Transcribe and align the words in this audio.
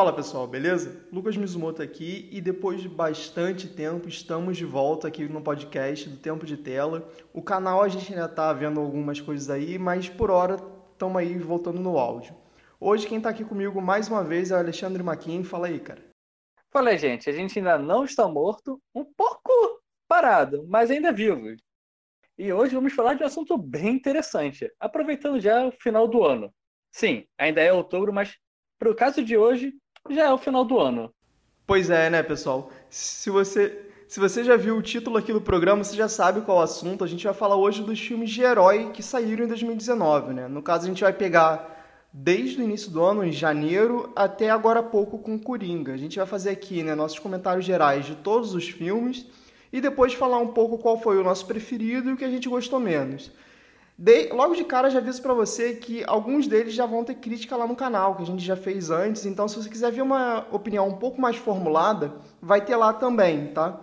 Fala 0.00 0.14
pessoal, 0.14 0.46
beleza? 0.46 1.04
Lucas 1.12 1.36
Mizumoto 1.36 1.82
aqui 1.82 2.28
e 2.32 2.40
depois 2.40 2.80
de 2.80 2.88
bastante 2.88 3.68
tempo 3.68 4.08
estamos 4.08 4.56
de 4.56 4.64
volta 4.64 5.08
aqui 5.08 5.28
no 5.28 5.42
podcast 5.42 6.08
do 6.08 6.16
Tempo 6.16 6.46
de 6.46 6.56
Tela. 6.56 7.06
O 7.34 7.42
canal 7.42 7.82
a 7.82 7.88
gente 7.88 8.12
ainda 8.12 8.24
está 8.24 8.52
vendo 8.52 8.80
algumas 8.80 9.20
coisas 9.20 9.50
aí, 9.50 9.78
mas 9.78 10.08
por 10.08 10.30
hora 10.30 10.56
estamos 10.92 11.16
aí 11.18 11.36
voltando 11.36 11.80
no 11.80 11.98
áudio. 11.98 12.34
Hoje 12.80 13.06
quem 13.06 13.18
está 13.18 13.28
aqui 13.28 13.44
comigo 13.44 13.82
mais 13.82 14.08
uma 14.08 14.24
vez 14.24 14.50
é 14.50 14.54
o 14.54 14.58
Alexandre 14.58 15.02
Maquin. 15.02 15.44
Fala 15.44 15.66
aí, 15.66 15.78
cara. 15.78 16.02
Fala 16.70 16.96
gente. 16.96 17.28
A 17.28 17.32
gente 17.32 17.58
ainda 17.58 17.76
não 17.76 18.04
está 18.04 18.26
morto, 18.26 18.80
um 18.94 19.04
pouco 19.04 19.82
parado, 20.08 20.64
mas 20.66 20.90
ainda 20.90 21.12
vivo. 21.12 21.56
E 22.40 22.50
hoje 22.54 22.74
vamos 22.74 22.94
falar 22.94 23.12
de 23.12 23.22
um 23.22 23.26
assunto 23.26 23.58
bem 23.58 23.96
interessante, 23.96 24.66
aproveitando 24.80 25.38
já 25.38 25.66
o 25.66 25.72
final 25.72 26.08
do 26.08 26.24
ano. 26.24 26.50
Sim, 26.90 27.26
ainda 27.36 27.60
é 27.60 27.70
outubro, 27.70 28.14
mas 28.14 28.34
para 28.78 28.90
o 28.90 28.94
caso 28.94 29.22
de 29.22 29.36
hoje, 29.36 29.74
já 30.08 30.24
é 30.24 30.32
o 30.32 30.38
final 30.38 30.64
do 30.64 30.78
ano. 30.78 31.12
Pois 31.66 31.90
é, 31.90 32.08
né, 32.08 32.22
pessoal? 32.22 32.70
Se 32.88 33.28
você, 33.28 33.92
se 34.08 34.18
você 34.18 34.42
já 34.42 34.56
viu 34.56 34.78
o 34.78 34.80
título 34.80 35.18
aqui 35.18 35.34
do 35.34 35.40
programa, 35.42 35.84
você 35.84 35.94
já 35.94 36.08
sabe 36.08 36.40
qual 36.40 36.56
é 36.56 36.60
o 36.62 36.64
assunto. 36.64 37.04
A 37.04 37.06
gente 37.06 37.24
vai 37.24 37.34
falar 37.34 37.56
hoje 37.56 37.82
dos 37.82 38.00
filmes 38.00 38.30
de 38.30 38.40
herói 38.40 38.90
que 38.90 39.02
saíram 39.02 39.44
em 39.44 39.48
2019, 39.48 40.32
né? 40.32 40.48
No 40.48 40.62
caso, 40.62 40.86
a 40.86 40.88
gente 40.88 41.02
vai 41.02 41.12
pegar 41.12 42.08
desde 42.10 42.58
o 42.58 42.64
início 42.64 42.90
do 42.90 43.04
ano, 43.04 43.22
em 43.22 43.32
janeiro, 43.32 44.10
até 44.16 44.48
agora 44.48 44.80
há 44.80 44.82
pouco 44.82 45.18
com 45.18 45.38
Coringa. 45.38 45.92
A 45.92 45.98
gente 45.98 46.16
vai 46.16 46.26
fazer 46.26 46.48
aqui 46.48 46.82
né, 46.82 46.94
nossos 46.94 47.18
comentários 47.18 47.66
gerais 47.66 48.06
de 48.06 48.14
todos 48.14 48.54
os 48.54 48.66
filmes 48.66 49.26
e 49.72 49.80
depois 49.80 50.14
falar 50.14 50.38
um 50.38 50.48
pouco 50.48 50.78
qual 50.78 50.98
foi 50.98 51.18
o 51.18 51.24
nosso 51.24 51.46
preferido 51.46 52.10
e 52.10 52.12
o 52.12 52.16
que 52.16 52.24
a 52.24 52.30
gente 52.30 52.48
gostou 52.48 52.80
menos. 52.80 53.30
Logo 54.32 54.54
de 54.54 54.64
cara 54.64 54.88
já 54.88 54.98
aviso 54.98 55.20
para 55.20 55.34
você 55.34 55.74
que 55.74 56.02
alguns 56.06 56.46
deles 56.46 56.72
já 56.72 56.86
vão 56.86 57.04
ter 57.04 57.16
crítica 57.16 57.54
lá 57.54 57.66
no 57.66 57.76
canal, 57.76 58.16
que 58.16 58.22
a 58.22 58.26
gente 58.26 58.42
já 58.42 58.56
fez 58.56 58.90
antes, 58.90 59.26
então 59.26 59.46
se 59.46 59.56
você 59.56 59.68
quiser 59.68 59.92
ver 59.92 60.00
uma 60.00 60.46
opinião 60.50 60.88
um 60.88 60.96
pouco 60.96 61.20
mais 61.20 61.36
formulada, 61.36 62.14
vai 62.40 62.64
ter 62.64 62.76
lá 62.76 62.94
também, 62.94 63.48
tá? 63.48 63.78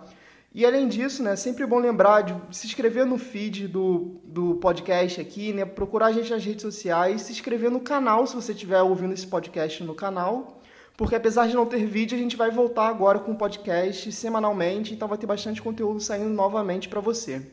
E 0.52 0.66
além 0.66 0.88
disso, 0.88 1.22
né, 1.22 1.36
sempre 1.36 1.64
bom 1.64 1.78
lembrar 1.78 2.22
de 2.22 2.34
se 2.50 2.66
inscrever 2.66 3.06
no 3.06 3.16
feed 3.16 3.68
do, 3.68 4.16
do 4.24 4.56
podcast 4.56 5.20
aqui, 5.20 5.52
né, 5.52 5.64
procurar 5.64 6.06
a 6.06 6.12
gente 6.12 6.32
nas 6.32 6.44
redes 6.44 6.62
sociais, 6.62 7.22
se 7.22 7.32
inscrever 7.32 7.70
no 7.70 7.78
canal 7.78 8.26
se 8.26 8.34
você 8.34 8.50
estiver 8.50 8.82
ouvindo 8.82 9.14
esse 9.14 9.26
podcast 9.26 9.84
no 9.84 9.94
canal, 9.94 10.57
porque 10.98 11.14
apesar 11.14 11.46
de 11.46 11.54
não 11.54 11.64
ter 11.64 11.86
vídeo, 11.86 12.18
a 12.18 12.20
gente 12.20 12.36
vai 12.36 12.50
voltar 12.50 12.88
agora 12.88 13.20
com 13.20 13.30
o 13.30 13.38
podcast 13.38 14.10
semanalmente, 14.10 14.92
então 14.92 15.06
vai 15.06 15.16
ter 15.16 15.28
bastante 15.28 15.62
conteúdo 15.62 16.00
saindo 16.00 16.28
novamente 16.28 16.88
para 16.88 16.98
você. 16.98 17.52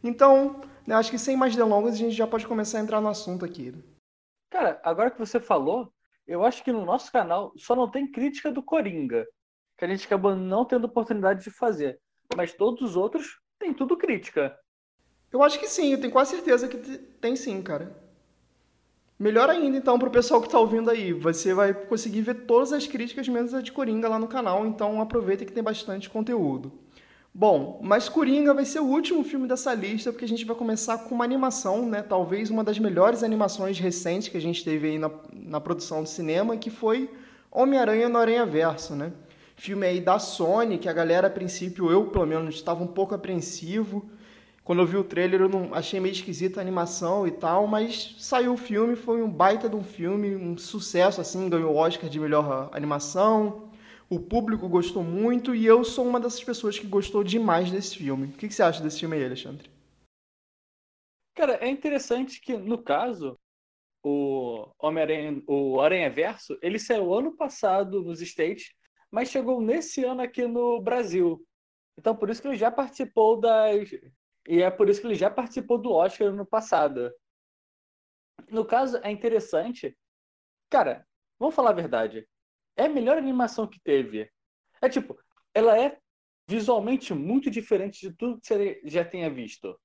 Então, 0.00 0.62
né, 0.86 0.94
acho 0.94 1.10
que 1.10 1.18
sem 1.18 1.36
mais 1.36 1.56
delongas, 1.56 1.94
a 1.94 1.98
gente 1.98 2.14
já 2.14 2.24
pode 2.24 2.46
começar 2.46 2.78
a 2.78 2.82
entrar 2.82 3.00
no 3.00 3.08
assunto 3.08 3.44
aqui. 3.44 3.74
Cara, 4.48 4.80
agora 4.84 5.10
que 5.10 5.18
você 5.18 5.40
falou, 5.40 5.92
eu 6.24 6.44
acho 6.44 6.62
que 6.62 6.70
no 6.70 6.84
nosso 6.84 7.10
canal 7.10 7.52
só 7.56 7.74
não 7.74 7.90
tem 7.90 8.08
crítica 8.08 8.52
do 8.52 8.62
Coringa, 8.62 9.26
que 9.76 9.84
a 9.84 9.88
gente 9.88 10.06
acabou 10.06 10.36
não 10.36 10.64
tendo 10.64 10.84
oportunidade 10.84 11.42
de 11.42 11.50
fazer. 11.50 11.98
Mas 12.36 12.52
todos 12.52 12.90
os 12.90 12.96
outros 12.96 13.40
têm 13.58 13.74
tudo 13.74 13.96
crítica. 13.96 14.56
Eu 15.32 15.42
acho 15.42 15.58
que 15.58 15.66
sim, 15.66 15.90
eu 15.90 16.00
tenho 16.00 16.12
quase 16.12 16.30
certeza 16.30 16.68
que 16.68 16.76
tem 16.76 17.34
sim, 17.34 17.60
cara. 17.60 18.03
Melhor 19.24 19.48
ainda, 19.48 19.78
então, 19.78 19.98
pro 19.98 20.10
pessoal 20.10 20.42
que 20.42 20.50
tá 20.50 20.60
ouvindo 20.60 20.90
aí. 20.90 21.14
Você 21.14 21.54
vai 21.54 21.72
conseguir 21.72 22.20
ver 22.20 22.34
todas 22.44 22.74
as 22.74 22.86
críticas, 22.86 23.26
menos 23.26 23.54
a 23.54 23.62
de 23.62 23.72
Coringa 23.72 24.06
lá 24.06 24.18
no 24.18 24.28
canal, 24.28 24.66
então 24.66 25.00
aproveita 25.00 25.46
que 25.46 25.50
tem 25.50 25.62
bastante 25.62 26.10
conteúdo. 26.10 26.70
Bom, 27.32 27.80
mas 27.82 28.06
Coringa 28.06 28.52
vai 28.52 28.66
ser 28.66 28.80
o 28.80 28.84
último 28.84 29.24
filme 29.24 29.48
dessa 29.48 29.72
lista, 29.72 30.12
porque 30.12 30.26
a 30.26 30.28
gente 30.28 30.44
vai 30.44 30.54
começar 30.54 30.98
com 30.98 31.14
uma 31.14 31.24
animação, 31.24 31.86
né? 31.88 32.02
Talvez 32.02 32.50
uma 32.50 32.62
das 32.62 32.78
melhores 32.78 33.22
animações 33.22 33.78
recentes 33.78 34.28
que 34.28 34.36
a 34.36 34.42
gente 34.42 34.62
teve 34.62 34.88
aí 34.88 34.98
na, 34.98 35.10
na 35.32 35.58
produção 35.58 36.02
do 36.02 36.08
cinema, 36.10 36.58
que 36.58 36.68
foi 36.68 37.08
Homem-Aranha 37.50 38.10
no 38.10 38.18
Aranha 38.18 38.44
Verso, 38.44 38.94
né? 38.94 39.10
Filme 39.56 39.86
aí 39.86 40.02
da 40.02 40.18
Sony, 40.18 40.76
que 40.76 40.88
a 40.88 40.92
galera, 40.92 41.28
a 41.28 41.30
princípio, 41.30 41.90
eu 41.90 42.08
pelo 42.08 42.26
menos, 42.26 42.56
estava 42.56 42.84
um 42.84 42.88
pouco 42.88 43.14
apreensivo. 43.14 44.04
Quando 44.64 44.80
eu 44.80 44.86
vi 44.86 44.96
o 44.96 45.04
trailer, 45.04 45.42
eu 45.42 45.48
não 45.48 45.74
achei 45.74 46.00
meio 46.00 46.12
esquisita 46.12 46.58
a 46.58 46.62
animação 46.62 47.26
e 47.26 47.30
tal, 47.30 47.66
mas 47.66 48.16
saiu 48.18 48.54
o 48.54 48.56
filme, 48.56 48.96
foi 48.96 49.22
um 49.22 49.30
baita 49.30 49.68
de 49.68 49.76
um 49.76 49.84
filme, 49.84 50.34
um 50.34 50.56
sucesso, 50.56 51.20
assim, 51.20 51.48
ganhou 51.50 51.74
o 51.74 51.76
Oscar 51.76 52.08
de 52.08 52.18
melhor 52.18 52.70
animação. 52.72 53.70
O 54.08 54.18
público 54.18 54.68
gostou 54.68 55.04
muito 55.04 55.54
e 55.54 55.66
eu 55.66 55.84
sou 55.84 56.06
uma 56.06 56.18
dessas 56.18 56.42
pessoas 56.42 56.78
que 56.78 56.86
gostou 56.86 57.22
demais 57.22 57.70
desse 57.70 57.98
filme. 57.98 58.28
O 58.28 58.32
que, 58.32 58.50
você 58.50 58.62
acha 58.62 58.82
desse 58.82 59.00
filme 59.00 59.16
aí, 59.16 59.24
Alexandre? 59.24 59.70
Cara, 61.34 61.56
é 61.56 61.68
interessante 61.68 62.40
que, 62.40 62.56
no 62.56 62.78
caso, 62.78 63.38
o 64.02 64.66
Homem-Aranha, 64.78 65.42
o 65.46 65.80
Aranha 65.80 66.08
Verso, 66.08 66.56
ele 66.62 66.78
saiu 66.78 67.12
ano 67.12 67.36
passado 67.36 68.02
nos 68.02 68.22
States 68.22 68.72
mas 69.14 69.28
chegou 69.28 69.60
nesse 69.60 70.04
ano 70.04 70.22
aqui 70.22 70.44
no 70.44 70.80
Brasil. 70.80 71.40
Então, 71.96 72.16
por 72.16 72.28
isso 72.28 72.42
que 72.42 72.48
ele 72.48 72.56
já 72.56 72.68
participou 72.68 73.38
das. 73.38 73.88
E 74.48 74.62
é 74.62 74.70
por 74.70 74.88
isso 74.88 75.00
que 75.00 75.06
ele 75.06 75.14
já 75.14 75.30
participou 75.30 75.78
do 75.78 75.92
Oscar 75.92 76.32
no 76.32 76.46
passado. 76.46 77.12
No 78.50 78.64
caso, 78.64 78.98
é 78.98 79.10
interessante. 79.10 79.96
Cara, 80.70 81.06
vamos 81.38 81.54
falar 81.54 81.70
a 81.70 81.74
verdade. 81.74 82.28
É 82.76 82.84
a 82.84 82.88
melhor 82.88 83.16
animação 83.16 83.66
que 83.66 83.80
teve. 83.80 84.30
É 84.82 84.88
tipo, 84.88 85.18
ela 85.54 85.78
é 85.78 85.98
visualmente 86.46 87.14
muito 87.14 87.50
diferente 87.50 88.00
de 88.00 88.14
tudo 88.14 88.40
que 88.40 88.46
você 88.46 88.80
já 88.84 89.04
tenha 89.04 89.30
visto. 89.30 89.80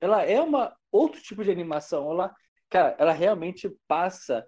Ela 0.00 0.22
é 0.24 0.40
uma 0.40 0.76
outro 0.92 1.20
tipo 1.20 1.42
de 1.42 1.50
animação. 1.50 2.10
Ela, 2.10 2.34
cara, 2.68 2.94
ela 2.98 3.12
realmente 3.12 3.68
passa 3.88 4.46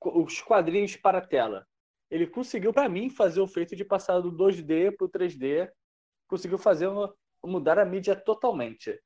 os 0.00 0.40
quadrinhos 0.40 0.96
para 0.96 1.18
a 1.18 1.26
tela 1.26 1.66
ele 2.12 2.26
conseguiu, 2.26 2.74
para 2.74 2.90
mim, 2.90 3.08
fazer 3.08 3.40
o 3.40 3.46
feito 3.46 3.74
de 3.74 3.86
passar 3.86 4.20
do 4.20 4.30
2D 4.30 4.94
pro 4.94 5.08
3D. 5.08 5.72
Conseguiu 6.28 6.58
fazer 6.58 6.86
uma, 6.86 7.10
mudar 7.44 7.78
a 7.78 7.84
mídia 7.84 8.14
totalmente. 8.14 8.98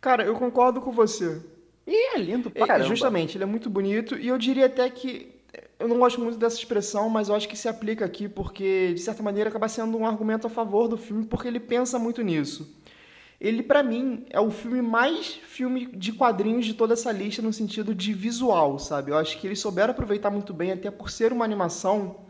Cara, 0.00 0.24
eu 0.24 0.34
concordo 0.34 0.80
com 0.80 0.90
você. 0.90 1.42
E 1.86 2.16
é 2.16 2.18
lindo 2.18 2.50
pra 2.50 2.64
é, 2.64 2.66
caramba. 2.66 2.88
Justamente, 2.88 3.36
ele 3.36 3.44
é 3.44 3.46
muito 3.46 3.68
bonito. 3.68 4.16
E 4.16 4.28
eu 4.28 4.38
diria 4.38 4.66
até 4.66 4.88
que. 4.90 5.40
Eu 5.78 5.88
não 5.88 5.98
gosto 5.98 6.20
muito 6.20 6.38
dessa 6.38 6.56
expressão, 6.56 7.10
mas 7.10 7.28
eu 7.28 7.34
acho 7.34 7.48
que 7.48 7.56
se 7.56 7.68
aplica 7.68 8.04
aqui 8.04 8.28
porque, 8.28 8.94
de 8.94 9.00
certa 9.00 9.22
maneira, 9.22 9.50
acaba 9.50 9.68
sendo 9.68 9.98
um 9.98 10.06
argumento 10.06 10.46
a 10.46 10.50
favor 10.50 10.88
do 10.88 10.96
filme, 10.96 11.26
porque 11.26 11.48
ele 11.48 11.60
pensa 11.60 11.98
muito 11.98 12.22
nisso. 12.22 12.80
Ele, 13.40 13.62
para 13.62 13.82
mim, 13.82 14.24
é 14.30 14.40
o 14.40 14.50
filme 14.50 14.80
mais 14.80 15.26
filme 15.26 15.86
de 15.86 16.12
quadrinhos 16.12 16.64
de 16.64 16.74
toda 16.74 16.94
essa 16.94 17.10
lista 17.10 17.42
no 17.42 17.52
sentido 17.52 17.92
de 17.92 18.12
visual, 18.12 18.78
sabe? 18.78 19.10
Eu 19.10 19.16
acho 19.16 19.36
que 19.38 19.46
eles 19.48 19.58
souberam 19.58 19.90
aproveitar 19.90 20.30
muito 20.30 20.54
bem, 20.54 20.70
até 20.70 20.90
por 20.90 21.10
ser 21.10 21.32
uma 21.32 21.44
animação 21.44 22.24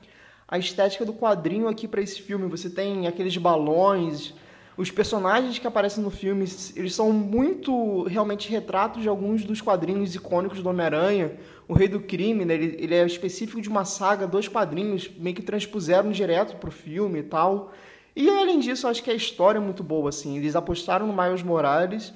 a 0.49 0.59
estética 0.59 1.05
do 1.05 1.15
quadrinho 1.15 1.69
aqui 1.69 1.87
para 1.87 2.01
esse 2.01 2.21
filme. 2.21 2.49
Você 2.49 2.69
tem 2.69 3.07
aqueles 3.07 3.37
balões, 3.37 4.35
os 4.77 4.91
personagens 4.91 5.59
que 5.59 5.67
aparecem 5.67 6.03
no 6.03 6.11
filme, 6.11 6.47
eles 6.75 6.95
são 6.95 7.13
muito 7.13 8.05
realmente 8.05 8.51
retratos 8.51 9.03
de 9.03 9.09
alguns 9.09 9.45
dos 9.45 9.61
quadrinhos 9.61 10.15
icônicos 10.15 10.63
do 10.63 10.69
Homem-Aranha. 10.69 11.37
O 11.69 11.75
Rei 11.75 11.89
do 11.89 12.01
Crime, 12.01 12.45
né? 12.45 12.55
ele, 12.55 12.77
ele, 12.79 12.95
é 12.95 13.05
específico 13.05 13.61
de 13.61 13.69
uma 13.69 13.85
saga, 13.85 14.27
dois 14.27 14.49
quadrinhos, 14.49 15.11
meio 15.19 15.37
que 15.37 15.43
transpuseram 15.43 16.11
direto 16.11 16.57
pro 16.57 16.71
filme 16.71 17.19
e 17.19 17.23
tal. 17.23 17.73
E 18.17 18.29
além 18.31 18.61
disso, 18.61 18.89
acho 18.89 19.03
que 19.03 19.11
a 19.11 19.15
história 19.15 19.59
é 19.59 19.61
muito 19.61 19.83
boa, 19.83 20.09
assim. 20.09 20.39
Eles 20.39 20.57
apostaram 20.57 21.07
no 21.07 21.13
Miles 21.13 21.43
Morales, 21.43 22.15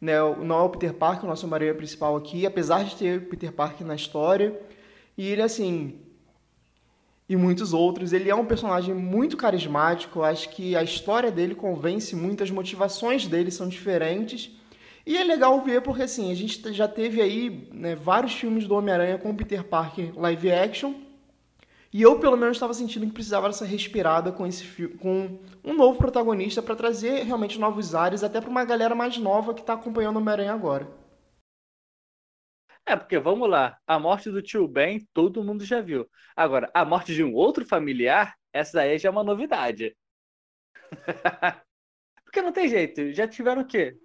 né? 0.00 0.14
não 0.42 0.58
é 0.58 0.62
o 0.62 0.70
Peter 0.70 0.94
Parker, 0.94 1.26
o 1.26 1.28
nosso 1.28 1.44
Homem-Aranha 1.44 1.74
principal 1.74 2.16
aqui, 2.16 2.46
apesar 2.46 2.82
de 2.84 2.96
ter 2.96 3.28
Peter 3.28 3.52
Parker 3.52 3.86
na 3.86 3.94
história. 3.94 4.58
E 5.18 5.28
ele, 5.28 5.42
assim, 5.42 5.98
e 7.30 7.36
muitos 7.36 7.72
outros. 7.72 8.12
Ele 8.12 8.28
é 8.28 8.34
um 8.34 8.44
personagem 8.44 8.92
muito 8.92 9.36
carismático, 9.36 10.24
acho 10.24 10.48
que 10.48 10.74
a 10.74 10.82
história 10.82 11.30
dele 11.30 11.54
convence 11.54 12.16
muito, 12.16 12.42
as 12.42 12.50
motivações 12.50 13.28
dele 13.28 13.52
são 13.52 13.68
diferentes. 13.68 14.50
E 15.06 15.16
é 15.16 15.22
legal 15.22 15.60
ver 15.60 15.80
porque 15.80 16.02
assim, 16.02 16.32
a 16.32 16.34
gente 16.34 16.72
já 16.72 16.88
teve 16.88 17.22
aí 17.22 17.68
né, 17.72 17.94
vários 17.94 18.34
filmes 18.34 18.66
do 18.66 18.74
Homem-Aranha 18.74 19.16
com 19.16 19.32
Peter 19.32 19.62
Parker 19.62 20.12
live 20.18 20.50
action. 20.50 20.92
E 21.92 22.02
eu, 22.02 22.18
pelo 22.18 22.36
menos, 22.36 22.56
estava 22.56 22.74
sentindo 22.74 23.06
que 23.06 23.12
precisava 23.12 23.46
dessa 23.46 23.64
respirada 23.64 24.32
com 24.32 24.44
esse 24.44 24.64
filme, 24.64 24.96
com 24.96 25.38
um 25.64 25.72
novo 25.72 25.98
protagonista 25.98 26.60
para 26.60 26.74
trazer 26.74 27.22
realmente 27.22 27.60
novos 27.60 27.94
ares, 27.94 28.24
até 28.24 28.40
para 28.40 28.50
uma 28.50 28.64
galera 28.64 28.94
mais 28.94 29.16
nova 29.18 29.54
que 29.54 29.60
está 29.60 29.74
acompanhando 29.74 30.16
o 30.16 30.18
Homem-Aranha 30.18 30.52
agora. 30.52 30.99
É, 32.90 32.96
porque 32.96 33.20
vamos 33.20 33.48
lá, 33.48 33.78
a 33.86 34.00
morte 34.00 34.32
do 34.32 34.42
tio 34.42 34.66
Ben 34.66 35.06
todo 35.14 35.44
mundo 35.44 35.64
já 35.64 35.80
viu. 35.80 36.10
Agora, 36.34 36.68
a 36.74 36.84
morte 36.84 37.14
de 37.14 37.22
um 37.22 37.32
outro 37.32 37.64
familiar, 37.64 38.34
essa 38.52 38.78
daí 38.78 38.98
já 38.98 39.08
é 39.08 39.12
uma 39.12 39.22
novidade. 39.22 39.96
porque 42.24 42.42
não 42.42 42.50
tem 42.50 42.68
jeito, 42.68 43.12
já 43.12 43.28
tiveram 43.28 43.62
o 43.62 43.64
quê? 43.64 43.96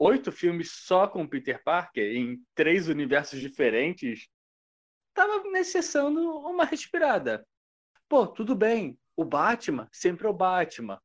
Oito 0.00 0.32
filmes 0.32 0.72
só 0.72 1.06
com 1.06 1.28
Peter 1.28 1.62
Parker 1.62 2.16
em 2.16 2.44
três 2.56 2.88
universos 2.88 3.38
diferentes. 3.38 4.26
Tava 5.14 5.48
necessitando 5.50 6.20
uma 6.38 6.64
respirada. 6.64 7.46
Pô, 8.08 8.26
tudo 8.26 8.56
bem, 8.56 8.98
o 9.14 9.24
Batman 9.24 9.88
sempre 9.92 10.26
é 10.26 10.30
o 10.30 10.34
Batman. 10.34 11.00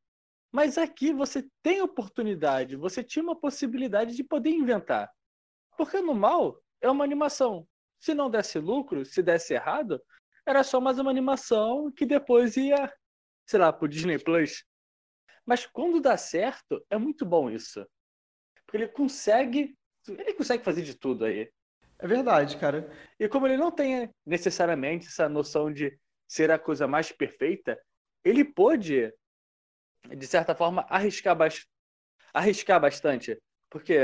Mas 0.51 0.79
aqui 0.79 1.13
você 1.13 1.47
tem 1.61 1.79
oportunidade, 1.79 2.75
você 2.75 3.03
tinha 3.03 3.21
uma 3.21 3.39
possibilidade 3.39 4.15
de 4.15 4.23
poder 4.23 4.49
inventar. 4.49 5.07
Porque 5.77 6.01
no 6.01 6.15
mal, 6.15 6.59
é 6.81 6.89
uma 6.89 7.03
animação. 7.03 7.67
Se 7.99 8.13
não 8.13 8.29
desse 8.29 8.59
lucro, 8.59 9.05
se 9.05 9.21
desse 9.21 9.53
errado, 9.53 10.01
era 10.45 10.63
só 10.63 10.79
mais 10.79 10.97
uma 10.99 11.11
animação 11.11 11.91
que 11.91 12.05
depois 12.05 12.55
ia, 12.57 12.91
sei 13.45 13.59
lá, 13.59 13.73
pro 13.73 13.87
Disney 13.87 14.17
Plus. 14.17 14.63
Mas 15.45 15.65
quando 15.65 15.99
dá 15.99 16.17
certo, 16.17 16.83
é 16.89 16.97
muito 16.97 17.25
bom 17.25 17.49
isso. 17.49 17.85
Porque 18.65 18.77
ele 18.77 18.87
consegue. 18.87 19.77
Ele 20.07 20.33
consegue 20.33 20.63
fazer 20.63 20.81
de 20.81 20.95
tudo 20.95 21.25
aí. 21.25 21.51
É 21.99 22.07
verdade, 22.07 22.57
cara. 22.57 22.89
E 23.19 23.27
como 23.27 23.45
ele 23.45 23.57
não 23.57 23.71
tem 23.71 24.09
necessariamente 24.25 25.07
essa 25.07 25.27
noção 25.27 25.71
de 25.71 25.99
ser 26.27 26.49
a 26.49 26.57
coisa 26.57 26.87
mais 26.87 27.11
perfeita, 27.11 27.79
ele 28.23 28.45
pôde, 28.45 29.13
de 30.07 30.27
certa 30.27 30.55
forma, 30.55 30.85
arriscar, 30.89 31.37
arriscar 32.33 32.79
bastante. 32.79 33.37
Porque, 33.69 33.97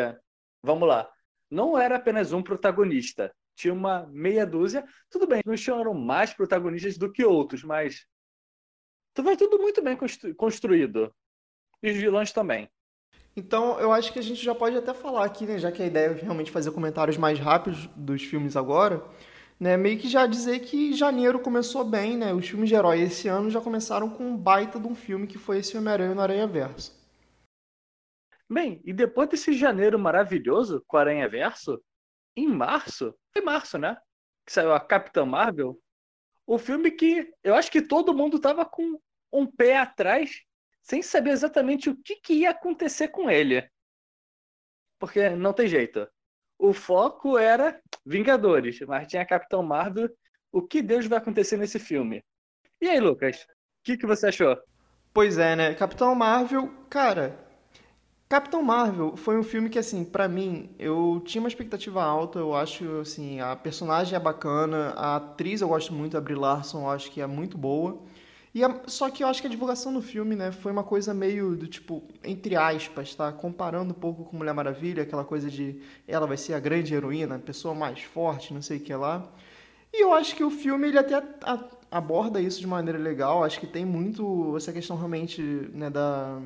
vamos 0.62 0.88
lá, 0.88 1.10
não 1.50 1.78
era 1.78 1.96
apenas 1.96 2.34
um 2.34 2.42
protagonista. 2.42 3.34
Tinha 3.56 3.74
uma 3.74 4.06
meia 4.08 4.46
dúzia. 4.46 4.86
Tudo 5.10 5.28
bem, 5.28 5.42
não 5.46 5.56
tinham 5.56 5.94
mais 5.94 6.34
protagonistas 6.34 6.98
do 6.98 7.12
que 7.12 7.24
outros, 7.24 7.64
mas. 7.64 8.06
Vai 9.18 9.38
tudo 9.38 9.58
muito 9.60 9.82
bem 9.82 9.98
construído. 10.36 11.14
E 11.82 11.90
os 11.90 11.96
vilões 11.96 12.32
também. 12.32 12.70
Então, 13.38 13.80
eu 13.80 13.92
acho 13.92 14.14
que 14.14 14.20
a 14.20 14.22
gente 14.22 14.44
já 14.44 14.56
pode 14.56 14.78
até 14.78 14.94
falar 14.94 15.26
aqui, 15.26 15.46
né, 15.46 15.60
já 15.60 15.72
que 15.72 15.84
a 15.84 15.86
ideia 15.86 16.08
é 16.08 16.14
realmente 16.14 16.52
fazer 16.52 16.72
comentários 16.72 17.18
mais 17.18 17.38
rápidos 17.38 17.88
dos 17.96 18.24
filmes 18.24 18.56
agora, 18.56 19.04
né, 19.60 19.76
meio 19.76 20.00
que 20.00 20.08
já 20.08 20.26
dizer 20.26 20.60
que 20.60 20.94
janeiro 20.94 21.40
começou 21.40 21.84
bem, 21.84 22.16
né, 22.16 22.34
os 22.34 22.48
filmes 22.48 22.70
de 22.70 22.76
herói 22.76 23.02
esse 23.02 23.28
ano 23.28 23.50
já 23.50 23.60
começaram 23.60 24.10
com 24.10 24.26
um 24.26 24.38
baita 24.38 24.80
de 24.80 24.88
um 24.88 24.96
filme 24.96 25.28
que 25.28 25.38
foi 25.38 25.60
esse 25.60 25.78
Homem-Aranha 25.78 26.16
no 26.16 26.22
Aranha 26.22 26.48
Verso. 26.48 26.94
Bem, 28.50 28.82
e 28.86 28.94
depois 28.94 29.30
desse 29.30 29.54
janeiro 29.54 29.98
maravilhoso 29.98 30.84
com 30.88 30.98
Aranha 30.98 31.28
Verso, 31.28 31.84
em 32.36 32.48
março, 32.48 33.16
foi 33.34 33.42
março, 33.42 33.78
né, 33.78 33.98
que 34.46 34.52
saiu 34.52 34.74
a 34.74 34.80
Capitã 34.80 35.26
Marvel, 35.26 35.80
o 36.46 36.58
filme 36.58 36.92
que 36.92 37.34
eu 37.44 37.56
acho 37.56 37.72
que 37.72 37.82
todo 37.82 38.14
mundo 38.14 38.40
tava 38.40 38.66
com 38.66 39.00
um 39.32 39.48
pé 39.48 39.78
atrás 39.78 40.44
sem 40.82 41.02
saber 41.02 41.32
exatamente 41.32 41.90
o 41.90 41.96
que, 41.96 42.18
que 42.18 42.34
ia 42.34 42.52
acontecer 42.52 43.08
com 43.08 43.30
ele. 43.30 43.68
Porque 45.00 45.30
não 45.32 45.52
tem 45.52 45.68
jeito. 45.68 46.08
O 46.58 46.72
foco 46.74 47.38
era 47.38 47.82
Vingadores, 48.06 48.80
mas 48.82 49.08
tinha 49.08 49.26
Capitão 49.26 49.64
Marvel. 49.64 50.10
O 50.52 50.62
que 50.62 50.82
Deus 50.82 51.08
vai 51.08 51.18
acontecer 51.18 51.58
nesse 51.58 51.80
filme? 51.80 52.24
E 52.80 52.88
aí, 52.88 53.00
Lucas? 53.00 53.42
O 53.42 53.48
que, 53.84 53.98
que 53.98 54.06
você 54.06 54.28
achou? 54.28 54.56
Pois 55.12 55.38
é, 55.40 55.56
né? 55.56 55.74
Capitão 55.74 56.14
Marvel, 56.14 56.68
cara. 56.90 57.45
Capitão 58.28 58.64
Marvel 58.64 59.16
foi 59.16 59.38
um 59.38 59.44
filme 59.44 59.70
que, 59.70 59.78
assim, 59.78 60.04
para 60.04 60.28
mim, 60.28 60.72
eu 60.80 61.22
tinha 61.26 61.42
uma 61.42 61.48
expectativa 61.48 62.04
alta. 62.04 62.40
Eu 62.40 62.56
acho, 62.56 63.00
assim, 63.00 63.40
a 63.40 63.56
personagem 63.56 64.16
é 64.16 64.20
bacana, 64.20 64.94
a 64.96 65.18
atriz 65.18 65.62
eu 65.62 65.68
gosto 65.68 65.94
muito, 65.94 66.18
a 66.18 66.22
Brie 66.22 66.36
Larson, 66.36 66.82
eu 66.82 66.90
acho 66.90 67.12
que 67.12 67.22
é 67.22 67.28
muito 67.28 67.56
boa. 67.58 68.02
E 68.54 68.64
a, 68.64 68.82
só 68.88 69.10
que 69.12 69.24
eu 69.24 69.28
acho 69.28 69.42
que 69.42 69.48
a 69.48 69.50
divulgação 69.50 69.94
do 69.94 70.02
filme, 70.02 70.36
né, 70.36 70.52
foi 70.52 70.72
uma 70.72 70.84
coisa 70.84 71.14
meio 71.14 71.56
do 71.56 71.68
tipo, 71.68 72.04
entre 72.24 72.56
aspas, 72.56 73.14
tá? 73.14 73.32
Comparando 73.32 73.92
um 73.92 74.00
pouco 74.00 74.24
com 74.24 74.38
Mulher 74.38 74.54
Maravilha, 74.54 75.04
aquela 75.04 75.26
coisa 75.26 75.50
de 75.50 75.82
ela 76.08 76.26
vai 76.26 76.38
ser 76.38 76.54
a 76.54 76.60
grande 76.60 76.96
heroína, 76.96 77.36
a 77.36 77.40
pessoa 77.40 77.76
mais 77.76 78.02
forte, 78.02 78.54
não 78.54 78.62
sei 78.62 78.78
o 78.78 78.80
que 78.80 78.96
lá. 78.96 79.30
E 79.94 80.02
eu 80.04 80.14
acho 80.14 80.36
que 80.36 80.44
o 80.44 80.50
filme 80.50 80.88
ele 80.88 80.98
até 80.98 81.22
aborda 81.92 82.42
isso 82.42 82.60
de 82.60 82.68
maneira 82.68 82.98
legal. 82.98 83.44
Acho 83.44 83.60
que 83.60 83.68
tem 83.68 83.86
muito 83.86 84.56
essa 84.58 84.72
questão 84.74 84.96
realmente, 84.98 85.42
né, 85.74 85.90
da 85.90 86.42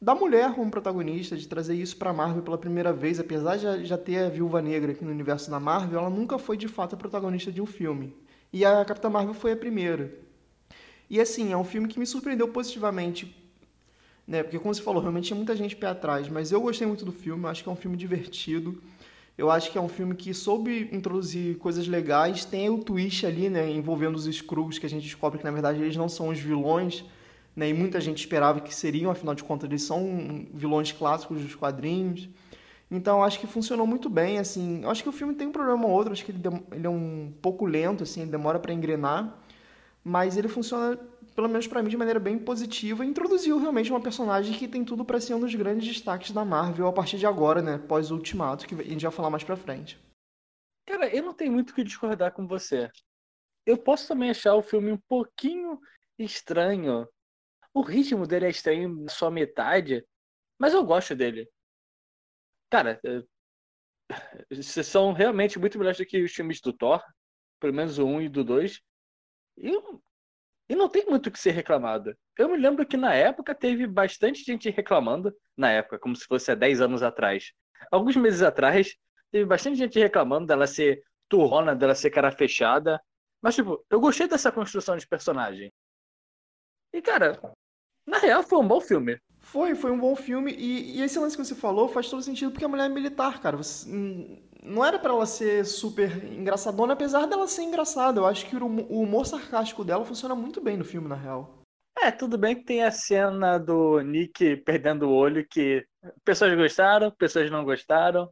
da 0.00 0.14
mulher 0.14 0.54
como 0.54 0.70
protagonista, 0.70 1.36
de 1.36 1.46
trazer 1.46 1.74
isso 1.74 1.96
para 1.96 2.12
Marvel 2.12 2.42
pela 2.42 2.56
primeira 2.56 2.92
vez, 2.92 3.20
apesar 3.20 3.56
de 3.56 3.84
já 3.84 3.98
ter 3.98 4.18
a 4.18 4.28
Viúva 4.30 4.62
Negra 4.62 4.92
aqui 4.92 5.04
no 5.04 5.10
universo 5.10 5.50
da 5.50 5.60
Marvel, 5.60 6.00
ela 6.00 6.10
nunca 6.10 6.38
foi 6.38 6.56
de 6.56 6.68
fato 6.68 6.94
a 6.94 6.98
protagonista 6.98 7.52
de 7.52 7.60
um 7.60 7.66
filme. 7.66 8.16
E 8.52 8.64
a 8.64 8.82
Capitã 8.84 9.10
Marvel 9.10 9.34
foi 9.34 9.52
a 9.52 9.56
primeira. 9.56 10.12
E 11.08 11.20
assim, 11.20 11.52
é 11.52 11.56
um 11.56 11.64
filme 11.64 11.86
que 11.86 11.98
me 11.98 12.06
surpreendeu 12.06 12.48
positivamente. 12.48 13.36
Né? 14.26 14.42
Porque, 14.42 14.58
como 14.58 14.74
você 14.74 14.80
falou, 14.80 15.02
realmente 15.02 15.26
tinha 15.26 15.36
muita 15.36 15.54
gente 15.54 15.76
pé 15.76 15.88
atrás. 15.88 16.28
Mas 16.28 16.50
eu 16.50 16.60
gostei 16.60 16.86
muito 16.86 17.04
do 17.04 17.12
filme, 17.12 17.46
acho 17.46 17.62
que 17.62 17.68
é 17.68 17.72
um 17.72 17.76
filme 17.76 17.96
divertido. 17.96 18.80
Eu 19.36 19.50
acho 19.50 19.70
que 19.70 19.76
é 19.76 19.80
um 19.80 19.88
filme 19.88 20.14
que 20.14 20.32
soube 20.32 20.88
introduzir 20.92 21.58
coisas 21.58 21.86
legais. 21.86 22.44
Tem 22.44 22.70
o 22.70 22.78
twist 22.78 23.26
ali, 23.26 23.50
né? 23.50 23.70
Envolvendo 23.70 24.14
os 24.14 24.26
Skrulls, 24.26 24.78
que 24.78 24.86
a 24.86 24.88
gente 24.88 25.02
descobre 25.02 25.38
que, 25.38 25.44
na 25.44 25.50
verdade, 25.50 25.80
eles 25.80 25.96
não 25.96 26.08
são 26.08 26.28
os 26.28 26.38
vilões. 26.38 27.04
Né? 27.54 27.68
E 27.68 27.74
muita 27.74 28.00
gente 28.00 28.18
esperava 28.18 28.60
que 28.60 28.74
seriam, 28.74 29.10
afinal 29.10 29.34
de 29.34 29.44
contas, 29.44 29.68
eles 29.68 29.82
são 29.82 30.46
vilões 30.52 30.92
clássicos 30.92 31.42
dos 31.42 31.54
quadrinhos. 31.54 32.28
Então, 32.90 33.22
acho 33.22 33.38
que 33.38 33.46
funcionou 33.46 33.86
muito 33.86 34.08
bem, 34.08 34.38
assim. 34.38 34.84
Acho 34.84 35.02
que 35.02 35.08
o 35.08 35.12
filme 35.12 35.34
tem 35.34 35.48
um 35.48 35.52
problema 35.52 35.86
ou 35.86 35.92
outro, 35.92 36.12
acho 36.12 36.24
que 36.24 36.32
ele, 36.32 36.42
ele 36.72 36.86
é 36.86 36.90
um 36.90 37.32
pouco 37.40 37.66
lento, 37.66 38.02
assim, 38.02 38.22
ele 38.22 38.30
demora 38.30 38.58
para 38.58 38.72
engrenar 38.72 39.38
mas 40.02 40.36
ele 40.36 40.48
funciona, 40.48 40.96
pelo 41.34 41.48
menos 41.48 41.66
para 41.66 41.82
mim, 41.82 41.90
de 41.90 41.96
maneira 41.96 42.18
bem 42.18 42.38
positiva 42.38 43.04
introduziu 43.04 43.58
realmente 43.58 43.90
uma 43.90 44.00
personagem 44.00 44.56
que 44.56 44.68
tem 44.68 44.84
tudo 44.84 45.04
para 45.04 45.20
ser 45.20 45.34
um 45.34 45.40
dos 45.40 45.54
grandes 45.54 45.86
destaques 45.86 46.32
da 46.32 46.44
Marvel 46.44 46.86
a 46.86 46.92
partir 46.92 47.18
de 47.18 47.26
agora, 47.26 47.60
né? 47.60 47.78
Pós 47.78 48.10
Ultimato, 48.10 48.66
que 48.66 48.74
a 48.74 48.82
gente 48.82 49.02
vai 49.02 49.12
falar 49.12 49.30
mais 49.30 49.44
pra 49.44 49.56
frente. 49.56 49.98
Cara, 50.86 51.14
eu 51.14 51.22
não 51.22 51.34
tenho 51.34 51.52
muito 51.52 51.70
o 51.70 51.74
que 51.74 51.84
discordar 51.84 52.32
com 52.32 52.46
você. 52.46 52.90
Eu 53.66 53.76
posso 53.76 54.08
também 54.08 54.30
achar 54.30 54.54
o 54.54 54.62
filme 54.62 54.90
um 54.90 54.98
pouquinho 55.08 55.78
estranho. 56.18 57.06
O 57.72 57.82
ritmo 57.82 58.26
dele 58.26 58.46
é 58.46 58.50
estranho 58.50 58.88
na 58.88 59.10
sua 59.10 59.30
metade, 59.30 60.04
mas 60.58 60.74
eu 60.74 60.84
gosto 60.84 61.14
dele. 61.14 61.48
Cara, 62.70 63.00
são 64.84 65.12
realmente 65.12 65.58
muito 65.58 65.78
melhores 65.78 65.98
do 65.98 66.06
que 66.06 66.22
os 66.22 66.32
filmes 66.32 66.60
do 66.60 66.72
Thor, 66.72 67.02
pelo 67.60 67.74
menos 67.74 67.98
o 67.98 68.06
1 68.06 68.22
e 68.22 68.28
do 68.28 68.44
2. 68.44 68.80
E, 69.58 69.70
e 70.68 70.74
não 70.74 70.88
tem 70.88 71.04
muito 71.06 71.28
o 71.28 71.30
que 71.30 71.38
ser 71.38 71.52
reclamado. 71.52 72.16
Eu 72.38 72.48
me 72.48 72.56
lembro 72.56 72.86
que 72.86 72.96
na 72.96 73.14
época 73.14 73.54
teve 73.54 73.86
bastante 73.86 74.42
gente 74.42 74.70
reclamando, 74.70 75.34
na 75.56 75.70
época, 75.70 75.98
como 75.98 76.16
se 76.16 76.24
fosse 76.24 76.50
há 76.50 76.54
10 76.54 76.80
anos 76.80 77.02
atrás. 77.02 77.52
Alguns 77.90 78.16
meses 78.16 78.42
atrás, 78.42 78.96
teve 79.30 79.44
bastante 79.44 79.76
gente 79.76 79.98
reclamando 79.98 80.46
dela 80.46 80.66
ser 80.66 81.02
turrona, 81.28 81.74
dela 81.74 81.94
ser 81.94 82.10
cara 82.10 82.30
fechada. 82.30 83.00
Mas, 83.42 83.54
tipo, 83.54 83.84
eu 83.90 84.00
gostei 84.00 84.28
dessa 84.28 84.52
construção 84.52 84.96
de 84.96 85.06
personagem. 85.06 85.72
E, 86.92 87.00
cara, 87.00 87.40
na 88.10 88.18
real 88.18 88.42
foi 88.42 88.58
um 88.58 88.68
bom 88.68 88.80
filme. 88.80 89.18
Foi, 89.40 89.74
foi 89.74 89.90
um 89.90 89.98
bom 89.98 90.14
filme. 90.14 90.52
E, 90.52 90.98
e 90.98 91.02
esse 91.02 91.18
lance 91.18 91.36
que 91.36 91.44
você 91.44 91.54
falou 91.54 91.88
faz 91.88 92.08
todo 92.08 92.22
sentido 92.22 92.50
porque 92.52 92.64
a 92.64 92.68
mulher 92.68 92.86
é 92.86 92.88
militar, 92.88 93.40
cara. 93.40 93.56
Você, 93.56 93.88
não 94.62 94.84
era 94.84 94.98
para 94.98 95.12
ela 95.12 95.26
ser 95.26 95.64
super 95.64 96.22
engraçadona, 96.24 96.92
apesar 96.92 97.26
dela 97.26 97.48
ser 97.48 97.62
engraçada. 97.62 98.20
Eu 98.20 98.26
acho 98.26 98.46
que 98.46 98.56
o 98.56 99.00
humor 99.00 99.26
sarcástico 99.26 99.84
dela 99.84 100.04
funciona 100.04 100.34
muito 100.34 100.60
bem 100.60 100.76
no 100.76 100.84
filme, 100.84 101.08
na 101.08 101.14
real. 101.14 101.58
É, 102.02 102.10
tudo 102.10 102.38
bem 102.38 102.56
que 102.56 102.64
tem 102.64 102.82
a 102.82 102.90
cena 102.90 103.58
do 103.58 104.00
Nick 104.00 104.56
perdendo 104.58 105.08
o 105.08 105.12
olho 105.12 105.46
que 105.46 105.84
pessoas 106.24 106.54
gostaram, 106.54 107.10
pessoas 107.10 107.50
não 107.50 107.64
gostaram. 107.64 108.30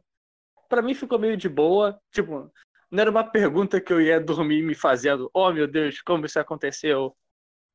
Para 0.67 0.81
mim 0.81 0.93
ficou 0.93 1.19
meio 1.19 1.35
de 1.35 1.49
boa. 1.49 1.99
Tipo, 2.11 2.51
não 2.89 3.01
era 3.01 3.11
uma 3.11 3.23
pergunta 3.23 3.81
que 3.81 3.93
eu 3.93 4.01
ia 4.01 4.19
dormir 4.19 4.63
me 4.63 4.73
fazendo. 4.73 5.29
Oh, 5.33 5.51
meu 5.51 5.67
Deus, 5.67 6.01
como 6.01 6.25
isso 6.25 6.39
aconteceu? 6.39 7.15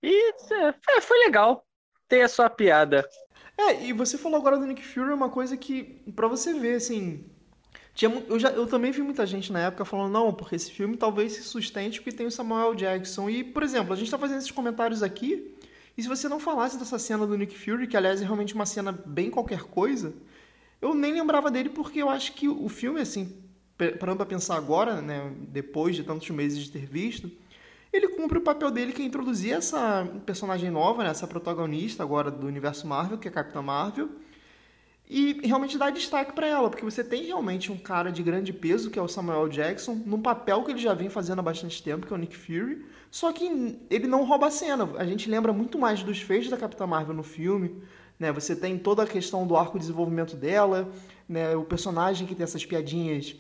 E 0.02 0.32
é, 0.52 1.00
foi 1.00 1.18
legal. 1.20 1.64
Tem 2.08 2.22
a 2.22 2.28
sua 2.28 2.50
piada. 2.50 3.08
É, 3.56 3.84
e 3.84 3.92
você 3.92 4.18
falou 4.18 4.38
agora 4.38 4.58
do 4.58 4.66
Nick 4.66 4.84
Fury, 4.84 5.12
uma 5.12 5.28
coisa 5.28 5.56
que, 5.56 6.02
para 6.14 6.26
você 6.26 6.52
ver, 6.54 6.74
assim, 6.74 7.24
tinha, 7.94 8.10
eu, 8.28 8.38
já, 8.38 8.50
eu 8.50 8.66
também 8.66 8.90
vi 8.90 9.00
muita 9.02 9.24
gente 9.24 9.52
na 9.52 9.60
época 9.60 9.84
falando, 9.84 10.12
não, 10.12 10.34
porque 10.34 10.56
esse 10.56 10.70
filme 10.70 10.96
talvez 10.96 11.34
se 11.34 11.42
sustente 11.44 12.00
porque 12.00 12.16
tem 12.16 12.26
o 12.26 12.30
Samuel 12.30 12.74
Jackson. 12.74 13.30
E, 13.30 13.44
por 13.44 13.62
exemplo, 13.62 13.92
a 13.92 13.96
gente 13.96 14.06
está 14.06 14.18
fazendo 14.18 14.38
esses 14.38 14.50
comentários 14.50 15.02
aqui, 15.02 15.54
e 15.96 16.02
se 16.02 16.08
você 16.08 16.28
não 16.28 16.40
falasse 16.40 16.76
dessa 16.76 16.98
cena 16.98 17.24
do 17.26 17.38
Nick 17.38 17.56
Fury, 17.56 17.86
que 17.86 17.96
aliás 17.96 18.20
é 18.20 18.24
realmente 18.24 18.54
uma 18.54 18.66
cena 18.66 18.90
bem 18.90 19.30
qualquer 19.30 19.62
coisa, 19.62 20.12
eu 20.82 20.92
nem 20.92 21.12
lembrava 21.12 21.50
dele 21.50 21.68
porque 21.68 22.02
eu 22.02 22.10
acho 22.10 22.32
que 22.32 22.48
o 22.48 22.68
filme, 22.68 23.00
assim, 23.00 23.32
parando 24.00 24.16
para 24.16 24.26
pensar 24.26 24.56
agora, 24.56 25.00
né, 25.00 25.32
depois 25.48 25.94
de 25.94 26.02
tantos 26.02 26.28
meses 26.30 26.58
de 26.64 26.72
ter 26.72 26.86
visto, 26.86 27.30
ele 27.96 28.08
cumpre 28.08 28.38
o 28.38 28.40
papel 28.40 28.70
dele 28.70 28.92
que 28.92 29.02
é 29.02 29.04
introduzir 29.04 29.52
essa 29.52 30.06
personagem 30.26 30.70
nova, 30.70 31.04
né, 31.04 31.10
essa 31.10 31.26
protagonista 31.26 32.02
agora 32.02 32.30
do 32.30 32.46
universo 32.46 32.86
Marvel, 32.86 33.18
que 33.18 33.28
é 33.28 33.30
a 33.30 33.34
Capitã 33.34 33.62
Marvel, 33.62 34.08
e 35.08 35.46
realmente 35.46 35.76
dá 35.76 35.90
destaque 35.90 36.32
para 36.32 36.46
ela, 36.46 36.70
porque 36.70 36.84
você 36.84 37.04
tem 37.04 37.24
realmente 37.24 37.70
um 37.70 37.76
cara 37.76 38.10
de 38.10 38.22
grande 38.22 38.52
peso, 38.52 38.90
que 38.90 38.98
é 38.98 39.02
o 39.02 39.06
Samuel 39.06 39.48
Jackson, 39.48 40.00
num 40.06 40.20
papel 40.20 40.64
que 40.64 40.72
ele 40.72 40.80
já 40.80 40.94
vem 40.94 41.10
fazendo 41.10 41.40
há 41.40 41.42
bastante 41.42 41.82
tempo, 41.82 42.06
que 42.06 42.12
é 42.12 42.16
o 42.16 42.18
Nick 42.18 42.36
Fury, 42.36 42.84
só 43.10 43.30
que 43.32 43.78
ele 43.90 44.06
não 44.08 44.24
rouba 44.24 44.46
a 44.46 44.50
cena. 44.50 44.90
A 44.96 45.04
gente 45.04 45.28
lembra 45.28 45.52
muito 45.52 45.78
mais 45.78 46.02
dos 46.02 46.20
feitos 46.20 46.48
da 46.50 46.56
Capitã 46.56 46.86
Marvel 46.86 47.14
no 47.14 47.22
filme, 47.22 47.80
né? 48.18 48.32
Você 48.32 48.56
tem 48.56 48.78
toda 48.78 49.02
a 49.02 49.06
questão 49.06 49.46
do 49.46 49.56
arco 49.56 49.74
de 49.74 49.80
desenvolvimento 49.80 50.34
dela, 50.36 50.90
né? 51.28 51.54
O 51.54 51.64
personagem 51.64 52.26
que 52.26 52.34
tem 52.34 52.42
essas 52.42 52.64
piadinhas 52.64 53.36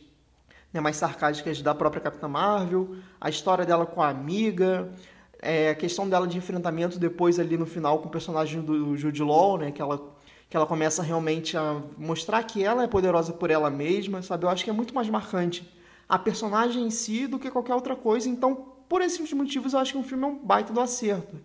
né, 0.74 0.80
mais 0.80 0.96
sarcásticas 0.96 1.62
da 1.62 1.72
própria 1.74 2.02
Capitã 2.02 2.26
Marvel, 2.26 2.96
a 3.20 3.30
história 3.30 3.64
dela 3.64 3.86
com 3.86 4.02
a 4.02 4.08
amiga, 4.08 4.92
é, 5.40 5.70
a 5.70 5.74
questão 5.74 6.08
dela 6.08 6.26
de 6.26 6.36
enfrentamento 6.36 6.98
depois 6.98 7.38
ali 7.38 7.56
no 7.56 7.64
final 7.64 8.00
com 8.00 8.08
o 8.08 8.10
personagem 8.10 8.60
do 8.60 8.96
Jude 8.96 9.22
Law, 9.22 9.56
né? 9.56 9.70
Que 9.70 9.80
ela 9.80 10.12
que 10.48 10.56
ela 10.56 10.66
começa 10.66 11.02
realmente 11.02 11.56
a 11.56 11.82
mostrar 11.96 12.42
que 12.44 12.62
ela 12.62 12.84
é 12.84 12.86
poderosa 12.86 13.32
por 13.32 13.50
ela 13.50 13.70
mesma, 13.70 14.22
sabe? 14.22 14.44
Eu 14.44 14.50
acho 14.50 14.62
que 14.62 14.70
é 14.70 14.72
muito 14.72 14.94
mais 14.94 15.08
marcante 15.08 15.68
a 16.08 16.18
personagem 16.18 16.86
em 16.86 16.90
si 16.90 17.26
do 17.26 17.38
que 17.38 17.50
qualquer 17.50 17.74
outra 17.74 17.96
coisa. 17.96 18.28
Então, 18.28 18.54
por 18.88 19.00
esses 19.00 19.32
motivos, 19.32 19.72
eu 19.72 19.80
acho 19.80 19.92
que 19.92 19.98
um 19.98 20.04
filme 20.04 20.22
é 20.22 20.26
um 20.26 20.38
baita 20.38 20.72
do 20.72 20.80
acerto. 20.80 21.36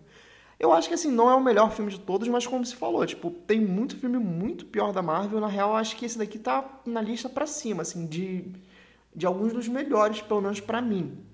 Eu 0.60 0.72
acho 0.72 0.86
que 0.86 0.94
assim, 0.94 1.10
não 1.10 1.30
é 1.30 1.34
o 1.34 1.40
melhor 1.40 1.72
filme 1.72 1.90
de 1.90 1.98
todos, 1.98 2.28
mas 2.28 2.46
como 2.46 2.64
se 2.64 2.76
falou, 2.76 3.04
tipo, 3.06 3.30
tem 3.30 3.60
muito 3.60 3.96
filme 3.96 4.18
muito 4.18 4.66
pior 4.66 4.92
da 4.92 5.02
Marvel. 5.02 5.40
Na 5.40 5.48
real, 5.48 5.70
eu 5.70 5.76
acho 5.76 5.96
que 5.96 6.04
esse 6.04 6.18
daqui 6.18 6.38
tá 6.38 6.64
na 6.84 7.00
lista 7.00 7.28
pra 7.28 7.46
cima, 7.46 7.82
assim, 7.82 8.06
de, 8.06 8.44
de 9.14 9.26
alguns 9.26 9.52
dos 9.52 9.68
melhores, 9.68 10.20
pelo 10.20 10.40
menos 10.40 10.60
para 10.60 10.80
mim. 10.80 11.26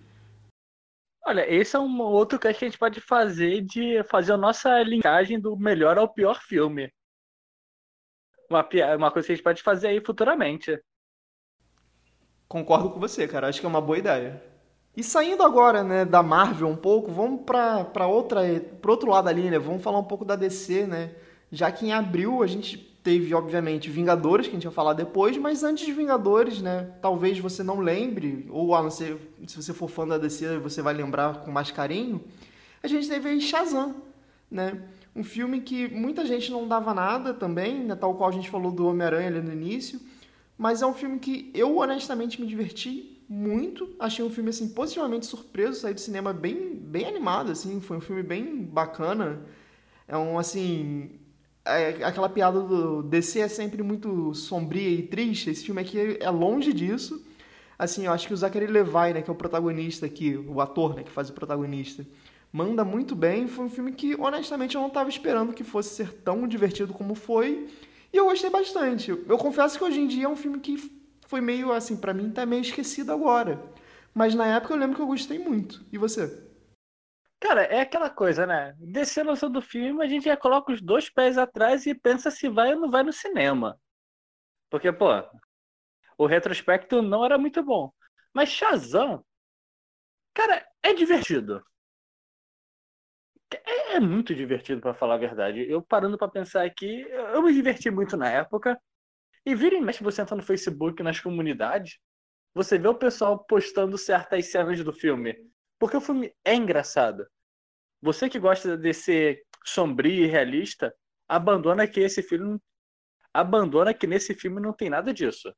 Olha, 1.26 1.44
esse 1.52 1.74
é 1.74 1.78
um 1.78 2.00
outro 2.00 2.38
que 2.38 2.46
a 2.46 2.52
gente 2.52 2.78
pode 2.78 3.00
fazer 3.00 3.60
de 3.62 4.02
fazer 4.04 4.32
a 4.32 4.36
nossa 4.36 4.80
linkagem 4.82 5.40
do 5.40 5.56
melhor 5.56 5.98
ao 5.98 6.08
pior 6.08 6.40
filme. 6.40 6.92
Uma, 8.48 8.66
uma 8.96 9.10
coisa 9.10 9.26
que 9.26 9.32
a 9.32 9.36
gente 9.36 9.44
pode 9.44 9.62
fazer 9.62 9.88
aí 9.88 10.00
futuramente. 10.00 10.80
Concordo 12.46 12.90
com 12.90 13.00
você, 13.00 13.26
cara. 13.26 13.48
Acho 13.48 13.58
que 13.58 13.66
é 13.66 13.68
uma 13.68 13.80
boa 13.80 13.98
ideia. 13.98 14.40
E 14.96 15.02
saindo 15.02 15.42
agora, 15.42 15.82
né, 15.82 16.04
da 16.04 16.22
Marvel 16.22 16.68
um 16.68 16.76
pouco, 16.76 17.10
vamos 17.10 17.42
para 17.44 18.06
outra, 18.06 18.40
pro 18.80 18.92
outro 18.92 19.10
lado 19.10 19.28
ali, 19.28 19.50
né? 19.50 19.58
Vamos 19.58 19.82
falar 19.82 19.98
um 19.98 20.04
pouco 20.04 20.24
da 20.24 20.36
DC, 20.36 20.86
né? 20.86 21.14
Já 21.50 21.70
que 21.72 21.86
em 21.86 21.92
abril 21.92 22.42
a 22.42 22.46
gente 22.46 22.78
teve, 23.06 23.32
obviamente, 23.32 23.88
Vingadores, 23.88 24.48
que 24.48 24.50
a 24.50 24.56
gente 24.56 24.64
vai 24.64 24.74
falar 24.74 24.92
depois, 24.92 25.36
mas 25.36 25.62
antes 25.62 25.86
de 25.86 25.92
Vingadores, 25.92 26.60
né? 26.60 26.90
Talvez 27.00 27.38
você 27.38 27.62
não 27.62 27.78
lembre, 27.78 28.48
ou 28.50 28.74
a 28.74 28.82
não 28.82 28.90
ser, 28.90 29.16
se 29.46 29.54
você 29.54 29.72
for 29.72 29.88
fã 29.88 30.04
da 30.08 30.18
DC, 30.18 30.58
você 30.58 30.82
vai 30.82 30.92
lembrar 30.92 31.44
com 31.44 31.52
mais 31.52 31.70
carinho. 31.70 32.20
A 32.82 32.88
gente 32.88 33.08
teve 33.08 33.40
Shazam, 33.40 33.94
né? 34.50 34.82
Um 35.14 35.22
filme 35.22 35.60
que 35.60 35.86
muita 35.86 36.26
gente 36.26 36.50
não 36.50 36.66
dava 36.66 36.92
nada 36.92 37.32
também, 37.32 37.84
né? 37.84 37.94
Tal 37.94 38.12
qual 38.16 38.28
a 38.28 38.32
gente 38.32 38.50
falou 38.50 38.72
do 38.72 38.88
Homem-Aranha 38.88 39.28
ali 39.28 39.40
no 39.40 39.52
início. 39.52 40.00
Mas 40.58 40.82
é 40.82 40.86
um 40.86 40.94
filme 40.94 41.20
que 41.20 41.48
eu 41.54 41.76
honestamente 41.76 42.40
me 42.40 42.46
diverti 42.48 43.22
muito. 43.28 43.88
Achei 44.00 44.24
um 44.24 44.30
filme 44.30 44.50
assim 44.50 44.68
positivamente 44.70 45.26
surpreso, 45.26 45.78
saí 45.78 45.94
do 45.94 46.00
cinema 46.00 46.32
bem 46.32 46.74
bem 46.74 47.06
animado 47.06 47.52
assim, 47.52 47.80
foi 47.80 47.98
um 47.98 48.00
filme 48.00 48.24
bem 48.24 48.64
bacana. 48.64 49.42
É 50.08 50.16
um 50.16 50.38
assim, 50.40 51.10
aquela 52.04 52.28
piada 52.28 52.60
do 52.60 53.02
DC 53.02 53.40
é 53.40 53.48
sempre 53.48 53.82
muito 53.82 54.34
sombria 54.34 54.88
e 54.88 55.02
triste. 55.02 55.50
Esse 55.50 55.64
filme 55.64 55.80
aqui 55.80 56.16
é 56.20 56.30
longe 56.30 56.72
disso. 56.72 57.24
Assim, 57.78 58.06
eu 58.06 58.12
acho 58.12 58.26
que 58.26 58.32
o 58.32 58.36
Zachary 58.36 58.66
Levi, 58.66 59.12
né, 59.12 59.22
que 59.22 59.28
é 59.28 59.32
o 59.32 59.36
protagonista 59.36 60.06
aqui, 60.06 60.36
o 60.36 60.60
ator, 60.60 60.94
né, 60.94 61.02
que 61.02 61.10
faz 61.10 61.28
o 61.28 61.32
protagonista, 61.32 62.06
manda 62.52 62.84
muito 62.84 63.14
bem. 63.14 63.46
Foi 63.48 63.64
um 63.64 63.68
filme 63.68 63.92
que, 63.92 64.14
honestamente, 64.14 64.76
eu 64.76 64.80
não 64.80 64.88
estava 64.88 65.08
esperando 65.08 65.52
que 65.52 65.64
fosse 65.64 65.94
ser 65.94 66.12
tão 66.12 66.48
divertido 66.48 66.94
como 66.94 67.14
foi. 67.14 67.68
E 68.12 68.16
eu 68.16 68.24
gostei 68.24 68.48
bastante. 68.48 69.10
Eu 69.10 69.36
confesso 69.36 69.76
que 69.76 69.84
hoje 69.84 70.00
em 70.00 70.06
dia 70.06 70.24
é 70.24 70.28
um 70.28 70.36
filme 70.36 70.58
que 70.58 70.90
foi 71.26 71.40
meio 71.40 71.72
assim, 71.72 71.96
para 71.96 72.14
mim 72.14 72.30
tá 72.30 72.46
meio 72.46 72.62
esquecido 72.62 73.12
agora. 73.12 73.62
Mas 74.14 74.34
na 74.34 74.46
época 74.46 74.72
eu 74.72 74.78
lembro 74.78 74.96
que 74.96 75.02
eu 75.02 75.06
gostei 75.06 75.38
muito. 75.38 75.84
E 75.92 75.98
você? 75.98 76.45
Cara, 77.40 77.62
é 77.64 77.80
aquela 77.80 78.10
coisa, 78.10 78.46
né? 78.46 78.74
Descer 78.78 79.24
lançando 79.24 79.54
do 79.54 79.62
filme, 79.62 80.02
a 80.02 80.08
gente 80.08 80.24
já 80.24 80.36
coloca 80.36 80.72
os 80.72 80.80
dois 80.80 81.10
pés 81.10 81.36
atrás 81.36 81.86
e 81.86 81.94
pensa 81.94 82.30
se 82.30 82.48
vai 82.48 82.74
ou 82.74 82.80
não 82.80 82.90
vai 82.90 83.02
no 83.02 83.12
cinema. 83.12 83.78
Porque, 84.70 84.90
pô, 84.92 85.08
o 86.18 86.26
retrospecto 86.26 87.02
não 87.02 87.24
era 87.24 87.38
muito 87.38 87.62
bom. 87.62 87.92
Mas 88.34 88.48
Shazam, 88.48 89.24
cara, 90.34 90.66
é 90.82 90.94
divertido. 90.94 91.62
É, 93.52 93.96
é 93.96 94.00
muito 94.00 94.34
divertido, 94.34 94.80
para 94.80 94.94
falar 94.94 95.14
a 95.14 95.18
verdade. 95.18 95.64
Eu 95.70 95.82
parando 95.82 96.18
para 96.18 96.28
pensar 96.28 96.64
aqui, 96.64 97.02
eu 97.02 97.42
me 97.42 97.52
diverti 97.52 97.90
muito 97.90 98.16
na 98.16 98.30
época. 98.30 98.80
E 99.44 99.54
vira 99.54 99.76
e 99.76 99.80
mexe, 99.80 100.02
você 100.02 100.22
entra 100.22 100.36
no 100.36 100.42
Facebook, 100.42 101.02
nas 101.02 101.20
comunidades, 101.20 101.98
você 102.54 102.78
vê 102.78 102.88
o 102.88 102.94
pessoal 102.94 103.44
postando 103.44 103.96
certas 103.96 104.50
cenas 104.50 104.82
do 104.82 104.92
filme. 104.92 105.36
Porque 105.78 105.96
o 105.96 106.00
filme 106.00 106.34
é 106.44 106.54
engraçado. 106.54 107.26
Você 108.00 108.28
que 108.28 108.38
gosta 108.38 108.76
de 108.76 108.92
ser 108.92 109.42
sombrio 109.64 110.24
e 110.24 110.26
realista, 110.26 110.94
abandona 111.28 111.86
que 111.86 112.00
esse 112.00 112.22
filme 112.22 112.60
abandona 113.32 113.92
que 113.92 114.06
nesse 114.06 114.34
filme 114.34 114.60
não 114.60 114.72
tem 114.72 114.88
nada 114.88 115.12
disso. 115.12 115.54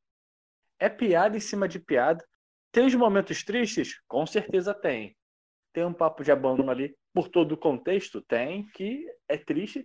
É 0.81 0.89
piada 0.89 1.37
em 1.37 1.41
cima 1.41 1.69
de 1.69 1.79
piada. 1.79 2.25
Tem 2.73 2.87
os 2.87 2.95
momentos 2.95 3.45
tristes? 3.45 4.01
Com 4.09 4.27
certeza 4.27 4.75
tem. 4.75 5.17
Tem 5.73 5.85
um 5.85 5.93
papo 5.93 6.25
de 6.25 6.33
abandono 6.33 6.71
ali 6.71 6.97
por 7.15 7.29
todo 7.29 7.53
o 7.53 7.57
contexto? 7.57 8.21
Tem, 8.23 8.67
que 8.71 9.07
é 9.29 9.37
triste. 9.37 9.85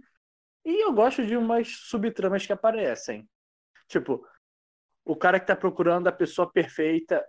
E 0.66 0.84
eu 0.84 0.94
gosto 0.94 1.25
de 1.25 1.38
umas 1.38 1.68
subtramas 1.68 2.46
que 2.46 2.54
aparecem. 2.54 3.28
Tipo, 3.88 4.25
o 5.06 5.16
cara 5.16 5.40
que 5.40 5.46
tá 5.46 5.56
procurando 5.56 6.08
a 6.08 6.12
pessoa 6.12 6.52
perfeita 6.52 7.28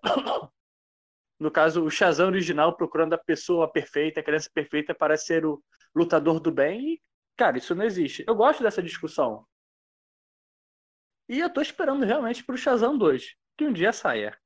no 1.38 1.50
caso, 1.50 1.84
o 1.84 1.90
Shazam 1.90 2.28
original 2.28 2.76
procurando 2.76 3.14
a 3.14 3.18
pessoa 3.18 3.70
perfeita, 3.70 4.20
a 4.20 4.22
criança 4.22 4.50
perfeita 4.52 4.94
para 4.94 5.16
ser 5.16 5.44
o 5.44 5.62
lutador 5.94 6.40
do 6.40 6.50
bem. 6.50 6.94
E, 6.94 7.02
cara, 7.36 7.58
isso 7.58 7.74
não 7.74 7.84
existe. 7.84 8.24
Eu 8.26 8.34
gosto 8.34 8.62
dessa 8.62 8.82
discussão. 8.82 9.44
E 11.28 11.40
eu 11.40 11.50
tô 11.50 11.60
esperando 11.60 12.04
realmente 12.04 12.44
pro 12.44 12.56
Shazam 12.56 12.96
2, 12.96 13.34
que 13.56 13.64
um 13.64 13.72
dia 13.72 13.92
saia. 13.92 14.36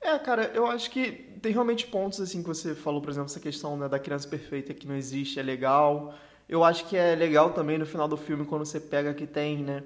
É, 0.00 0.18
cara, 0.18 0.50
eu 0.54 0.66
acho 0.66 0.90
que 0.90 1.38
tem 1.40 1.52
realmente 1.52 1.86
pontos 1.86 2.20
assim 2.20 2.42
que 2.42 2.48
você 2.48 2.74
falou, 2.74 3.00
por 3.00 3.10
exemplo, 3.10 3.30
essa 3.30 3.40
questão 3.40 3.76
né, 3.76 3.88
da 3.88 3.98
criança 3.98 4.28
perfeita 4.28 4.74
que 4.74 4.86
não 4.86 4.96
existe, 4.96 5.38
é 5.38 5.42
legal. 5.42 6.14
Eu 6.48 6.62
acho 6.62 6.86
que 6.86 6.96
é 6.96 7.14
legal 7.14 7.52
também 7.52 7.78
no 7.78 7.86
final 7.86 8.06
do 8.06 8.16
filme 8.16 8.44
quando 8.44 8.66
você 8.66 8.80
pega 8.80 9.14
que 9.14 9.26
tem, 9.26 9.62
né, 9.62 9.82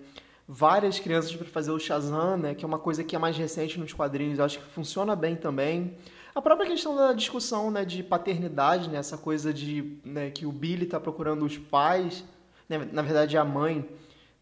várias 0.48 0.98
crianças 0.98 1.36
para 1.36 1.46
fazer 1.46 1.70
o 1.70 1.78
Shazam, 1.78 2.38
né, 2.38 2.54
que 2.54 2.64
é 2.64 2.68
uma 2.68 2.78
coisa 2.78 3.04
que 3.04 3.14
é 3.14 3.18
mais 3.18 3.36
recente 3.36 3.78
nos 3.78 3.92
quadrinhos, 3.92 4.38
eu 4.38 4.44
acho 4.46 4.58
que 4.58 4.64
funciona 4.64 5.14
bem 5.14 5.36
também. 5.36 5.94
A 6.34 6.40
própria 6.40 6.66
questão 6.66 6.96
da 6.96 7.12
discussão 7.12 7.70
né, 7.70 7.84
de 7.84 8.02
paternidade, 8.02 8.88
né, 8.88 8.98
essa 8.98 9.18
coisa 9.18 9.52
de 9.52 9.98
né, 10.02 10.30
que 10.30 10.46
o 10.46 10.52
Billy 10.52 10.84
está 10.84 10.98
procurando 10.98 11.44
os 11.44 11.58
pais, 11.58 12.24
né, 12.66 12.88
na 12.90 13.02
verdade 13.02 13.36
a 13.36 13.44
mãe, 13.44 13.86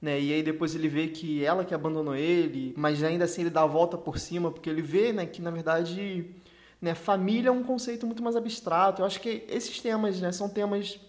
né, 0.01 0.21
e 0.21 0.33
aí 0.33 0.45
depois 0.45 0.77
ele 0.77 0.89
vê 0.89 1.09
que 1.09 1.45
ela 1.45 1.65
que 1.65 1.75
abandonou 1.75 2.15
ele, 2.15 2.73
mas 2.77 3.03
ainda 3.03 3.25
assim 3.25 3.41
ele 3.41 3.51
dá 3.51 3.63
a 3.63 3.67
volta 3.67 3.99
por 3.99 4.17
cima, 4.17 4.53
porque 4.53 4.71
ele 4.71 4.83
vê 4.83 5.13
né, 5.13 5.27
que 5.27 5.43
na 5.43 5.51
verdade 5.51 6.31
né, 6.81 6.95
família 6.95 7.49
é 7.49 7.53
um 7.53 7.65
conceito 7.65 8.07
muito 8.07 8.23
mais 8.23 8.37
abstrato. 8.37 9.03
Eu 9.03 9.07
acho 9.07 9.21
que 9.21 9.45
esses 9.49 9.81
temas 9.81 10.21
né, 10.21 10.31
são 10.31 10.49
temas 10.49 11.01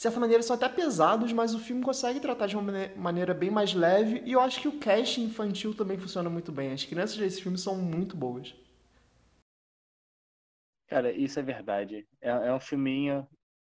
de 0.00 0.04
certa 0.04 0.18
maneira, 0.18 0.42
são 0.42 0.56
até 0.56 0.66
pesados, 0.66 1.30
mas 1.30 1.54
o 1.54 1.58
filme 1.58 1.82
consegue 1.82 2.20
tratar 2.20 2.46
de 2.46 2.56
uma 2.56 2.72
maneira 2.96 3.34
bem 3.34 3.50
mais 3.50 3.74
leve. 3.74 4.22
E 4.24 4.32
eu 4.32 4.40
acho 4.40 4.58
que 4.58 4.66
o 4.66 4.78
cast 4.78 5.20
infantil 5.20 5.76
também 5.76 5.98
funciona 5.98 6.30
muito 6.30 6.50
bem. 6.50 6.72
As 6.72 6.82
crianças 6.82 7.18
desse 7.18 7.42
filme 7.42 7.58
são 7.58 7.76
muito 7.76 8.16
boas. 8.16 8.54
Cara, 10.88 11.12
isso 11.12 11.38
é 11.38 11.42
verdade. 11.42 12.08
É, 12.18 12.30
é 12.30 12.54
um 12.54 12.58
filminho. 12.58 13.28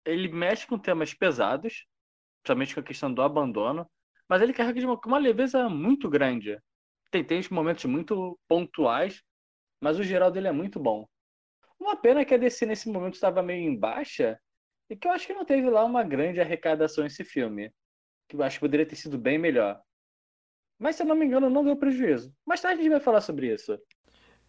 Ele 0.03 0.29
mexe 0.29 0.67
com 0.67 0.79
temas 0.79 1.13
pesados, 1.13 1.85
principalmente 2.43 2.73
com 2.73 2.81
a 2.81 2.85
questão 2.85 3.13
do 3.13 3.21
abandono, 3.21 3.87
mas 4.27 4.41
ele 4.41 4.55
carrega 4.55 4.81
de 4.81 4.87
uma, 4.87 4.99
uma 5.05 5.19
leveza 5.19 5.69
muito 5.69 6.09
grande. 6.09 6.59
Tem, 7.11 7.23
tem 7.23 7.43
momentos 7.51 7.85
muito 7.85 8.41
pontuais, 8.49 9.23
mas 9.79 9.99
o 9.99 10.03
geral 10.03 10.31
dele 10.31 10.49
é 10.49 10.53
muito 10.53 10.81
bom. 10.81 11.07
Uma 11.79 11.95
pena 11.95 12.25
que 12.25 12.33
a 12.33 12.39
DC 12.39 12.65
nesse 12.65 12.89
momento 12.89 13.13
estava 13.13 13.43
meio 13.43 13.71
em 13.71 13.79
baixa, 13.79 14.41
e 14.89 14.97
que 14.97 15.09
eu 15.09 15.13
acho 15.13 15.27
que 15.27 15.35
não 15.35 15.45
teve 15.45 15.69
lá 15.71 15.85
uma 15.85 16.03
grande 16.03 16.41
arrecadação 16.41 17.07
esse 17.07 17.25
filme. 17.25 17.73
Que 18.29 18.37
eu 18.37 18.43
acho 18.43 18.57
que 18.57 18.65
poderia 18.67 18.87
ter 18.87 18.97
sido 18.97 19.19
bem 19.19 19.39
melhor. 19.39 19.81
Mas, 20.79 20.97
se 20.97 21.03
eu 21.03 21.07
não 21.07 21.17
me 21.17 21.25
engano, 21.25 21.49
não 21.49 21.65
deu 21.65 21.77
prejuízo. 21.77 22.35
Mais 22.45 22.61
tarde 22.61 22.81
a 22.81 22.83
gente 22.83 22.93
vai 22.93 23.01
falar 23.01 23.21
sobre 23.21 23.53
isso. 23.53 23.79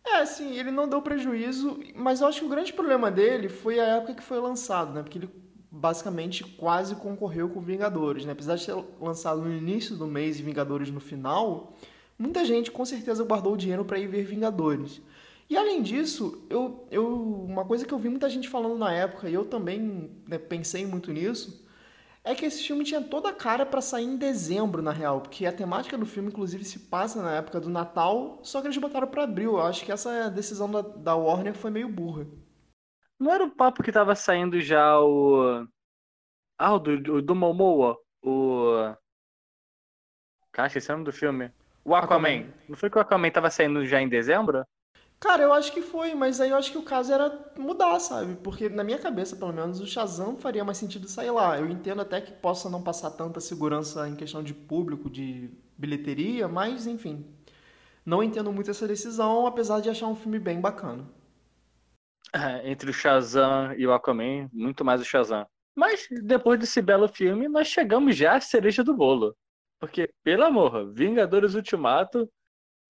É, 0.05 0.25
sim, 0.25 0.57
ele 0.57 0.69
não 0.69 0.87
deu 0.87 1.01
prejuízo, 1.01 1.79
mas 1.95 2.21
eu 2.21 2.27
acho 2.27 2.39
que 2.39 2.45
o 2.45 2.49
grande 2.49 2.71
problema 2.71 3.09
dele 3.09 3.49
foi 3.49 3.79
a 3.79 3.97
época 3.97 4.15
que 4.15 4.23
foi 4.23 4.39
lançado, 4.39 4.93
né? 4.93 5.01
Porque 5.01 5.17
ele 5.17 5.29
basicamente 5.71 6.43
quase 6.43 6.95
concorreu 6.95 7.49
com 7.49 7.59
Vingadores, 7.59 8.23
né? 8.23 8.31
Apesar 8.31 8.55
de 8.55 8.63
ser 8.63 8.75
lançado 9.01 9.41
no 9.41 9.51
início 9.51 9.95
do 9.95 10.05
mês 10.05 10.39
e 10.39 10.43
Vingadores 10.43 10.91
no 10.91 10.99
final, 10.99 11.75
muita 12.17 12.45
gente 12.45 12.71
com 12.71 12.85
certeza 12.85 13.23
guardou 13.23 13.53
o 13.53 13.57
dinheiro 13.57 13.83
para 13.83 13.97
ir 13.97 14.07
ver 14.07 14.23
Vingadores. 14.23 15.01
E 15.49 15.55
além 15.55 15.81
disso, 15.81 16.45
eu, 16.49 16.87
eu, 16.89 17.07
uma 17.43 17.63
coisa 17.65 17.85
que 17.85 17.93
eu 17.93 17.99
vi 17.99 18.09
muita 18.09 18.29
gente 18.29 18.49
falando 18.49 18.77
na 18.77 18.91
época, 18.91 19.29
e 19.29 19.33
eu 19.33 19.45
também 19.45 20.11
né, 20.27 20.37
pensei 20.39 20.85
muito 20.85 21.11
nisso, 21.11 21.63
é 22.23 22.33
que 22.33 22.45
esse 22.45 22.63
filme 22.65 22.83
tinha 22.83 23.01
toda 23.01 23.29
a 23.29 23.33
cara 23.33 23.63
para 23.65 23.81
sair 23.81 24.05
em 24.05 24.17
dezembro, 24.17 24.81
na 24.81 24.91
real, 24.91 25.21
porque 25.21 25.45
a 25.45 25.53
temática 25.53 25.95
do 25.95 26.07
filme, 26.07 26.29
inclusive, 26.29 26.65
se 26.65 26.79
passa 26.79 27.21
na 27.21 27.35
época 27.35 27.59
do 27.59 27.69
Natal, 27.69 28.39
só 28.41 28.59
que 28.59 28.67
eles 28.67 28.77
botaram 28.77 29.07
para 29.07 29.23
abril. 29.23 29.53
Eu 29.53 29.61
acho 29.61 29.85
que 29.85 29.91
essa 29.91 30.27
decisão 30.29 30.69
da, 30.69 30.81
da 30.81 31.15
Warner 31.15 31.53
foi 31.53 31.69
meio 31.69 31.87
burra. 31.87 32.25
Não 33.19 33.31
era 33.31 33.43
o 33.45 33.51
papo 33.51 33.83
que 33.83 33.91
tava 33.91 34.15
saindo 34.15 34.59
já 34.59 34.99
o. 34.99 35.67
Ah, 36.57 36.73
o 36.73 36.79
do, 36.79 37.21
do 37.21 37.35
Momoa? 37.35 37.95
O. 38.23 38.95
Cara, 40.51 40.71
esse 40.75 40.89
é 40.89 40.93
o 40.93 40.97
nome 40.97 41.05
do 41.05 41.13
filme. 41.13 41.51
O 41.83 41.93
Aquaman. 41.93 42.39
Aquaman. 42.39 42.53
Não 42.67 42.75
foi 42.75 42.89
que 42.89 42.97
o 42.97 43.01
Aquaman 43.01 43.29
tava 43.29 43.51
saindo 43.51 43.85
já 43.85 44.01
em 44.01 44.09
dezembro? 44.09 44.65
Cara, 45.19 45.43
eu 45.43 45.53
acho 45.53 45.71
que 45.73 45.81
foi, 45.81 46.13
mas 46.13 46.39
aí 46.39 46.51
eu 46.51 46.57
acho 46.57 46.71
que 46.71 46.77
o 46.77 46.83
caso 46.83 47.11
era 47.11 47.51
mudar, 47.57 47.99
sabe? 47.99 48.35
Porque 48.43 48.69
na 48.69 48.83
minha 48.83 48.99
cabeça, 48.99 49.35
pelo 49.35 49.53
menos, 49.53 49.79
o 49.79 49.87
Shazam 49.87 50.35
faria 50.37 50.63
mais 50.63 50.77
sentido 50.77 51.07
sair 51.07 51.31
lá. 51.31 51.57
Eu 51.59 51.67
entendo 51.67 52.01
até 52.01 52.21
que 52.21 52.31
possa 52.31 52.69
não 52.69 52.83
passar 52.83 53.11
tanta 53.11 53.39
segurança 53.39 54.07
em 54.07 54.15
questão 54.15 54.43
de 54.43 54.53
público, 54.53 55.09
de 55.09 55.49
bilheteria, 55.77 56.47
mas 56.47 56.85
enfim. 56.85 57.25
Não 58.05 58.21
entendo 58.21 58.51
muito 58.53 58.69
essa 58.69 58.87
decisão, 58.87 59.47
apesar 59.47 59.79
de 59.81 59.89
achar 59.89 60.07
um 60.07 60.15
filme 60.15 60.37
bem 60.37 60.61
bacana. 60.61 61.03
É, 62.33 62.69
entre 62.69 62.89
o 62.89 62.93
Shazam 62.93 63.73
e 63.73 63.87
o 63.87 63.93
Aquaman, 63.93 64.49
muito 64.53 64.85
mais 64.85 65.01
o 65.01 65.05
Shazam. 65.05 65.47
Mas 65.75 66.07
depois 66.23 66.59
desse 66.59 66.81
belo 66.81 67.07
filme, 67.07 67.47
nós 67.47 67.67
chegamos 67.67 68.15
já 68.15 68.35
à 68.35 68.41
cereja 68.41 68.83
do 68.83 68.93
bolo. 68.93 69.35
Porque, 69.79 70.09
pelo 70.23 70.43
amor, 70.43 70.91
Vingadores 70.93 71.55
Ultimato, 71.55 72.29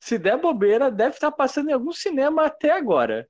se 0.05 0.19
der 0.19 0.39
bobeira, 0.39 0.91
deve 0.91 1.15
estar 1.15 1.31
passando 1.31 1.71
em 1.71 1.73
algum 1.73 1.91
cinema 1.91 2.45
até 2.45 2.69
agora. 2.69 3.27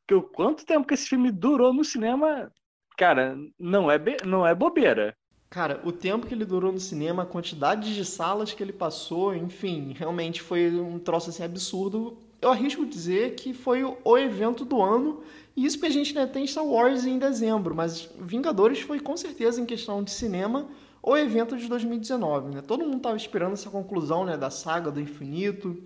Porque 0.00 0.14
o 0.14 0.22
quanto 0.22 0.64
tempo 0.64 0.86
que 0.86 0.94
esse 0.94 1.06
filme 1.06 1.30
durou 1.30 1.70
no 1.70 1.84
cinema, 1.84 2.50
cara, 2.96 3.36
não 3.58 3.90
é, 3.90 3.98
não 4.24 4.46
é 4.46 4.54
bobeira. 4.54 5.14
Cara, 5.50 5.82
o 5.84 5.92
tempo 5.92 6.26
que 6.26 6.32
ele 6.32 6.46
durou 6.46 6.72
no 6.72 6.80
cinema, 6.80 7.24
a 7.24 7.26
quantidade 7.26 7.94
de 7.94 8.06
salas 8.06 8.54
que 8.54 8.62
ele 8.62 8.72
passou, 8.72 9.34
enfim, 9.34 9.92
realmente 9.94 10.40
foi 10.40 10.70
um 10.70 10.98
troço 10.98 11.28
assim 11.28 11.44
absurdo. 11.44 12.16
Eu 12.40 12.50
arrisco 12.50 12.86
dizer 12.86 13.34
que 13.34 13.52
foi 13.52 13.84
o 13.84 14.16
evento 14.16 14.64
do 14.64 14.80
ano, 14.80 15.22
e 15.54 15.66
isso 15.66 15.78
que 15.78 15.84
a 15.84 15.90
gente 15.90 16.14
né, 16.14 16.26
tem 16.26 16.46
Star 16.46 16.64
Wars 16.64 17.04
em 17.04 17.18
dezembro, 17.18 17.74
mas 17.74 18.08
Vingadores 18.18 18.80
foi 18.80 18.98
com 18.98 19.14
certeza 19.14 19.60
em 19.60 19.66
questão 19.66 20.02
de 20.02 20.10
cinema 20.10 20.66
o 21.08 21.16
evento 21.16 21.56
de 21.56 21.66
2019. 21.68 22.54
Né? 22.54 22.62
Todo 22.62 22.84
mundo 22.84 22.98
estava 22.98 23.16
esperando 23.16 23.54
essa 23.54 23.70
conclusão 23.70 24.26
né, 24.26 24.36
da 24.36 24.50
saga 24.50 24.90
do 24.90 25.00
infinito, 25.00 25.82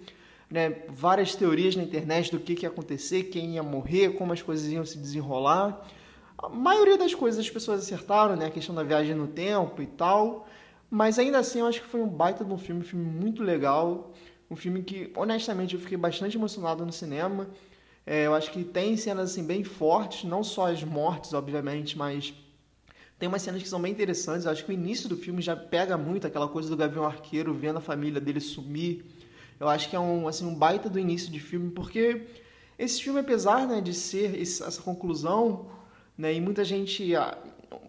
né, 0.50 0.82
várias 0.88 1.36
teorias 1.36 1.76
na 1.76 1.82
internet 1.84 2.30
do 2.32 2.40
que, 2.40 2.56
que 2.56 2.66
ia 2.66 2.68
acontecer, 2.68 3.24
quem 3.24 3.54
ia 3.54 3.62
morrer, 3.62 4.14
como 4.14 4.32
as 4.32 4.42
coisas 4.42 4.70
iam 4.70 4.84
se 4.84 4.98
desenrolar. 4.98 5.86
A 6.36 6.48
maioria 6.48 6.98
das 6.98 7.14
coisas 7.14 7.38
as 7.38 7.48
pessoas 7.48 7.80
acertaram, 7.80 8.34
né? 8.34 8.46
A 8.46 8.50
questão 8.50 8.74
da 8.74 8.82
viagem 8.82 9.14
no 9.14 9.28
tempo 9.28 9.80
e 9.80 9.86
tal. 9.86 10.48
Mas 10.90 11.18
ainda 11.18 11.38
assim, 11.38 11.60
eu 11.60 11.66
acho 11.66 11.80
que 11.80 11.86
foi 11.86 12.00
um 12.00 12.08
baita 12.08 12.44
de 12.44 12.52
um 12.52 12.58
filme, 12.58 12.80
um 12.80 12.84
filme 12.84 13.04
muito 13.04 13.44
legal. 13.44 14.12
Um 14.50 14.56
filme 14.56 14.82
que, 14.82 15.12
honestamente, 15.16 15.74
eu 15.74 15.80
fiquei 15.80 15.96
bastante 15.96 16.36
emocionado 16.36 16.84
no 16.84 16.92
cinema. 16.92 17.48
É, 18.04 18.26
eu 18.26 18.34
acho 18.34 18.50
que 18.50 18.64
tem 18.64 18.96
cenas 18.96 19.30
assim 19.30 19.44
bem 19.44 19.62
fortes, 19.62 20.24
não 20.24 20.42
só 20.42 20.66
as 20.66 20.82
mortes, 20.82 21.32
obviamente, 21.32 21.96
mas 21.96 22.34
tem 23.22 23.28
umas 23.28 23.42
cenas 23.42 23.62
que 23.62 23.68
são 23.68 23.80
bem 23.80 23.92
interessantes. 23.92 24.46
Eu 24.46 24.50
acho 24.50 24.64
que 24.64 24.72
o 24.72 24.74
início 24.74 25.08
do 25.08 25.16
filme 25.16 25.40
já 25.40 25.54
pega 25.54 25.96
muito 25.96 26.26
aquela 26.26 26.48
coisa 26.48 26.68
do 26.68 26.76
Gavião 26.76 27.04
Arqueiro 27.04 27.54
vendo 27.54 27.76
a 27.76 27.80
família 27.80 28.20
dele 28.20 28.40
sumir. 28.40 29.04
Eu 29.60 29.68
acho 29.68 29.88
que 29.88 29.94
é 29.94 30.00
um, 30.00 30.26
assim, 30.26 30.44
um 30.44 30.52
baita 30.52 30.90
do 30.90 30.98
início 30.98 31.30
de 31.30 31.38
filme, 31.38 31.70
porque 31.70 32.26
esse 32.76 33.00
filme, 33.00 33.20
apesar 33.20 33.64
né, 33.68 33.80
de 33.80 33.94
ser 33.94 34.42
essa 34.42 34.82
conclusão, 34.82 35.66
né? 36.18 36.34
E 36.34 36.40
muita 36.40 36.64
gente. 36.64 37.14
Ah, 37.14 37.38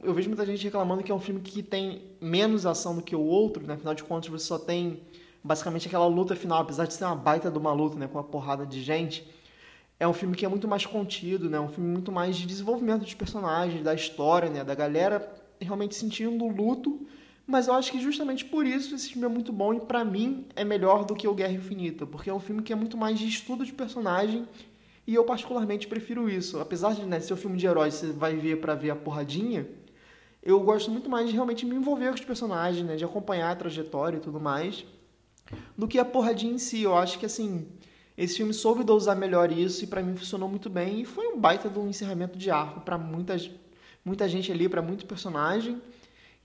eu 0.03 0.13
vejo 0.13 0.29
muita 0.29 0.45
gente 0.45 0.63
reclamando 0.63 1.01
que 1.01 1.11
é 1.11 1.15
um 1.15 1.19
filme 1.19 1.41
que 1.41 1.63
tem 1.63 2.03
menos 2.21 2.67
ação 2.67 2.95
do 2.95 3.01
que 3.01 3.15
o 3.15 3.21
outro, 3.23 3.65
né? 3.65 3.73
Afinal 3.73 3.95
de 3.95 4.03
contas, 4.03 4.29
você 4.29 4.45
só 4.45 4.59
tem 4.59 5.01
basicamente 5.43 5.87
aquela 5.87 6.05
luta 6.05 6.35
final, 6.35 6.61
apesar 6.61 6.85
de 6.85 6.93
ser 6.93 7.05
uma 7.05 7.15
baita 7.15 7.49
de 7.49 7.57
uma 7.57 7.73
luta, 7.73 7.97
né? 7.97 8.07
Com 8.07 8.19
uma 8.19 8.23
porrada 8.23 8.67
de 8.67 8.83
gente. 8.83 9.27
É 10.03 10.07
um 10.07 10.11
filme 10.11 10.35
que 10.35 10.45
é 10.45 10.49
muito 10.49 10.67
mais 10.67 10.85
contido, 10.85 11.49
né? 11.49 11.57
Um 11.57 11.69
filme 11.69 11.89
muito 11.89 12.11
mais 12.11 12.35
de 12.35 12.45
desenvolvimento 12.45 13.03
dos 13.03 13.13
personagens, 13.13 13.81
da 13.81 13.93
história, 13.93 14.49
né? 14.49 14.61
Da 14.61 14.75
galera 14.75 15.33
realmente 15.61 15.95
sentindo 15.95 16.43
o 16.43 16.51
luto. 16.51 17.07
Mas 17.47 17.67
eu 17.67 17.73
acho 17.73 17.89
que 17.89 18.01
justamente 18.01 18.43
por 18.43 18.65
isso 18.65 18.93
esse 18.93 19.09
filme 19.09 19.25
é 19.25 19.29
muito 19.29 19.53
bom 19.53 19.73
e 19.73 19.79
para 19.79 20.03
mim 20.03 20.45
é 20.57 20.65
melhor 20.65 21.05
do 21.05 21.15
que 21.15 21.25
o 21.25 21.33
Guerra 21.33 21.53
Infinita, 21.53 22.05
porque 22.05 22.29
é 22.29 22.33
um 22.33 22.39
filme 22.39 22.61
que 22.61 22.73
é 22.73 22.75
muito 22.75 22.97
mais 22.97 23.17
de 23.17 23.29
estudo 23.29 23.65
de 23.65 23.71
personagem 23.71 24.45
e 25.07 25.15
eu 25.15 25.23
particularmente 25.23 25.87
prefiro 25.87 26.29
isso. 26.29 26.59
Apesar 26.59 26.93
de 26.95 27.05
né, 27.05 27.21
ser 27.21 27.33
um 27.33 27.37
filme 27.37 27.57
de 27.57 27.65
heróis, 27.65 27.93
você 27.93 28.11
vai 28.11 28.35
ver 28.35 28.59
para 28.59 28.75
ver 28.75 28.89
a 28.89 28.95
porradinha, 28.97 29.65
eu 30.41 30.59
gosto 30.59 30.91
muito 30.91 31.09
mais 31.09 31.29
de 31.29 31.33
realmente 31.33 31.65
me 31.65 31.75
envolver 31.75 32.09
com 32.09 32.15
os 32.15 32.25
personagens, 32.25 32.85
né, 32.85 32.97
de 32.97 33.05
acompanhar 33.05 33.51
a 33.51 33.55
trajetória 33.55 34.17
e 34.17 34.21
tudo 34.21 34.39
mais, 34.39 34.85
do 35.77 35.87
que 35.87 35.97
a 35.97 36.03
porradinha 36.03 36.53
em 36.53 36.57
si. 36.57 36.81
Eu 36.81 36.97
acho 36.97 37.17
que 37.17 37.25
assim, 37.25 37.65
esse 38.17 38.37
filme 38.37 38.53
soube 38.53 38.83
dosar 38.83 39.15
melhor 39.15 39.51
isso 39.51 39.83
e 39.83 39.87
para 39.87 40.01
mim 40.01 40.15
funcionou 40.15 40.47
muito 40.47 40.69
bem 40.69 41.01
e 41.01 41.05
foi 41.05 41.27
um 41.27 41.39
baita 41.39 41.69
de 41.69 41.79
um 41.79 41.87
encerramento 41.87 42.37
de 42.37 42.51
arco 42.51 42.81
para 42.81 42.97
muita, 42.97 43.35
muita 44.05 44.29
gente 44.29 44.51
ali, 44.51 44.69
para 44.69 44.81
muito 44.81 45.05
personagem. 45.05 45.81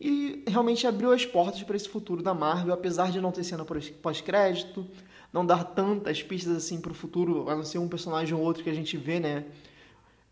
E 0.00 0.44
realmente 0.46 0.86
abriu 0.86 1.12
as 1.12 1.26
portas 1.26 1.62
para 1.62 1.76
esse 1.76 1.88
futuro 1.88 2.22
da 2.22 2.32
Marvel, 2.32 2.72
apesar 2.72 3.10
de 3.10 3.20
não 3.20 3.32
ter 3.32 3.42
cena 3.44 3.66
pós-crédito, 4.00 4.86
não 5.32 5.44
dar 5.44 5.64
tantas 5.64 6.22
pistas 6.22 6.56
assim 6.56 6.80
para 6.80 6.92
o 6.92 6.94
futuro, 6.94 7.50
a 7.50 7.56
não 7.56 7.64
ser 7.64 7.78
um 7.78 7.88
personagem 7.88 8.34
ou 8.34 8.42
outro 8.42 8.62
que 8.62 8.70
a 8.70 8.74
gente 8.74 8.96
vê, 8.96 9.20
né? 9.20 9.44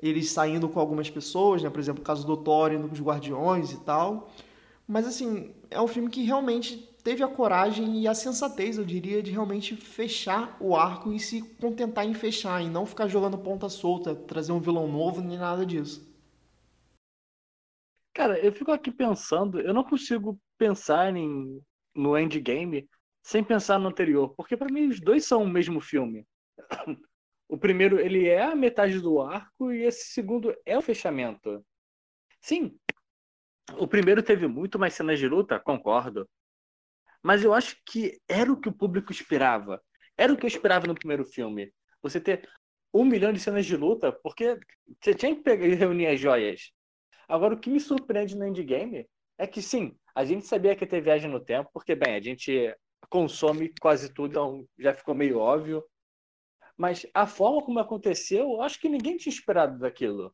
Eles 0.01 0.31
saindo 0.31 0.69
com 0.69 0.79
algumas 0.79 1.11
pessoas, 1.11 1.63
né? 1.63 1.69
Por 1.69 1.81
exemplo, 1.81 2.01
o 2.01 2.05
caso 2.05 2.27
do 2.27 2.37
Thor 2.37 2.73
indo 2.73 2.87
com 2.87 2.95
os 2.95 3.01
Guardiões 3.01 3.73
e 3.73 3.79
tal. 3.79 4.31
Mas 4.87 5.07
assim, 5.07 5.51
é 5.71 5.81
um 5.81 5.89
filme 5.89 6.09
que 6.09 6.23
realmente 6.23 6.89
teve 7.07 7.23
a 7.23 7.29
coragem 7.29 8.01
e 8.01 8.09
a 8.09 8.15
sensatez, 8.17 8.79
eu 8.79 8.85
diria, 8.85 9.23
de 9.23 9.31
realmente 9.31 9.77
fechar 9.77 10.57
o 10.61 10.75
arco 10.75 11.13
e 11.13 11.21
se 11.21 11.41
contentar 11.55 12.05
em 12.05 12.13
fechar, 12.13 12.61
e 12.61 12.69
não 12.69 12.85
ficar 12.85 13.07
jogando 13.07 13.39
ponta 13.39 13.69
solta, 13.69 14.13
trazer 14.13 14.51
um 14.51 14.59
vilão 14.59 14.89
novo, 14.89 15.21
nem 15.21 15.39
nada 15.39 15.65
disso. 15.65 16.05
Cara, 18.13 18.37
eu 18.41 18.51
fico 18.51 18.73
aqui 18.73 18.91
pensando, 18.91 19.61
eu 19.61 19.73
não 19.73 19.85
consigo 19.85 20.37
pensar 20.59 21.15
em, 21.15 21.63
no 21.95 22.19
endgame 22.19 22.89
sem 23.23 23.45
pensar 23.45 23.79
no 23.79 23.89
anterior, 23.89 24.35
porque 24.35 24.57
para 24.57 24.73
mim 24.73 24.89
os 24.89 24.99
dois 25.01 25.25
são 25.25 25.45
o 25.45 25.49
mesmo 25.49 25.81
filme. 25.81 26.27
O 27.49 27.57
primeiro, 27.57 28.01
ele 28.01 28.27
é 28.27 28.43
a 28.43 28.57
metade 28.57 28.99
do 28.99 29.23
arco 29.23 29.71
e 29.71 29.85
esse 29.85 30.07
segundo 30.13 30.53
é 30.67 30.77
o 30.77 30.83
fechamento. 30.83 31.65
Sim, 32.41 32.77
o 33.79 33.87
primeiro 33.87 34.21
teve 34.21 34.49
muito 34.49 34.81
mais 34.81 34.95
cenas 34.95 35.17
de 35.17 35.29
luta, 35.29 35.61
concordo. 35.61 36.29
Mas 37.27 37.43
eu 37.43 37.53
acho 37.53 37.77
que 37.85 38.21
era 38.29 38.53
o 38.53 38.61
que 38.61 38.69
o 38.69 38.73
público 38.73 39.11
esperava. 39.11 39.83
Era 40.17 40.33
o 40.33 40.37
que 40.37 40.47
eu 40.47 40.49
esperava 40.49 40.87
no 40.87 40.95
primeiro 40.95 41.25
filme. 41.25 41.73
Você 42.01 42.21
ter 42.21 42.49
um 42.95 43.05
milhão 43.05 43.33
de 43.33 43.41
cenas 43.41 43.67
de 43.67 43.77
luta, 43.77 44.13
porque 44.13 44.57
você 45.03 45.13
tinha 45.13 45.35
que 45.35 45.43
pegar 45.43 45.67
e 45.67 45.75
reunir 45.75 46.07
as 46.07 46.21
joias. 46.21 46.71
Agora, 47.27 47.55
o 47.55 47.59
que 47.59 47.69
me 47.69 47.81
surpreende 47.81 48.37
no 48.37 48.47
endgame 48.47 49.09
é 49.37 49.45
que, 49.45 49.61
sim, 49.61 49.99
a 50.15 50.25
gente 50.25 50.47
sabia 50.47 50.77
que 50.77 50.85
ia 50.85 50.89
ter 50.89 51.01
viagem 51.01 51.29
no 51.29 51.45
tempo, 51.45 51.69
porque, 51.73 51.97
bem, 51.97 52.15
a 52.15 52.21
gente 52.21 52.73
consome 53.11 53.75
quase 53.81 54.15
tudo, 54.15 54.31
então 54.31 54.69
já 54.79 54.95
ficou 54.95 55.13
meio 55.13 55.39
óbvio. 55.41 55.83
Mas 56.77 57.05
a 57.13 57.27
forma 57.27 57.61
como 57.61 57.81
aconteceu, 57.81 58.63
acho 58.63 58.79
que 58.79 58.89
ninguém 58.89 59.17
tinha 59.17 59.35
esperado 59.35 59.81
daquilo. 59.81 60.33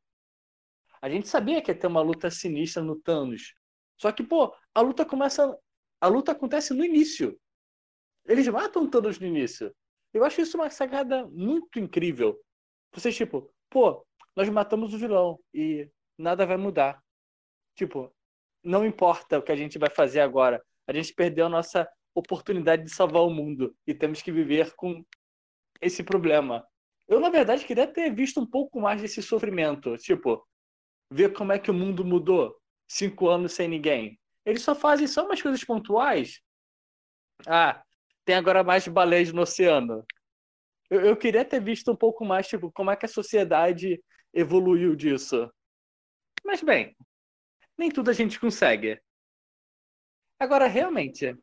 A 1.00 1.08
gente 1.08 1.26
sabia 1.26 1.62
que 1.62 1.70
ia 1.70 1.74
ter 1.74 1.86
uma 1.86 2.02
luta 2.02 2.30
sinistra 2.30 2.82
no 2.82 3.00
Thanos. 3.00 3.54
Só 3.96 4.12
que, 4.12 4.22
pô, 4.22 4.54
a 4.74 4.82
luta 4.82 5.06
começa. 5.06 5.56
A 6.02 6.08
luta 6.08 6.32
acontece 6.32 6.74
no 6.74 6.84
início. 6.84 7.38
Eles 8.26 8.48
matam 8.48 8.90
Thanos 8.90 9.20
no 9.20 9.26
início. 9.28 9.72
Eu 10.12 10.24
acho 10.24 10.40
isso 10.40 10.56
uma 10.56 10.68
sagada 10.68 11.28
muito 11.28 11.78
incrível. 11.78 12.36
Vocês, 12.92 13.16
tipo, 13.16 13.54
pô, 13.70 14.04
nós 14.34 14.48
matamos 14.48 14.92
o 14.92 14.98
vilão 14.98 15.38
e 15.54 15.88
nada 16.18 16.44
vai 16.44 16.56
mudar. 16.56 17.00
Tipo, 17.76 18.12
não 18.64 18.84
importa 18.84 19.38
o 19.38 19.42
que 19.42 19.52
a 19.52 19.54
gente 19.54 19.78
vai 19.78 19.90
fazer 19.90 20.18
agora. 20.18 20.60
A 20.88 20.92
gente 20.92 21.14
perdeu 21.14 21.46
a 21.46 21.48
nossa 21.48 21.88
oportunidade 22.12 22.82
de 22.82 22.90
salvar 22.90 23.22
o 23.22 23.30
mundo 23.30 23.72
e 23.86 23.94
temos 23.94 24.20
que 24.20 24.32
viver 24.32 24.74
com 24.74 25.04
esse 25.80 26.02
problema. 26.02 26.66
Eu, 27.06 27.20
na 27.20 27.30
verdade, 27.30 27.64
queria 27.64 27.86
ter 27.86 28.12
visto 28.12 28.40
um 28.40 28.46
pouco 28.46 28.80
mais 28.80 29.00
desse 29.00 29.22
sofrimento. 29.22 29.96
Tipo, 29.98 30.44
ver 31.08 31.32
como 31.32 31.52
é 31.52 31.60
que 31.60 31.70
o 31.70 31.74
mundo 31.74 32.04
mudou 32.04 32.60
cinco 32.88 33.28
anos 33.28 33.52
sem 33.52 33.68
ninguém. 33.68 34.18
Eles 34.44 34.62
só 34.62 34.74
fazem 34.74 35.06
só 35.06 35.24
umas 35.24 35.40
coisas 35.40 35.64
pontuais. 35.64 36.40
Ah, 37.46 37.82
tem 38.24 38.34
agora 38.34 38.62
mais 38.62 38.86
baleias 38.88 39.32
no 39.32 39.42
oceano. 39.42 40.04
Eu, 40.90 41.00
eu 41.00 41.16
queria 41.16 41.44
ter 41.44 41.60
visto 41.60 41.90
um 41.90 41.96
pouco 41.96 42.24
mais, 42.24 42.46
tipo, 42.46 42.70
como 42.72 42.90
é 42.90 42.96
que 42.96 43.06
a 43.06 43.08
sociedade 43.08 44.02
evoluiu 44.32 44.94
disso. 44.96 45.50
Mas, 46.44 46.62
bem, 46.62 46.96
nem 47.78 47.90
tudo 47.90 48.10
a 48.10 48.14
gente 48.14 48.38
consegue. 48.38 49.00
Agora, 50.38 50.66
realmente, 50.66 51.36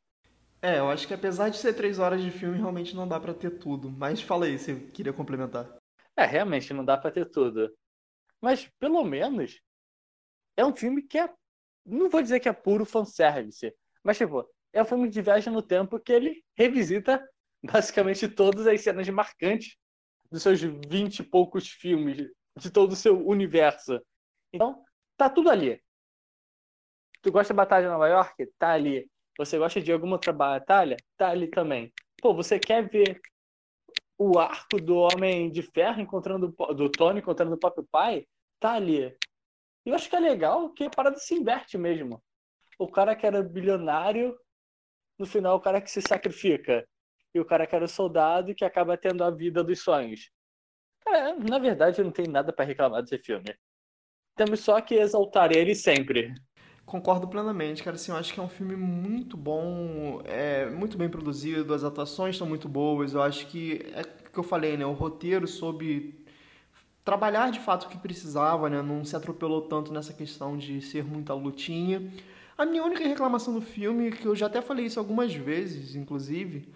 é, 0.62 0.79
eu 0.79 0.89
acho 0.89 1.07
que 1.07 1.13
apesar 1.13 1.49
de 1.49 1.57
ser 1.57 1.73
três 1.73 1.99
horas 1.99 2.21
de 2.21 2.29
filme, 2.31 2.57
realmente 2.57 2.93
não 2.95 3.07
dá 3.07 3.19
para 3.19 3.33
ter 3.33 3.51
tudo. 3.51 3.89
Mas 3.89 4.21
fala 4.21 4.45
aí, 4.45 4.59
você 4.59 4.75
queria 4.91 5.13
complementar. 5.13 5.73
É, 6.17 6.25
realmente 6.25 6.73
não 6.73 6.83
dá 6.83 6.97
para 6.97 7.12
ter 7.12 7.29
tudo. 7.29 7.73
Mas, 8.41 8.69
pelo 8.77 9.03
menos, 9.03 9.62
é 10.57 10.65
um 10.65 10.75
filme 10.75 11.01
que 11.01 11.17
é. 11.17 11.33
Não 11.89 12.10
vou 12.10 12.21
dizer 12.21 12.39
que 12.39 12.49
é 12.49 12.54
puro 12.54 12.86
fanservice, 12.86 13.73
mas, 14.04 14.17
tipo, 14.17 14.47
é 14.71 14.82
um 14.82 14.86
filme 14.86 15.10
de 15.10 15.21
viagem 15.21 15.52
no 15.52 15.62
tempo 15.62 15.99
que 15.99 16.12
ele 16.12 16.43
revisita 16.56 17.28
basicamente 17.63 18.28
todas 18.28 18.67
as 18.67 18.82
cenas 18.82 19.08
marcantes 19.10 19.75
dos 20.32 20.43
seus 20.43 20.62
vinte 20.62 21.19
e 21.19 21.23
poucos 21.23 21.67
filmes, 21.67 22.30
de 22.56 22.69
todo 22.71 22.91
o 22.91 22.95
seu 22.95 23.25
universo. 23.28 23.99
Então, 24.54 24.84
tá 25.17 25.30
tudo 25.30 25.49
ali. 25.49 25.82
Tu 27.21 27.32
gosta 27.32 27.54
da 27.54 27.63
Batalha 27.63 27.86
de 27.88 27.91
Nova 27.91 28.08
York? 28.08 28.47
Tá 28.58 28.71
ali. 28.71 29.10
Você 29.38 29.58
gosta 29.58 29.82
de 29.82 29.91
alguma 29.91 30.13
outra 30.13 30.32
batalha? 30.32 30.97
Tá 31.17 31.30
ali 31.30 31.47
também. 31.47 31.91
Pô, 32.21 32.34
você 32.34 32.60
quer 32.60 32.88
ver 32.88 33.19
o 34.17 34.38
arco 34.38 34.80
do 34.82 34.97
Homem 34.97 35.52
de 35.52 35.62
Ferro 35.62 36.02
encontrando 36.02 36.54
do 36.75 36.89
Tony 36.89 37.19
encontrando 37.19 37.56
o 37.56 37.60
próprio 37.60 37.88
pai? 37.89 38.28
Tá 38.60 38.73
ali. 38.73 39.17
Eu 39.89 39.95
acho 39.95 40.10
que 40.10 40.15
é 40.15 40.19
legal 40.19 40.69
que 40.69 40.84
a 40.84 40.89
parada 40.89 41.17
se 41.17 41.34
inverte 41.34 41.78
mesmo. 41.78 42.21
O 42.78 42.88
cara 42.88 43.15
que 43.15 43.25
era 43.25 43.41
bilionário, 43.41 44.38
no 45.17 45.25
final 45.25 45.58
o 45.58 45.60
cara 45.60 45.82
que 45.82 45.89
se 45.89 46.02
sacrifica. 46.02 46.88
e 47.34 47.39
o 47.39 47.45
cara 47.45 47.67
que 47.67 47.75
era 47.75 47.88
soldado 47.88 48.56
que 48.56 48.65
acaba 48.65 48.97
tendo 48.97 49.23
a 49.23 49.30
vida 49.30 49.63
dos 49.63 49.80
sonhos. 49.82 50.32
Na 51.49 51.60
verdade, 51.60 52.04
não 52.04 52.12
tenho 52.12 52.30
nada 52.32 52.54
para 52.54 52.65
reclamar 52.65 53.02
desse 53.02 53.17
filme. 53.17 53.56
Temos 54.36 54.60
só 54.60 54.80
que 54.82 54.95
exaltar 54.95 55.52
ele 55.52 55.75
sempre. 55.75 56.34
Concordo 56.86 57.28
plenamente, 57.28 57.84
cara. 57.84 57.95
Assim, 57.95 58.12
eu 58.12 58.17
acho 58.17 58.34
que 58.34 58.39
é 58.39 58.43
um 58.43 58.49
filme 58.49 58.75
muito 58.75 59.38
bom, 59.38 60.21
é 60.25 60.69
muito 60.69 60.97
bem 60.97 61.10
produzido, 61.10 61.73
as 61.73 61.84
atuações 61.84 62.36
estão 62.36 62.47
muito 62.47 62.67
boas. 62.67 63.13
Eu 63.13 63.21
acho 63.21 63.47
que 63.47 63.82
é 63.93 64.02
o 64.02 64.32
que 64.32 64.39
eu 64.39 64.43
falei, 64.43 64.78
né? 64.78 64.86
O 64.86 64.93
roteiro 64.93 65.47
soube 65.47 66.18
trabalhar 67.09 67.49
de 67.49 67.59
fato 67.59 67.85
o 67.85 67.89
que 67.89 67.97
precisava, 67.97 68.69
né? 68.69 68.83
Não 68.83 69.03
se 69.03 69.15
atropelou 69.15 69.63
tanto 69.63 69.91
nessa 69.91 70.13
questão 70.13 70.55
de 70.55 70.79
ser 70.79 71.03
muita 71.03 71.33
lutinha. 71.33 72.07
A 72.55 72.67
minha 72.67 72.83
única 72.83 73.03
reclamação 73.03 73.51
do 73.51 73.61
filme, 73.61 74.11
que 74.11 74.27
eu 74.27 74.35
já 74.35 74.45
até 74.45 74.61
falei 74.61 74.85
isso 74.85 74.99
algumas 74.99 75.33
vezes, 75.33 75.95
inclusive, 75.95 76.67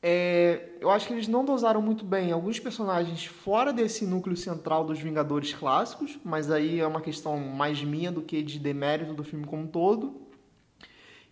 é, 0.00 0.68
eu 0.80 0.88
acho 0.88 1.08
que 1.08 1.14
eles 1.14 1.26
não 1.26 1.44
dosaram 1.44 1.82
muito 1.82 2.04
bem 2.04 2.30
alguns 2.30 2.60
personagens 2.60 3.24
fora 3.24 3.72
desse 3.72 4.06
núcleo 4.06 4.36
central 4.36 4.84
dos 4.84 5.00
Vingadores 5.00 5.52
clássicos, 5.52 6.16
mas 6.24 6.48
aí 6.48 6.78
é 6.78 6.86
uma 6.86 7.00
questão 7.00 7.36
mais 7.36 7.82
minha 7.82 8.12
do 8.12 8.22
que 8.22 8.42
de 8.42 8.60
demérito 8.60 9.14
do 9.14 9.24
filme 9.24 9.44
como 9.44 9.64
um 9.64 9.66
todo. 9.66 10.14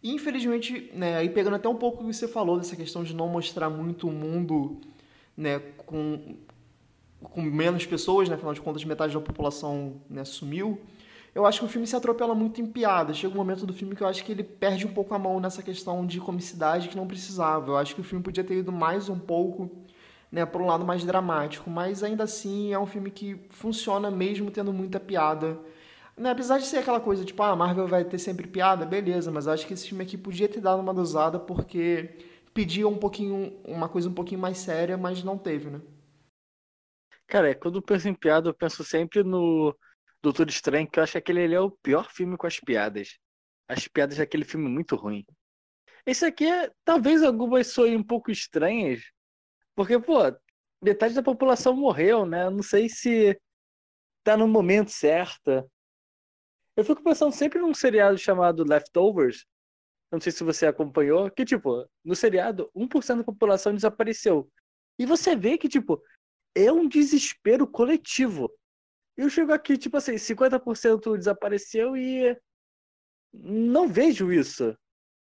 E, 0.03 0.11
infelizmente, 0.13 0.91
né, 0.93 1.19
aí 1.19 1.29
pegando 1.29 1.55
até 1.55 1.69
um 1.69 1.77
pouco 1.77 2.03
o 2.03 2.07
que 2.09 2.13
você 2.13 2.27
falou 2.27 2.59
dessa 2.59 2.75
questão 2.75 3.05
de 3.05 3.15
não 3.15 3.29
mostrar 3.29 3.71
muito 3.71 4.09
o 4.09 4.13
mundo 4.13 4.81
né, 5.37 5.61
com, 5.87 6.37
com 7.25 7.43
menos 7.43 7.85
pessoas, 7.87 8.29
né, 8.29 8.37
afinal 8.37 8.55
de 8.55 8.61
contas 8.61 8.85
metade 8.85 9.15
da 9.15 9.21
população 9.21 10.01
né, 10.09 10.25
sumiu 10.25 10.81
eu 11.35 11.45
acho 11.45 11.59
que 11.59 11.65
o 11.65 11.69
filme 11.69 11.87
se 11.87 11.97
atropela 11.97 12.35
muito 12.35 12.61
em 12.61 12.67
piadas. 12.67 13.17
Chega 13.17 13.35
um 13.35 13.37
momento 13.37 13.67
do 13.67 13.73
filme 13.73 13.97
que 13.97 14.03
eu 14.03 14.07
acho 14.07 14.25
que 14.25 14.31
ele 14.31 14.45
perde 14.45 14.87
um 14.87 14.93
pouco 14.93 15.15
a 15.15 15.19
mão 15.19 15.41
nessa 15.41 15.63
questão 15.63 16.07
de 16.07 16.21
comicidade 16.21 16.89
que 16.89 16.97
não 16.97 17.09
precisava. 17.09 17.73
Eu 17.73 17.77
acho 17.77 17.95
que 17.95 18.01
o 18.01 18.05
filme 18.05 18.23
podia 18.23 18.45
ter 18.45 18.59
ido 18.59 18.71
mais 18.71 19.09
um 19.09 19.19
pouco 19.19 19.69
né, 20.31 20.47
para 20.47 20.63
um 20.63 20.67
lado 20.67 20.85
mais 20.85 21.05
dramático, 21.05 21.69
mas 21.69 22.05
ainda 22.05 22.23
assim 22.25 22.73
é 22.73 22.79
um 22.79 22.87
filme 22.87 23.11
que 23.11 23.37
funciona 23.51 24.11
mesmo 24.13 24.51
tendo 24.51 24.73
muita 24.73 25.01
piada. 25.01 25.59
Né, 26.17 26.31
apesar 26.31 26.59
de 26.59 26.67
ser 26.67 26.79
aquela 26.79 27.01
coisa 27.01 27.25
tipo, 27.25 27.43
ah, 27.43 27.51
a 27.51 27.57
Marvel 27.57 27.89
vai 27.89 28.05
ter 28.05 28.19
sempre 28.19 28.47
piada, 28.47 28.87
beleza, 28.87 29.33
mas 29.33 29.47
eu 29.47 29.53
acho 29.53 29.67
que 29.67 29.75
esse 29.75 29.89
filme 29.89 30.05
aqui 30.05 30.17
podia 30.17 30.49
ter 30.49 30.61
dado 30.61 30.81
uma 30.81 30.95
dosada 30.95 31.41
porque 31.41 32.11
pedia 32.53 32.87
um 32.87 32.97
pouquinho, 32.97 33.53
uma 33.65 33.89
coisa 33.89 34.09
um 34.09 34.15
pouquinho 34.15 34.41
mais 34.41 34.59
séria, 34.59 34.97
mas 34.97 35.25
não 35.25 35.37
teve, 35.37 35.69
né? 35.69 35.81
Cara, 37.27 37.55
quando 37.55 37.79
eu 37.79 37.83
penso 37.83 38.09
em 38.09 38.15
piada, 38.15 38.49
eu 38.49 38.55
penso 38.55 38.85
sempre 38.85 39.23
no 39.23 39.77
Doutor 40.23 40.49
Estranho, 40.49 40.89
que 40.91 40.99
eu 40.99 41.03
acho 41.03 41.13
que 41.13 41.19
aquele 41.19 41.55
é 41.55 41.61
o 41.61 41.71
pior 41.71 42.11
filme 42.11 42.37
com 42.37 42.47
as 42.47 42.61
piadas. 42.61 43.19
As 43.69 43.89
piadas 43.89 44.19
daquele 44.19 44.45
filme 44.45 44.69
muito 44.69 44.97
ruim. 44.97 45.25
Esse 46.07 46.27
aqui 46.27 46.47
é, 46.47 46.71
talvez 46.85 47.23
algumas 47.23 47.69
soem 47.69 47.97
um 47.97 48.03
pouco 48.05 48.31
estranhas, 48.31 49.03
porque, 49.75 49.99
pô, 49.99 50.19
metade 50.83 51.15
da 51.15 51.23
população 51.23 51.75
morreu, 51.75 52.27
né? 52.27 52.49
Não 52.51 52.63
sei 52.63 52.89
se 52.89 53.39
tá 54.23 54.37
no 54.37 54.47
momento 54.47 54.91
certo. 54.91 55.71
Eu 56.77 56.85
fico 56.85 57.03
pensando 57.03 57.33
sempre 57.33 57.59
num 57.59 57.75
seriado 57.75 58.19
chamado 58.19 58.65
Leftovers. 58.65 59.47
Não 60.11 60.21
sei 60.21 60.31
se 60.31 60.45
você 60.45 60.67
acompanhou, 60.67 61.31
que, 61.31 61.45
tipo, 61.45 61.89
no 62.05 62.15
seriado, 62.15 62.71
1% 62.75 63.19
da 63.19 63.25
população 63.25 63.75
desapareceu. 63.75 64.51
E 64.99 65.07
você 65.07 65.35
vê 65.35 65.59
que, 65.59 65.69
tipo, 65.69 66.01
é 66.55 66.71
um 66.73 66.89
desespero 66.89 67.67
coletivo. 67.67 68.51
Eu 69.17 69.29
chego 69.29 69.53
aqui, 69.53 69.77
tipo 69.77 69.97
assim, 69.97 70.15
50% 70.15 71.17
desapareceu 71.17 71.97
e 71.97 72.37
não 73.33 73.89
vejo 73.89 74.33
isso. 74.33 74.77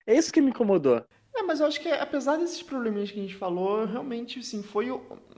É 0.05 0.17
isso 0.17 0.31
que 0.31 0.41
me 0.41 0.49
incomodou. 0.49 1.03
É, 1.35 1.43
mas 1.43 1.59
eu 1.59 1.67
acho 1.67 1.79
que 1.79 1.89
apesar 1.89 2.37
desses 2.37 2.63
probleminhas 2.63 3.11
que 3.11 3.19
a 3.19 3.21
gente 3.21 3.35
falou, 3.35 3.85
realmente, 3.85 4.39
assim, 4.39 4.63
foi 4.63 4.87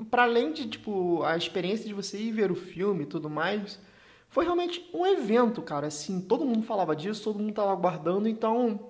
para 0.10 0.24
além 0.24 0.54
de, 0.54 0.70
tipo, 0.70 1.24
a 1.24 1.36
experiência 1.36 1.86
de 1.86 1.94
você 1.94 2.18
ir 2.18 2.32
ver 2.32 2.52
o 2.52 2.56
filme 2.56 3.04
e 3.04 3.08
tudo 3.08 3.30
mais, 3.30 3.80
foi 4.30 4.46
realmente 4.46 4.90
um 4.94 5.06
evento, 5.06 5.62
cara, 5.62 5.88
assim, 5.88 6.22
todo 6.22 6.46
mundo 6.46 6.64
falava 6.64 6.96
disso, 6.96 7.24
todo 7.24 7.40
mundo 7.40 7.54
tava 7.54 7.72
aguardando, 7.72 8.30
então 8.30 8.90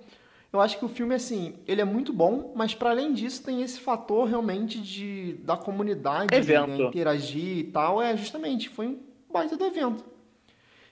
eu 0.51 0.59
acho 0.59 0.79
que 0.79 0.85
o 0.85 0.89
filme, 0.89 1.13
assim, 1.13 1.55
ele 1.67 1.81
é 1.81 1.85
muito 1.85 2.11
bom, 2.11 2.53
mas 2.55 2.73
para 2.73 2.89
além 2.89 3.13
disso 3.13 3.43
tem 3.43 3.61
esse 3.61 3.79
fator 3.79 4.27
realmente 4.27 4.81
de 4.81 5.33
da 5.43 5.55
comunidade 5.55 6.33
né, 6.33 6.87
interagir 6.87 7.57
e 7.59 7.63
tal, 7.65 8.01
é 8.01 8.17
justamente, 8.17 8.67
foi 8.67 8.87
um 8.87 8.99
baita 9.31 9.55
do 9.55 9.65
evento. 9.65 10.03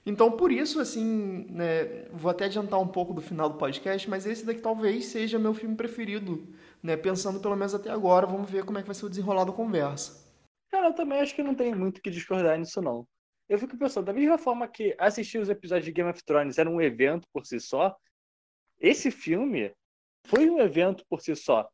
Então, 0.05 0.31
por 0.31 0.51
isso, 0.51 0.79
assim, 0.79 1.47
né, 1.49 2.05
vou 2.13 2.31
até 2.31 2.45
adiantar 2.45 2.79
um 2.79 2.87
pouco 2.87 3.13
do 3.13 3.21
final 3.21 3.49
do 3.49 3.57
podcast, 3.57 4.09
mas 4.09 4.25
esse 4.25 4.45
daqui 4.45 4.61
talvez 4.61 5.05
seja 5.07 5.39
meu 5.39 5.53
filme 5.53 5.75
preferido, 5.75 6.47
né, 6.81 6.95
pensando 6.95 7.41
pelo 7.41 7.57
menos 7.57 7.73
até 7.73 7.89
agora, 7.89 8.25
vamos 8.25 8.49
ver 8.49 8.63
como 8.63 8.77
é 8.77 8.81
que 8.81 8.87
vai 8.87 8.95
ser 8.95 9.05
o 9.05 9.09
desenrolar 9.09 9.43
da 9.43 9.51
conversa. 9.51 10.25
Cara, 10.71 10.87
eu 10.87 10.93
também 10.93 11.19
acho 11.19 11.35
que 11.35 11.43
não 11.43 11.55
tem 11.55 11.73
muito 11.73 12.01
que 12.01 12.09
discordar 12.09 12.57
nisso, 12.57 12.81
não. 12.81 13.07
Eu 13.49 13.57
fico 13.57 13.77
pensando, 13.77 14.05
da 14.05 14.13
mesma 14.13 14.37
forma 14.37 14.67
que 14.67 14.95
assistir 14.99 15.39
os 15.39 15.49
episódios 15.49 15.85
de 15.85 15.91
Game 15.91 16.09
of 16.09 16.23
Thrones 16.23 16.57
era 16.57 16.69
um 16.69 16.79
evento 16.79 17.27
por 17.33 17.45
si 17.45 17.59
só, 17.59 17.95
esse 18.79 19.11
filme 19.11 19.73
foi 20.25 20.49
um 20.49 20.59
evento 20.59 21.05
por 21.09 21.21
si 21.21 21.35
só. 21.35 21.67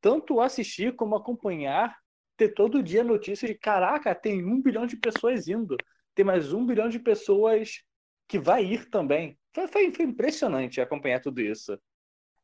Tanto 0.00 0.40
assistir 0.40 0.96
como 0.96 1.16
acompanhar, 1.16 1.96
ter 2.36 2.54
todo 2.54 2.82
dia 2.82 3.04
notícia 3.04 3.46
de 3.46 3.54
caraca, 3.54 4.14
tem 4.14 4.44
um 4.44 4.60
bilhão 4.60 4.86
de 4.86 4.96
pessoas 4.96 5.46
indo 5.46 5.76
tem 6.14 6.24
mais 6.24 6.52
um 6.52 6.66
bilhão 6.66 6.88
de 6.88 6.98
pessoas 6.98 7.82
que 8.28 8.38
vai 8.38 8.64
ir 8.64 8.88
também. 8.90 9.38
Foi, 9.54 9.66
foi, 9.68 9.92
foi 9.92 10.04
impressionante 10.04 10.80
acompanhar 10.80 11.20
tudo 11.20 11.40
isso. 11.40 11.78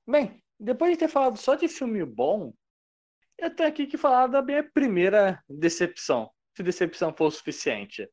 Bem, 0.07 0.43
depois 0.59 0.93
de 0.93 0.99
ter 0.99 1.09
falado 1.09 1.37
só 1.37 1.55
de 1.55 1.69
filme 1.69 2.05
bom, 2.05 2.55
eu 3.39 3.55
tenho 3.55 3.69
aqui 3.69 3.87
que 3.87 3.99
falar 3.99 4.29
da 4.29 4.41
minha 4.41 4.63
primeira 4.63 5.43
decepção, 5.49 6.31
se 6.57 6.63
decepção 6.63 7.15
for 7.15 7.27
o 7.27 7.31
suficiente. 7.31 8.09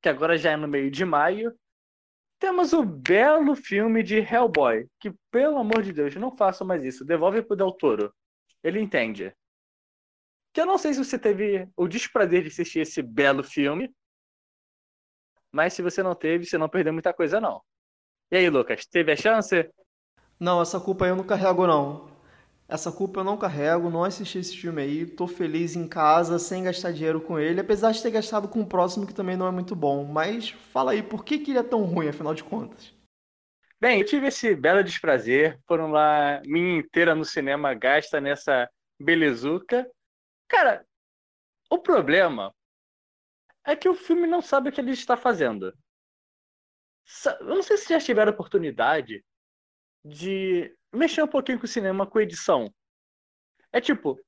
Que 0.00 0.08
agora 0.08 0.38
já 0.38 0.52
é 0.52 0.56
no 0.56 0.68
meio 0.68 0.90
de 0.90 1.04
maio, 1.04 1.58
temos 2.40 2.72
o 2.72 2.82
belo 2.82 3.54
filme 3.54 4.02
de 4.02 4.16
Hellboy, 4.16 4.88
que, 4.98 5.12
pelo 5.30 5.58
amor 5.58 5.82
de 5.82 5.92
Deus, 5.92 6.16
não 6.16 6.34
façam 6.34 6.66
mais 6.66 6.82
isso. 6.82 7.04
Devolve 7.04 7.42
pro 7.42 7.54
Del 7.54 7.70
Toro. 7.70 8.12
Ele 8.64 8.80
entende. 8.80 9.32
Que 10.52 10.62
eu 10.62 10.66
não 10.66 10.78
sei 10.78 10.94
se 10.94 11.04
você 11.04 11.18
teve 11.18 11.68
o 11.76 11.86
desprazer 11.86 12.42
de 12.42 12.48
assistir 12.48 12.80
esse 12.80 13.02
belo 13.02 13.44
filme, 13.44 13.94
mas 15.52 15.74
se 15.74 15.82
você 15.82 16.02
não 16.02 16.14
teve, 16.14 16.46
você 16.46 16.56
não 16.56 16.68
perdeu 16.68 16.92
muita 16.92 17.12
coisa, 17.12 17.40
não. 17.40 17.62
E 18.30 18.36
aí, 18.36 18.48
Lucas, 18.48 18.86
teve 18.86 19.12
a 19.12 19.16
chance? 19.16 19.70
Não, 20.38 20.62
essa 20.62 20.80
culpa 20.80 21.06
eu 21.06 21.14
não 21.14 21.26
carrego, 21.26 21.66
não. 21.66 22.09
Essa 22.70 22.92
culpa 22.92 23.18
eu 23.18 23.24
não 23.24 23.36
carrego, 23.36 23.90
não 23.90 24.04
assisti 24.04 24.38
esse 24.38 24.56
filme 24.56 24.80
aí, 24.80 25.04
tô 25.04 25.26
feliz 25.26 25.74
em 25.74 25.88
casa, 25.88 26.38
sem 26.38 26.62
gastar 26.62 26.92
dinheiro 26.92 27.20
com 27.20 27.36
ele, 27.36 27.60
apesar 27.60 27.90
de 27.90 28.00
ter 28.00 28.12
gastado 28.12 28.46
com 28.46 28.60
o 28.60 28.66
próximo 28.66 29.04
que 29.04 29.12
também 29.12 29.36
não 29.36 29.48
é 29.48 29.50
muito 29.50 29.74
bom. 29.74 30.04
Mas 30.04 30.50
fala 30.50 30.92
aí, 30.92 31.02
por 31.02 31.24
que, 31.24 31.40
que 31.40 31.50
ele 31.50 31.58
é 31.58 31.64
tão 31.64 31.82
ruim, 31.82 32.08
afinal 32.08 32.32
de 32.32 32.44
contas? 32.44 32.94
Bem, 33.80 33.98
eu 33.98 34.06
tive 34.06 34.28
esse 34.28 34.54
belo 34.54 34.84
desprazer, 34.84 35.58
foram 35.66 35.90
lá 35.90 36.40
minha 36.46 36.78
inteira 36.78 37.12
no 37.12 37.24
cinema 37.24 37.74
gasta 37.74 38.20
nessa 38.20 38.70
belezuca. 39.00 39.90
Cara, 40.46 40.86
o 41.68 41.76
problema 41.76 42.54
é 43.66 43.74
que 43.74 43.88
o 43.88 43.94
filme 43.94 44.28
não 44.28 44.40
sabe 44.40 44.68
o 44.68 44.72
que 44.72 44.80
ele 44.80 44.92
está 44.92 45.16
fazendo. 45.16 45.74
Eu 47.40 47.46
não 47.46 47.62
sei 47.64 47.76
se 47.78 47.88
já 47.88 47.98
tiveram 47.98 48.30
oportunidade 48.30 49.24
de 50.04 50.72
mexer 50.92 51.22
um 51.22 51.28
pouquinho 51.28 51.58
com 51.58 51.64
o 51.64 51.68
cinema 51.68 52.06
com 52.06 52.20
edição. 52.20 52.72
É 53.72 53.80
tipo, 53.80 54.18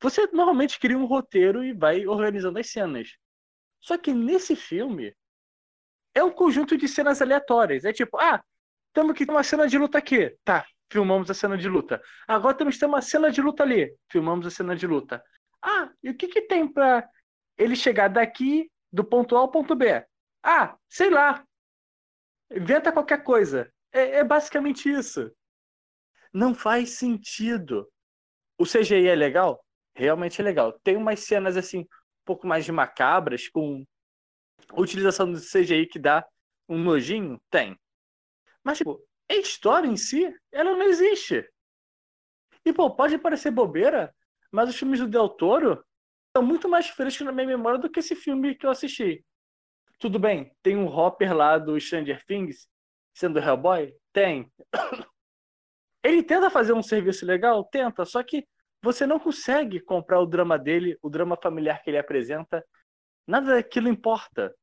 você 0.00 0.26
normalmente 0.32 0.78
cria 0.78 0.96
um 0.96 1.04
roteiro 1.04 1.62
e 1.62 1.72
vai 1.72 2.06
organizando 2.06 2.58
as 2.58 2.70
cenas. 2.70 3.16
Só 3.80 3.98
que 3.98 4.12
nesse 4.12 4.56
filme 4.56 5.14
é 6.14 6.24
um 6.24 6.30
conjunto 6.30 6.76
de 6.76 6.88
cenas 6.88 7.20
aleatórias. 7.20 7.84
É 7.84 7.92
tipo, 7.92 8.18
ah, 8.18 8.42
temos 8.92 9.14
que 9.16 9.26
ter 9.26 9.32
uma 9.32 9.42
cena 9.42 9.68
de 9.68 9.78
luta 9.78 9.98
aqui. 9.98 10.36
Tá, 10.44 10.66
filmamos 10.90 11.30
a 11.30 11.34
cena 11.34 11.56
de 11.56 11.68
luta. 11.68 12.02
Agora 12.26 12.56
temos 12.56 12.74
que 12.74 12.80
ter 12.80 12.86
uma 12.86 13.02
cena 13.02 13.30
de 13.30 13.40
luta 13.40 13.62
ali. 13.62 13.94
Filmamos 14.10 14.46
a 14.46 14.50
cena 14.50 14.74
de 14.74 14.86
luta. 14.86 15.22
Ah, 15.62 15.90
e 16.02 16.10
o 16.10 16.16
que 16.16 16.28
que 16.28 16.42
tem 16.42 16.66
pra 16.66 17.08
ele 17.58 17.76
chegar 17.76 18.08
daqui 18.08 18.70
do 18.92 19.04
ponto 19.04 19.36
A 19.36 19.40
ao 19.40 19.50
ponto 19.50 19.74
B. 19.74 20.04
Ah, 20.42 20.76
sei 20.88 21.10
lá. 21.10 21.44
Inventa 22.50 22.90
qualquer 22.90 23.22
coisa. 23.22 23.70
É, 23.92 24.18
é 24.18 24.24
basicamente 24.24 24.90
isso. 24.90 25.30
Não 26.32 26.54
faz 26.54 26.90
sentido. 26.90 27.90
O 28.58 28.64
CGI 28.64 29.08
é 29.08 29.14
legal? 29.14 29.64
Realmente 29.94 30.40
é 30.40 30.44
legal. 30.44 30.72
Tem 30.84 30.96
umas 30.96 31.20
cenas 31.20 31.56
assim, 31.56 31.80
um 31.80 31.86
pouco 32.24 32.46
mais 32.46 32.64
de 32.64 32.72
macabras, 32.72 33.48
com 33.48 33.84
utilização 34.74 35.30
do 35.30 35.40
CGI 35.40 35.86
que 35.86 35.98
dá 35.98 36.26
um 36.68 36.78
nojinho? 36.78 37.40
Tem. 37.50 37.78
Mas, 38.62 38.78
tipo, 38.78 39.02
a 39.28 39.34
história 39.34 39.88
em 39.88 39.96
si, 39.96 40.32
ela 40.52 40.76
não 40.76 40.82
existe. 40.82 41.48
E, 42.64 42.72
pô, 42.72 42.90
pode 42.94 43.18
parecer 43.18 43.50
bobeira, 43.50 44.14
mas 44.52 44.68
os 44.68 44.76
filmes 44.76 45.00
do 45.00 45.08
Del 45.08 45.28
Toro 45.28 45.84
estão 46.26 46.42
muito 46.42 46.68
mais 46.68 46.88
frescos 46.88 47.24
na 47.24 47.32
minha 47.32 47.46
memória 47.46 47.78
do 47.78 47.90
que 47.90 48.00
esse 48.00 48.14
filme 48.14 48.54
que 48.54 48.66
eu 48.66 48.70
assisti. 48.70 49.24
Tudo 49.98 50.18
bem, 50.18 50.54
tem 50.62 50.76
um 50.76 50.86
Hopper 50.86 51.34
lá 51.34 51.58
do 51.58 51.78
Stranger 51.78 52.24
Things, 52.24 52.68
sendo 53.14 53.38
Hellboy? 53.38 53.94
Tem. 54.12 54.50
Ele 56.02 56.22
tenta 56.22 56.50
fazer 56.50 56.72
um 56.72 56.82
serviço 56.82 57.26
legal? 57.26 57.64
Tenta, 57.64 58.04
só 58.04 58.22
que 58.22 58.46
você 58.82 59.06
não 59.06 59.18
consegue 59.18 59.80
comprar 59.80 60.20
o 60.20 60.26
drama 60.26 60.58
dele, 60.58 60.98
o 61.02 61.10
drama 61.10 61.36
familiar 61.40 61.82
que 61.82 61.90
ele 61.90 61.98
apresenta. 61.98 62.64
Nada 63.26 63.54
daquilo 63.54 63.88
importa. 63.88 64.54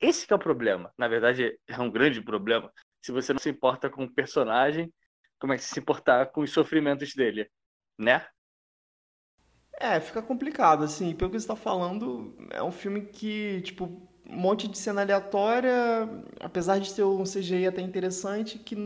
Esse 0.00 0.32
é 0.32 0.34
o 0.34 0.38
problema. 0.38 0.92
Na 0.96 1.06
verdade, 1.06 1.58
é 1.68 1.78
um 1.78 1.90
grande 1.90 2.22
problema. 2.22 2.72
Se 3.02 3.12
você 3.12 3.32
não 3.32 3.40
se 3.40 3.50
importa 3.50 3.90
com 3.90 4.04
o 4.04 4.12
personagem, 4.12 4.92
como 5.38 5.52
é 5.52 5.56
que 5.56 5.62
se 5.62 5.78
importar 5.78 6.26
com 6.26 6.40
os 6.40 6.50
sofrimentos 6.50 7.14
dele, 7.14 7.50
né? 7.98 8.26
É, 9.78 10.00
fica 10.00 10.22
complicado, 10.22 10.84
assim. 10.84 11.14
Pelo 11.14 11.30
que 11.30 11.38
você 11.38 11.44
está 11.44 11.56
falando, 11.56 12.36
é 12.50 12.62
um 12.62 12.72
filme 12.72 13.02
que, 13.06 13.60
tipo, 13.62 13.84
um 14.28 14.36
monte 14.36 14.68
de 14.68 14.78
cena 14.78 15.02
aleatória, 15.02 15.72
apesar 16.40 16.78
de 16.78 16.94
ter 16.94 17.02
um 17.02 17.24
CGI 17.24 17.66
até 17.66 17.80
interessante, 17.80 18.58
que 18.58 18.76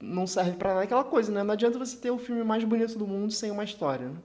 não 0.00 0.26
serve 0.26 0.56
para 0.56 0.70
nada. 0.70 0.84
Aquela 0.84 1.04
coisa, 1.04 1.32
né? 1.32 1.42
Não 1.42 1.52
adianta 1.52 1.78
você 1.78 2.00
ter 2.00 2.10
o 2.10 2.18
filme 2.18 2.42
mais 2.42 2.64
bonito 2.64 2.98
do 2.98 3.06
mundo 3.06 3.32
sem 3.32 3.50
uma 3.50 3.64
história, 3.64 4.08
né? 4.08 4.20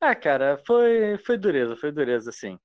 Ah, 0.00 0.14
cara, 0.16 0.60
foi, 0.66 1.16
foi 1.18 1.38
dureza, 1.38 1.76
foi 1.76 1.92
dureza, 1.92 2.30
assim. 2.30 2.58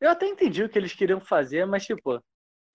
Eu 0.00 0.10
até 0.10 0.26
entendi 0.26 0.62
o 0.62 0.68
que 0.68 0.78
eles 0.78 0.94
queriam 0.94 1.20
fazer, 1.20 1.66
mas, 1.66 1.84
tipo, 1.84 2.22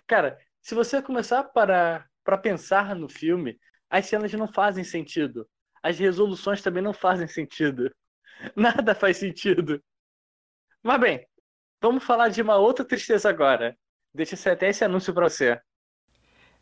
cara, 0.08 0.40
se 0.62 0.76
você 0.76 1.02
começar 1.02 1.44
para, 1.44 2.06
para 2.24 2.38
pensar 2.38 2.96
no 2.96 3.10
filme, 3.10 3.60
as 3.90 4.06
cenas 4.06 4.32
não 4.34 4.48
fazem 4.48 4.84
sentido. 4.84 5.48
As 5.82 5.98
resoluções 5.98 6.62
também 6.62 6.84
não 6.84 6.94
fazem 6.94 7.28
sentido. 7.28 7.94
Nada 8.56 8.94
faz 8.94 9.18
sentido. 9.18 9.84
Mas 10.84 11.00
bem, 11.00 11.28
vamos 11.82 12.04
falar 12.04 12.30
de 12.30 12.42
uma 12.42 12.58
outra 12.58 12.86
tristeza 12.86 13.30
agora. 13.30 13.78
Deixa 14.14 14.52
até 14.52 14.70
esse 14.70 14.84
anúncio 14.86 15.14
para 15.14 15.30
você. 15.30 15.60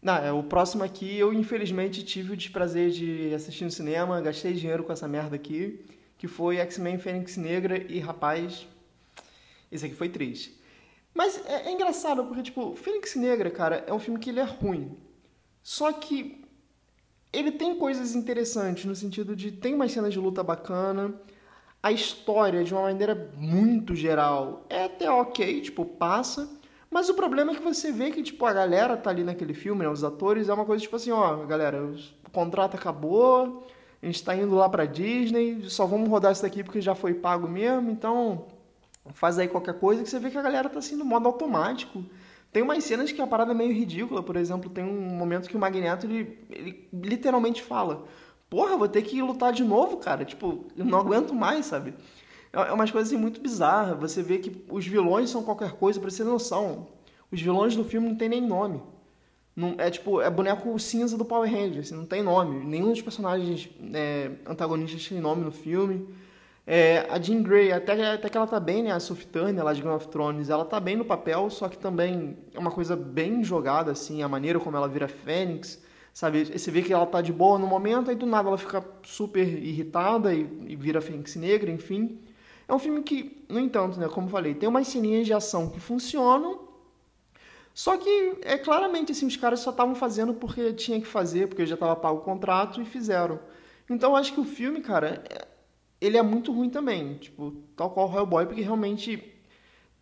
Não, 0.06 0.18
é, 0.18 0.32
o 0.32 0.44
próximo 0.44 0.84
aqui 0.84 1.18
eu 1.18 1.34
infelizmente 1.34 2.06
tive 2.06 2.34
o 2.34 2.38
desprazer 2.38 2.92
de 2.92 3.34
assistir 3.34 3.64
no 3.64 3.72
cinema, 3.72 4.22
gastei 4.22 4.54
dinheiro 4.54 4.84
com 4.84 4.94
essa 4.94 5.08
merda 5.08 5.36
aqui, 5.36 5.84
que 6.16 6.28
foi 6.28 6.58
X-Men 6.58 7.00
Fênix 7.00 7.38
Negra 7.38 7.76
e 7.92 8.00
rapaz, 8.00 8.68
esse 9.72 9.84
aqui 9.84 9.96
foi 9.96 10.08
triste. 10.08 10.62
Mas 11.12 11.44
é, 11.48 11.70
é, 11.70 11.72
engraçado 11.72 12.24
porque 12.26 12.44
tipo, 12.44 12.76
Fênix 12.76 13.16
Negra, 13.16 13.50
cara, 13.50 13.84
é 13.88 13.92
um 13.92 13.98
filme 13.98 14.20
que 14.20 14.30
ele 14.30 14.40
é 14.40 14.44
ruim. 14.44 14.96
Só 15.64 15.92
que 15.92 16.46
ele 17.34 17.54
tem 17.54 17.76
coisas 17.80 18.14
interessantes 18.14 18.86
no 18.86 18.96
sentido 18.96 19.36
de 19.36 19.52
tem 19.52 19.74
umas 19.74 19.92
cenas 19.92 20.14
de 20.14 20.20
luta 20.20 20.44
bacana, 20.44 21.20
a 21.82 21.92
história 21.92 22.64
de 22.64 22.76
uma 22.76 22.84
maneira 22.84 23.34
muito 23.36 23.96
geral 23.96 24.68
é 24.70 24.84
até 24.84 25.10
ok, 25.10 25.62
tipo, 25.62 25.84
passa. 25.84 26.48
Mas 26.90 27.10
o 27.10 27.14
problema 27.14 27.52
é 27.52 27.56
que 27.56 27.62
você 27.62 27.92
vê 27.92 28.12
que, 28.12 28.22
tipo, 28.24 28.46
a 28.46 28.54
galera 28.54 28.96
tá 28.96 29.10
ali 29.10 29.24
naquele 29.24 29.54
filme, 29.54 29.84
né? 29.84 29.90
Os 29.90 30.04
atores, 30.04 30.50
é 30.50 30.54
uma 30.54 30.66
coisa 30.66 30.82
tipo 30.82 30.96
assim, 30.96 31.12
ó, 31.12 31.46
galera, 31.46 31.84
o 31.84 32.30
contrato 32.32 32.76
acabou, 32.76 33.66
a 34.02 34.06
gente 34.06 34.24
tá 34.24 34.36
indo 34.36 34.56
lá 34.56 34.70
pra 34.70 34.86
Disney, 34.86 35.64
só 35.70 35.86
vamos 35.86 36.10
rodar 36.10 36.32
isso 36.32 36.42
daqui 36.44 36.64
porque 36.64 36.82
já 36.82 36.94
foi 36.96 37.14
pago 37.14 37.48
mesmo, 37.48 37.90
então 37.92 38.46
faz 39.14 39.38
aí 39.38 39.48
qualquer 39.48 39.74
coisa 39.80 40.04
que 40.04 40.10
você 40.10 40.20
vê 40.20 40.30
que 40.30 40.38
a 40.38 40.42
galera 40.42 40.70
tá 40.70 40.80
assim 40.80 40.96
no 40.96 41.06
modo 41.06 41.28
automático. 41.28 42.04
Tem 42.52 42.64
umas 42.64 42.84
cenas 42.84 43.12
que 43.12 43.22
a 43.22 43.28
parada 43.28 43.52
é 43.52 43.56
meio 43.56 43.74
ridícula, 43.74 44.24
por 44.24 44.38
exemplo, 44.38 44.70
tem 44.70 44.84
um 44.84 45.02
momento 45.02 45.50
que 45.50 45.58
o 45.58 45.60
Magneto, 45.60 46.06
ele, 46.06 46.40
ele 46.50 46.88
literalmente 46.94 47.62
fala, 47.62 48.06
porra, 48.50 48.78
vou 48.78 48.88
ter 48.88 49.02
que 49.02 49.22
lutar 49.22 49.52
de 49.52 49.64
novo, 49.64 49.98
cara, 49.98 50.24
tipo, 50.24 50.66
não 50.76 51.00
aguento 51.00 51.34
mais, 51.34 51.66
sabe? 51.66 51.94
É 52.62 52.72
umas 52.72 52.92
coisas 52.92 53.12
assim, 53.12 53.22
muito 53.22 53.42
bizarras. 53.42 53.98
Você 54.00 54.22
vê 54.24 54.38
que 54.38 54.66
os 54.70 54.86
vilões 54.86 55.30
são 55.30 55.44
qualquer 55.44 55.74
coisa, 55.74 56.00
pra 56.00 56.10
você 56.10 56.24
ter 56.24 56.30
noção. 56.30 56.88
Os 57.32 57.42
vilões 57.42 57.76
do 57.76 57.84
filme 57.84 58.08
não 58.08 58.16
tem 58.16 58.30
nem 58.30 58.42
nome. 58.42 58.82
Não, 59.56 59.76
é 59.78 59.90
tipo, 59.90 60.22
é 60.22 60.30
boneco 60.30 60.78
cinza 60.78 61.18
do 61.18 61.24
Power 61.24 61.50
Rangers, 61.50 61.88
assim, 61.88 61.96
não 61.96 62.06
tem 62.06 62.22
nome. 62.22 62.66
Nenhum 62.66 62.92
dos 62.92 63.02
personagens 63.02 63.70
é, 63.94 64.32
antagonistas 64.46 65.08
tem 65.08 65.20
nome 65.20 65.44
no 65.44 65.52
filme. 65.52 66.08
É, 66.68 67.06
a 67.10 67.22
Jean 67.22 67.44
Grey, 67.44 67.72
até, 67.72 68.14
até 68.14 68.28
que 68.28 68.36
ela 68.36 68.48
tá 68.48 68.60
bem, 68.60 68.84
né? 68.84 68.92
A 68.92 69.00
Sophie 69.00 69.28
Turner 69.28 69.64
lá 69.64 69.72
de 69.72 69.82
Game 69.82 69.96
of 69.96 70.08
Thrones, 70.08 70.50
ela 70.50 70.66
tá 70.66 70.80
bem 70.80 70.96
no 70.96 71.06
papel, 71.06 71.50
só 71.50 71.70
que 71.70 71.78
também 71.78 72.38
é 72.54 72.60
uma 72.60 72.72
coisa 72.72 72.96
bem 72.96 73.44
jogada, 73.44 73.92
assim, 73.92 74.24
a 74.24 74.28
maneira 74.28 74.60
como 74.60 74.76
ela 74.76 74.88
vira 74.88 75.08
Fênix, 75.08 75.82
sabe? 76.12 76.46
Você 76.46 76.72
vê 76.72 76.82
que 76.82 76.92
ela 76.92 77.06
tá 77.06 77.22
de 77.22 77.32
boa 77.32 77.60
no 77.60 77.68
momento, 77.68 78.10
aí 78.10 78.16
do 78.16 78.26
nada 78.26 78.50
ela 78.50 78.58
fica 78.58 78.84
super 79.04 79.48
irritada 79.48 80.34
e, 80.34 80.42
e 80.68 80.76
vira 80.76 81.02
Fênix 81.02 81.36
Negra, 81.36 81.72
enfim. 81.72 82.20
É 82.68 82.74
um 82.74 82.80
filme 82.80 83.04
que, 83.04 83.46
no 83.48 83.60
entanto, 83.60 84.00
né, 84.00 84.08
como 84.08 84.28
falei, 84.28 84.56
tem 84.56 84.68
umas 84.68 84.88
ceninhas 84.88 85.26
de 85.26 85.34
ação 85.34 85.70
que 85.70 85.80
funcionam, 85.80 86.68
só 87.74 87.98
que 87.98 88.38
é 88.42 88.58
claramente 88.58 89.12
assim, 89.12 89.28
os 89.28 89.36
caras 89.36 89.60
só 89.60 89.70
estavam 89.70 89.94
fazendo 89.94 90.34
porque 90.34 90.72
tinha 90.74 91.00
que 91.00 91.06
fazer, 91.06 91.48
porque 91.48 91.66
já 91.66 91.74
estava 91.74 91.96
pago 91.96 92.20
o 92.20 92.22
contrato 92.22 92.82
e 92.82 92.86
fizeram. 92.86 93.40
Então 93.90 94.12
eu 94.12 94.16
acho 94.16 94.34
que 94.34 94.40
o 94.40 94.46
filme, 94.46 94.82
cara, 94.82 95.22
é, 95.30 95.46
ele 96.00 96.18
é 96.18 96.22
muito 96.22 96.54
ruim 96.54 96.70
também, 96.70 97.16
tipo, 97.18 97.52
tal 97.76 97.92
qual 97.92 98.10
o 98.10 98.16
Hellboy, 98.16 98.46
porque 98.46 98.62
realmente 98.62 99.22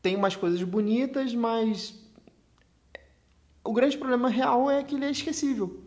tem 0.04 0.16
umas 0.16 0.36
coisas 0.36 0.62
bonitas, 0.62 1.34
mas 1.34 2.00
o 3.64 3.74
grande 3.74 3.98
problema 3.98 4.30
real 4.30 4.70
é 4.70 4.84
que 4.84 4.96
ele 4.96 5.06
é 5.06 5.12
esquecível. 5.12 5.82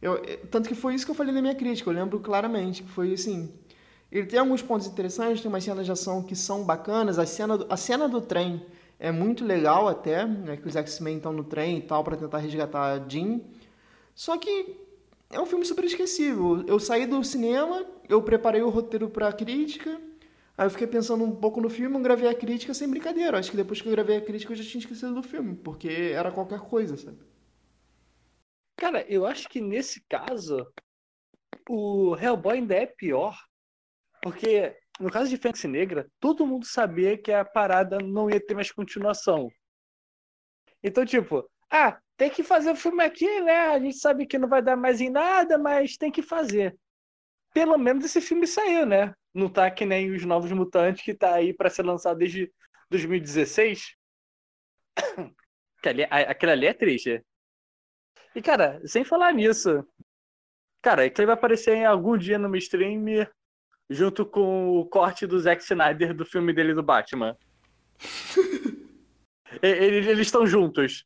Eu, 0.00 0.22
tanto 0.50 0.68
que 0.68 0.74
foi 0.74 0.94
isso 0.94 1.04
que 1.04 1.10
eu 1.10 1.16
falei 1.16 1.34
na 1.34 1.40
minha 1.40 1.54
crítica, 1.54 1.90
eu 1.90 1.94
lembro 1.94 2.20
claramente, 2.20 2.82
que 2.82 2.90
foi 2.90 3.12
assim, 3.12 3.52
ele 4.14 4.28
tem 4.28 4.38
alguns 4.38 4.62
pontos 4.62 4.86
interessantes, 4.86 5.42
tem 5.42 5.48
umas 5.48 5.64
cenas 5.64 5.84
de 5.84 5.90
ação 5.90 6.22
que 6.22 6.36
são 6.36 6.62
bacanas. 6.62 7.18
A 7.18 7.26
cena 7.26 7.58
do, 7.58 7.66
a 7.68 7.76
cena 7.76 8.08
do 8.08 8.20
trem 8.20 8.64
é 8.96 9.10
muito 9.10 9.44
legal 9.44 9.88
até, 9.88 10.24
né, 10.24 10.56
que 10.56 10.68
os 10.68 10.76
X-Men 10.76 11.16
estão 11.16 11.32
no 11.32 11.42
trem 11.42 11.78
e 11.78 11.82
tal 11.82 12.04
para 12.04 12.16
tentar 12.16 12.38
resgatar 12.38 12.92
a 12.92 13.08
Jean. 13.08 13.40
Só 14.14 14.38
que 14.38 14.76
é 15.30 15.40
um 15.40 15.46
filme 15.46 15.64
super 15.64 15.84
esquecível. 15.84 16.64
Eu 16.64 16.78
saí 16.78 17.08
do 17.08 17.24
cinema, 17.24 17.84
eu 18.08 18.22
preparei 18.22 18.62
o 18.62 18.68
roteiro 18.68 19.10
para 19.10 19.32
crítica, 19.32 20.00
aí 20.56 20.66
eu 20.66 20.70
fiquei 20.70 20.86
pensando 20.86 21.24
um 21.24 21.34
pouco 21.34 21.60
no 21.60 21.68
filme, 21.68 21.96
eu 21.96 22.00
gravei 22.00 22.28
a 22.28 22.34
crítica 22.34 22.72
sem 22.72 22.88
brincadeira. 22.88 23.36
Acho 23.36 23.50
que 23.50 23.56
depois 23.56 23.82
que 23.82 23.88
eu 23.88 23.92
gravei 23.92 24.18
a 24.18 24.20
crítica 24.20 24.52
eu 24.52 24.56
já 24.56 24.62
tinha 24.62 24.78
esquecido 24.78 25.12
do 25.12 25.24
filme, 25.24 25.56
porque 25.56 25.88
era 26.14 26.30
qualquer 26.30 26.60
coisa, 26.60 26.96
sabe? 26.96 27.18
Cara, 28.76 29.04
eu 29.08 29.26
acho 29.26 29.48
que 29.48 29.60
nesse 29.60 30.00
caso 30.08 30.64
o 31.68 32.16
Hellboy 32.16 32.58
ainda 32.58 32.76
é 32.76 32.86
pior, 32.86 33.36
porque 34.24 34.74
no 34.98 35.10
caso 35.10 35.28
de 35.28 35.36
Fênix 35.36 35.62
Negra, 35.64 36.08
todo 36.18 36.46
mundo 36.46 36.64
sabia 36.64 37.18
que 37.18 37.30
a 37.30 37.44
parada 37.44 37.98
não 37.98 38.30
ia 38.30 38.40
ter 38.40 38.54
mais 38.54 38.72
continuação. 38.72 39.50
Então, 40.82 41.04
tipo, 41.04 41.46
ah, 41.70 42.00
tem 42.16 42.30
que 42.30 42.42
fazer 42.42 42.70
o 42.70 42.76
filme 42.76 43.04
aqui, 43.04 43.42
né? 43.42 43.66
A 43.66 43.78
gente 43.78 43.98
sabe 43.98 44.26
que 44.26 44.38
não 44.38 44.48
vai 44.48 44.62
dar 44.62 44.76
mais 44.76 44.98
em 45.02 45.10
nada, 45.10 45.58
mas 45.58 45.98
tem 45.98 46.10
que 46.10 46.22
fazer. 46.22 46.74
Pelo 47.52 47.76
menos 47.76 48.02
esse 48.06 48.18
filme 48.22 48.46
saiu, 48.46 48.86
né? 48.86 49.12
Não 49.34 49.50
tá 49.50 49.70
que 49.70 49.84
nem 49.84 50.10
os 50.10 50.24
Novos 50.24 50.50
Mutantes, 50.52 51.04
que 51.04 51.12
tá 51.12 51.34
aí 51.34 51.52
para 51.52 51.68
ser 51.68 51.84
lançado 51.84 52.16
desde 52.16 52.50
2016. 52.88 53.94
Que 55.82 55.88
ali, 55.90 56.04
aquele 56.04 56.52
ali 56.52 56.66
é 56.66 56.72
triste. 56.72 57.22
E, 58.34 58.40
cara, 58.40 58.80
sem 58.86 59.04
falar 59.04 59.34
nisso, 59.34 59.86
cara, 60.80 61.04
aquele 61.04 61.26
vai 61.26 61.34
aparecer 61.34 61.74
em 61.74 61.84
algum 61.84 62.16
dia 62.16 62.38
no 62.38 62.48
meu 62.48 62.58
stream 62.58 63.26
junto 63.88 64.24
com 64.24 64.78
o 64.78 64.86
corte 64.86 65.26
do 65.26 65.38
Zack 65.38 65.62
Snyder 65.62 66.14
do 66.14 66.24
filme 66.24 66.52
dele 66.52 66.74
do 66.74 66.82
Batman. 66.82 67.36
eles 69.62 70.18
estão 70.18 70.46
juntos. 70.46 71.04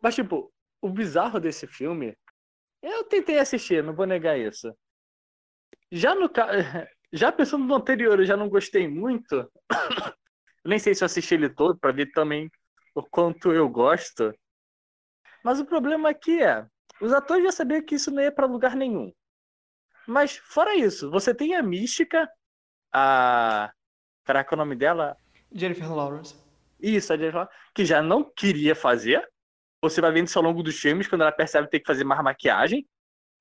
Mas, 0.00 0.14
tipo, 0.14 0.52
o 0.80 0.88
bizarro 0.90 1.38
desse 1.38 1.66
filme. 1.66 2.16
Eu 2.82 3.04
tentei 3.04 3.38
assistir, 3.38 3.82
não 3.84 3.94
vou 3.94 4.06
negar 4.06 4.36
isso. 4.36 4.76
Já 5.90 6.14
no 6.14 6.28
já 7.12 7.30
pensando 7.30 7.64
no 7.64 7.74
anterior, 7.74 8.18
eu 8.18 8.26
já 8.26 8.36
não 8.36 8.48
gostei 8.48 8.88
muito. 8.88 9.50
Nem 10.64 10.78
sei 10.78 10.94
se 10.94 11.04
eu 11.04 11.06
assisti 11.06 11.34
ele 11.34 11.48
todo 11.48 11.78
para 11.78 11.92
ver 11.92 12.10
também 12.12 12.50
o 12.94 13.02
quanto 13.02 13.52
eu 13.52 13.68
gosto. 13.68 14.34
Mas 15.44 15.60
o 15.60 15.66
problema 15.66 16.10
aqui 16.10 16.42
é, 16.42 16.66
os 17.00 17.12
atores 17.12 17.44
já 17.44 17.52
sabiam 17.52 17.82
que 17.82 17.96
isso 17.96 18.10
não 18.10 18.22
ia 18.22 18.32
para 18.32 18.46
lugar 18.46 18.74
nenhum. 18.74 19.12
Mas 20.06 20.36
fora 20.36 20.74
isso, 20.74 21.10
você 21.10 21.34
tem 21.34 21.54
a 21.54 21.62
mística, 21.62 22.28
a. 22.92 23.72
Caraca, 24.24 24.54
o 24.54 24.58
nome 24.58 24.76
dela? 24.76 25.16
Jennifer 25.52 25.92
Lawrence. 25.92 26.36
Isso, 26.80 27.12
a 27.12 27.16
Jennifer 27.16 27.40
Lawrence, 27.40 27.58
que 27.74 27.84
já 27.84 28.02
não 28.02 28.24
queria 28.24 28.74
fazer. 28.74 29.26
Você 29.80 30.00
vai 30.00 30.12
vendo 30.12 30.28
isso 30.28 30.38
ao 30.38 30.44
longo 30.44 30.62
dos 30.62 30.78
filmes, 30.78 31.08
quando 31.08 31.22
ela 31.22 31.32
percebe 31.32 31.68
ter 31.68 31.80
que 31.80 31.86
fazer 31.86 32.04
mais 32.04 32.22
maquiagem. 32.22 32.86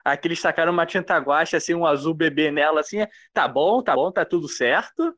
Aqui 0.04 0.28
eles 0.28 0.41
tacaram 0.41 0.71
uma 0.71 0.86
tinta 0.86 1.15
guache, 1.17 1.56
assim, 1.56 1.76
um 1.76 1.86
azul 1.86 2.13
bebê 2.13 2.50
nela, 2.50 2.80
assim, 2.80 3.06
tá 3.32 3.47
bom, 3.47 3.84
tá 3.84 3.93
bom, 3.93 4.12
tá 4.12 4.26
tudo 4.26 4.47
certo. 4.47 5.15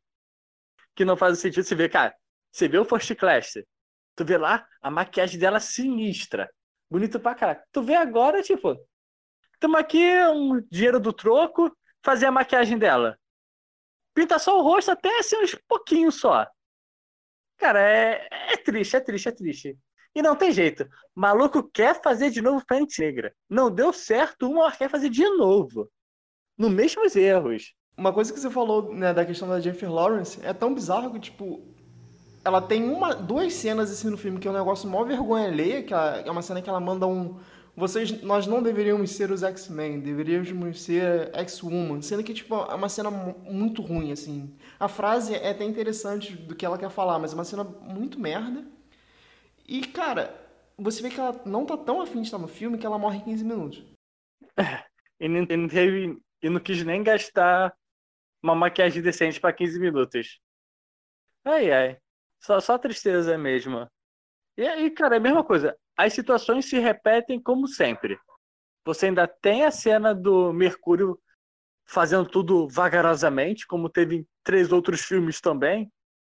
Que 0.93 1.06
não 1.06 1.15
faz 1.15 1.39
sentido 1.39 1.63
você 1.63 1.75
ver, 1.75 1.89
cara, 1.89 2.13
você 2.51 2.67
vê 2.67 2.77
o 2.77 2.86
First 2.86 3.15
Class, 3.15 3.53
tu 4.15 4.25
vê 4.25 4.38
lá 4.38 4.65
a 4.82 4.91
maquiagem 4.91 5.39
dela 5.39 5.60
sinistra, 5.60 6.49
bonito 6.89 7.19
pra 7.19 7.34
caralho. 7.34 7.62
Tu 7.71 7.82
vê 7.82 7.95
agora, 7.95 8.41
tipo, 8.43 8.77
Temos 9.63 9.80
aqui 9.80 10.06
um 10.26 10.60
dinheiro 10.69 10.99
do 10.99 11.13
troco, 11.13 11.73
fazer 12.04 12.26
a 12.26 12.32
maquiagem 12.34 12.78
dela. 12.78 13.17
Pinta 14.13 14.38
só 14.38 14.60
o 14.60 14.62
rosto 14.62 14.91
até 14.91 15.19
assim 15.19 15.38
uns 15.38 15.56
pouquinhos 15.65 16.15
só. 16.19 16.45
Cara, 17.56 17.80
é, 17.80 18.28
é 18.30 18.58
triste, 18.58 18.97
é 18.97 18.99
triste, 18.99 19.30
é 19.30 19.32
triste. 19.32 19.80
E 20.13 20.21
não 20.21 20.36
tem 20.36 20.52
jeito. 20.52 20.86
Maluco 21.15 21.63
quer 21.63 22.02
fazer 22.02 22.30
de 22.30 22.41
novo 22.41 22.62
Fênix 22.67 22.97
Negra. 22.97 23.34
Não 23.49 23.71
deu 23.71 23.93
certo, 23.93 24.52
uma 24.52 24.69
quer 24.69 24.89
fazer 24.89 25.08
de 25.08 25.23
novo. 25.38 25.89
nos 26.58 26.69
mesmos 26.69 27.15
erros. 27.15 27.73
Uma 27.97 28.12
coisa 28.12 28.34
que 28.34 28.41
você 28.41 28.49
falou 28.49 28.93
né, 28.93 29.13
da 29.13 29.26
questão 29.26 29.47
da 29.47 29.62
Jennifer 29.62 29.89
Lawrence 29.89 30.45
é 30.45 30.52
tão 30.54 30.73
bizarro 30.73 31.13
que, 31.13 31.21
tipo, 31.21 31.73
ela 32.43 32.62
tem 32.62 32.84
uma, 32.84 33.15
duas 33.15 33.54
cenas 33.54 33.89
assim 33.89 34.10
no 34.10 34.17
filme 34.17 34.39
que 34.39 34.47
é 34.47 34.52
um 34.52 34.56
negócio 34.56 34.89
mó 34.89 35.06
vergonha 35.06 35.47
alheia, 35.47 35.84
que 35.84 35.93
ela, 35.93 36.17
é 36.17 36.30
uma 36.30 36.41
cena 36.41 36.62
que 36.62 36.69
ela 36.69 36.82
manda 36.82 37.08
um. 37.08 37.39
Vocês, 37.75 38.21
nós 38.21 38.45
não 38.45 38.62
deveríamos 38.62 39.12
ser 39.12 39.31
os 39.31 39.41
X-Men, 39.41 39.99
deveríamos 39.99 40.79
ser 40.79 41.31
X-Woman, 41.36 42.03
sendo 42.03 42.23
que, 42.23 42.33
tipo, 42.33 42.53
é 42.53 42.75
uma 42.75 42.88
cena 42.88 43.09
muito 43.09 43.81
ruim, 43.81 44.12
assim. 44.12 44.55
A 44.79 44.88
frase 44.88 45.33
é 45.33 45.49
até 45.49 45.63
interessante 45.63 46.36
do 46.36 46.55
que 46.55 46.65
ela 46.65 46.77
quer 46.77 46.91
falar, 46.91 47.17
mas 47.17 47.31
é 47.31 47.36
uma 47.36 47.43
cena 47.43 47.63
muito 47.63 48.19
merda. 48.19 48.63
E, 49.67 49.88
cara, 49.88 50.39
você 50.77 51.01
vê 51.01 51.09
que 51.09 51.19
ela 51.19 51.41
não 51.45 51.65
tá 51.65 51.75
tão 51.75 51.99
afim 51.99 52.21
de 52.21 52.27
estar 52.27 52.38
no 52.38 52.47
filme 52.47 52.77
que 52.77 52.86
ela 52.86 52.99
morre 52.99 53.17
em 53.17 53.23
15 53.23 53.43
minutos. 53.43 53.83
e, 55.19 55.27
não, 55.27 55.41
não 55.41 55.67
teve, 55.67 56.21
e 56.43 56.49
não 56.49 56.59
quis 56.59 56.83
nem 56.83 57.01
gastar 57.01 57.75
uma 58.43 58.53
maquiagem 58.53 59.01
decente 59.01 59.39
para 59.39 59.51
15 59.51 59.79
minutos. 59.79 60.39
Ai, 61.43 61.71
ai. 61.71 61.97
Só, 62.39 62.59
só 62.59 62.77
tristeza 62.77 63.36
mesmo. 63.36 63.89
E 64.57 64.67
aí, 64.67 64.91
cara, 64.91 65.15
é 65.15 65.17
a 65.17 65.21
mesma 65.21 65.43
coisa. 65.43 65.75
As 65.97 66.13
situações 66.13 66.65
se 66.65 66.79
repetem 66.79 67.41
como 67.41 67.67
sempre. 67.67 68.17
Você 68.86 69.08
ainda 69.08 69.27
tem 69.27 69.63
a 69.63 69.71
cena 69.71 70.13
do 70.13 70.51
Mercúrio 70.51 71.19
fazendo 71.86 72.27
tudo 72.27 72.67
vagarosamente, 72.67 73.67
como 73.67 73.89
teve 73.89 74.17
em 74.17 74.27
três 74.43 74.71
outros 74.71 75.01
filmes 75.01 75.39
também. 75.39 75.91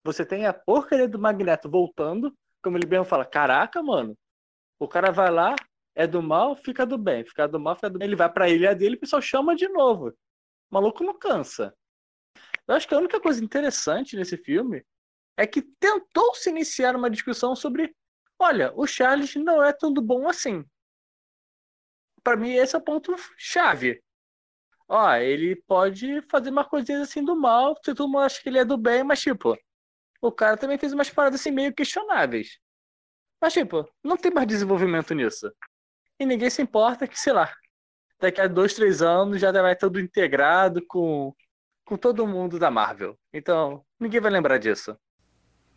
Você 0.04 0.24
tem 0.24 0.46
a 0.46 0.52
porcaria 0.52 1.08
do 1.08 1.18
Magneto 1.18 1.68
voltando, 1.68 2.32
como 2.62 2.76
ele 2.76 2.86
mesmo 2.86 3.04
fala: 3.04 3.24
Caraca, 3.24 3.82
mano, 3.82 4.16
o 4.78 4.86
cara 4.86 5.10
vai 5.10 5.30
lá, 5.30 5.56
é 5.94 6.06
do 6.06 6.22
mal, 6.22 6.54
fica 6.54 6.84
do 6.86 6.98
bem, 6.98 7.24
fica 7.24 7.48
do 7.48 7.58
mal, 7.58 7.74
fica 7.74 7.90
do 7.90 7.98
bem. 7.98 8.06
Ele 8.06 8.16
vai 8.16 8.30
pra 8.30 8.48
ilha 8.48 8.74
dele 8.74 8.96
o 8.96 9.00
pessoal 9.00 9.22
chama 9.22 9.56
de 9.56 9.68
novo. 9.68 10.08
O 10.08 10.14
maluco 10.70 11.02
não 11.02 11.18
cansa. 11.18 11.74
Eu 12.68 12.74
acho 12.74 12.86
que 12.86 12.94
a 12.94 12.98
única 12.98 13.20
coisa 13.20 13.42
interessante 13.42 14.16
nesse 14.16 14.36
filme 14.36 14.84
é 15.36 15.46
que 15.46 15.62
tentou 15.62 16.34
se 16.34 16.50
iniciar 16.50 16.96
uma 16.96 17.10
discussão 17.10 17.54
sobre, 17.54 17.94
olha, 18.38 18.72
o 18.74 18.86
Charles 18.86 19.34
não 19.36 19.62
é 19.62 19.72
tudo 19.72 20.00
bom 20.00 20.28
assim. 20.28 20.64
Para 22.22 22.36
mim 22.36 22.52
esse 22.52 22.74
é 22.74 22.78
o 22.78 22.82
ponto 22.82 23.14
chave. 23.36 24.02
Ó, 24.88 25.14
ele 25.16 25.56
pode 25.56 26.22
fazer 26.30 26.50
uma 26.50 26.64
coisinha 26.64 27.02
assim 27.02 27.24
do 27.24 27.34
mal, 27.34 27.76
se 27.76 27.94
todo 27.94 28.08
mundo 28.08 28.20
acha 28.20 28.40
que 28.40 28.48
ele 28.48 28.58
é 28.58 28.64
do 28.64 28.76
bem, 28.76 29.02
mas 29.02 29.20
tipo, 29.20 29.58
o 30.20 30.32
cara 30.32 30.56
também 30.56 30.78
fez 30.78 30.92
umas 30.92 31.10
paradas 31.10 31.40
assim 31.40 31.50
meio 31.50 31.74
questionáveis. 31.74 32.58
Mas 33.40 33.52
tipo, 33.52 33.88
não 34.02 34.16
tem 34.16 34.32
mais 34.32 34.46
desenvolvimento 34.46 35.14
nisso. 35.14 35.52
E 36.18 36.24
ninguém 36.24 36.48
se 36.48 36.62
importa 36.62 37.06
que, 37.06 37.18
sei 37.18 37.32
lá, 37.32 37.52
daqui 38.18 38.40
a 38.40 38.46
dois, 38.46 38.74
três 38.74 39.02
anos 39.02 39.40
já 39.40 39.52
vai 39.52 39.76
tudo 39.76 40.00
integrado 40.00 40.84
com, 40.86 41.34
com 41.84 41.96
todo 41.96 42.26
mundo 42.26 42.58
da 42.58 42.70
Marvel. 42.70 43.18
Então, 43.32 43.84
ninguém 44.00 44.20
vai 44.20 44.30
lembrar 44.30 44.58
disso. 44.58 44.96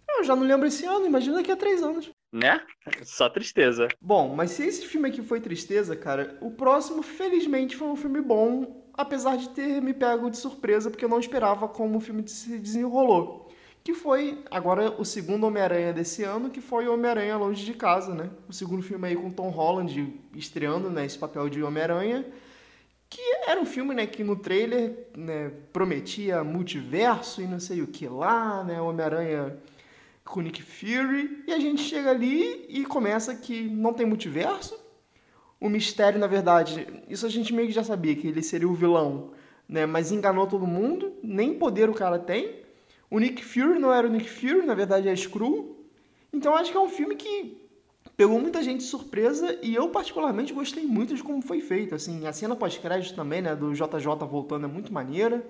Eu 0.09 0.23
já 0.23 0.35
não 0.35 0.43
lembro 0.43 0.67
esse 0.67 0.85
ano, 0.85 1.05
imagina 1.05 1.37
daqui 1.37 1.51
a 1.51 1.57
três 1.57 1.83
anos. 1.83 2.11
Né? 2.31 2.61
Só 3.03 3.29
tristeza. 3.29 3.87
Bom, 3.99 4.35
mas 4.35 4.51
se 4.51 4.63
esse 4.63 4.85
filme 4.85 5.09
aqui 5.09 5.21
foi 5.21 5.41
tristeza, 5.41 5.95
cara, 5.95 6.37
o 6.41 6.51
próximo, 6.51 7.01
felizmente, 7.01 7.75
foi 7.75 7.87
um 7.87 7.95
filme 7.95 8.21
bom, 8.21 8.85
apesar 8.93 9.37
de 9.37 9.49
ter 9.49 9.81
me 9.81 9.93
pego 9.93 10.29
de 10.29 10.37
surpresa, 10.37 10.89
porque 10.89 11.03
eu 11.03 11.09
não 11.09 11.19
esperava 11.19 11.67
como 11.67 11.97
o 11.97 12.01
filme 12.01 12.27
se 12.27 12.57
desenrolou. 12.59 13.51
Que 13.83 13.93
foi 13.93 14.43
agora 14.51 14.91
o 14.91 15.05
segundo 15.05 15.47
Homem-Aranha 15.47 15.93
desse 15.93 16.23
ano, 16.23 16.49
que 16.49 16.61
foi 16.61 16.87
Homem-Aranha 16.87 17.37
Longe 17.37 17.65
de 17.65 17.73
Casa, 17.73 18.13
né? 18.13 18.29
O 18.47 18.53
segundo 18.53 18.83
filme 18.83 19.07
aí 19.07 19.15
com 19.15 19.31
Tom 19.31 19.49
Holland 19.49 20.13
estreando 20.35 20.89
né, 20.89 21.05
esse 21.05 21.17
papel 21.17 21.49
de 21.49 21.63
Homem-Aranha 21.63 22.25
que 23.09 23.21
era 23.47 23.59
um 23.59 23.65
filme 23.65 23.95
né, 23.95 24.05
que 24.05 24.23
no 24.23 24.35
trailer 24.35 25.09
né, 25.17 25.51
prometia 25.73 26.43
multiverso 26.43 27.41
e 27.41 27.47
não 27.47 27.59
sei 27.59 27.81
o 27.81 27.87
que 27.87 28.07
lá, 28.07 28.63
né, 28.63 28.79
Homem-Aranha 28.79 29.57
com 30.29 30.41
Nick 30.41 30.61
Fury, 30.61 31.43
e 31.47 31.51
a 31.51 31.59
gente 31.59 31.81
chega 31.81 32.11
ali 32.11 32.65
e 32.69 32.85
começa 32.85 33.35
que 33.35 33.63
não 33.63 33.93
tem 33.93 34.05
multiverso. 34.05 34.79
O 35.59 35.67
mistério, 35.67 36.19
na 36.19 36.27
verdade, 36.27 36.87
isso 37.09 37.25
a 37.25 37.29
gente 37.29 37.51
meio 37.51 37.67
que 37.67 37.73
já 37.73 37.83
sabia, 37.83 38.15
que 38.15 38.27
ele 38.27 38.43
seria 38.43 38.69
o 38.69 38.75
vilão, 38.75 39.31
né? 39.67 39.87
Mas 39.87 40.11
enganou 40.11 40.45
todo 40.45 40.67
mundo, 40.67 41.13
nem 41.23 41.55
poder 41.55 41.89
o 41.89 41.95
cara 41.95 42.19
tem. 42.19 42.61
O 43.09 43.19
Nick 43.19 43.43
Fury 43.43 43.79
não 43.79 43.91
era 43.91 44.07
o 44.07 44.09
Nick 44.09 44.29
Fury, 44.29 44.65
na 44.65 44.75
verdade 44.75 45.09
é 45.09 45.15
Screw. 45.15 45.75
Então 46.31 46.55
acho 46.55 46.71
que 46.71 46.77
é 46.77 46.81
um 46.81 46.89
filme 46.89 47.15
que 47.15 47.57
pegou 48.15 48.39
muita 48.39 48.61
gente 48.61 48.81
de 48.81 48.85
surpresa 48.85 49.57
e 49.63 49.73
eu 49.73 49.89
particularmente 49.89 50.53
gostei 50.53 50.85
muito 50.85 51.15
de 51.15 51.23
como 51.23 51.41
foi 51.41 51.59
feito. 51.59 51.95
Assim, 51.95 52.27
a 52.27 52.33
cena 52.33 52.55
pós-crédito 52.55 53.15
também, 53.15 53.41
né, 53.41 53.55
do 53.55 53.73
JJ 53.73 54.05
voltando 54.29 54.65
é 54.65 54.69
muito 54.69 54.93
maneira. 54.93 55.43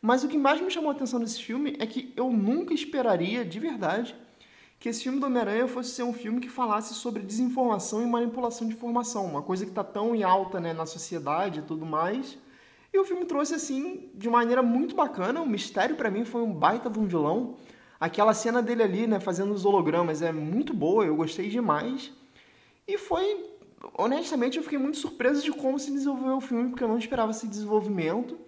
Mas 0.00 0.24
o 0.24 0.28
que 0.28 0.38
mais 0.38 0.60
me 0.60 0.70
chamou 0.70 0.90
a 0.90 0.94
atenção 0.94 1.18
nesse 1.18 1.42
filme 1.42 1.76
é 1.78 1.86
que 1.86 2.12
eu 2.16 2.30
nunca 2.30 2.72
esperaria, 2.72 3.44
de 3.44 3.60
verdade, 3.60 4.16
que 4.78 4.88
esse 4.88 5.02
filme 5.02 5.20
do 5.20 5.26
Homem-Aranha 5.26 5.68
fosse 5.68 5.90
ser 5.90 6.04
um 6.04 6.12
filme 6.12 6.40
que 6.40 6.48
falasse 6.48 6.94
sobre 6.94 7.22
desinformação 7.22 8.02
e 8.02 8.06
manipulação 8.06 8.66
de 8.66 8.72
informação, 8.72 9.26
uma 9.26 9.42
coisa 9.42 9.64
que 9.64 9.70
está 9.70 9.84
tão 9.84 10.14
em 10.14 10.22
alta 10.22 10.58
né, 10.58 10.72
na 10.72 10.86
sociedade 10.86 11.58
e 11.58 11.62
tudo 11.62 11.84
mais. 11.84 12.38
E 12.92 12.98
o 12.98 13.04
filme 13.04 13.26
trouxe 13.26 13.54
assim 13.54 14.10
de 14.14 14.28
maneira 14.30 14.62
muito 14.62 14.94
bacana. 14.94 15.42
O 15.42 15.46
mistério 15.46 15.96
para 15.96 16.10
mim 16.10 16.24
foi 16.24 16.40
um 16.40 16.52
baita 16.52 16.88
de 16.88 16.98
um 16.98 17.04
vilão. 17.04 17.56
Aquela 18.00 18.32
cena 18.32 18.62
dele 18.62 18.82
ali, 18.82 19.06
né, 19.06 19.20
fazendo 19.20 19.52
os 19.52 19.66
hologramas 19.66 20.22
é 20.22 20.32
muito 20.32 20.72
boa, 20.72 21.04
eu 21.04 21.14
gostei 21.14 21.50
demais. 21.50 22.10
E 22.88 22.96
foi, 22.96 23.50
honestamente, 23.98 24.56
eu 24.56 24.62
fiquei 24.62 24.78
muito 24.78 24.96
surpreso 24.96 25.42
de 25.42 25.52
como 25.52 25.78
se 25.78 25.92
desenvolveu 25.92 26.38
o 26.38 26.40
filme, 26.40 26.70
porque 26.70 26.82
eu 26.82 26.88
não 26.88 26.98
esperava 26.98 27.32
esse 27.32 27.46
desenvolvimento. 27.46 28.38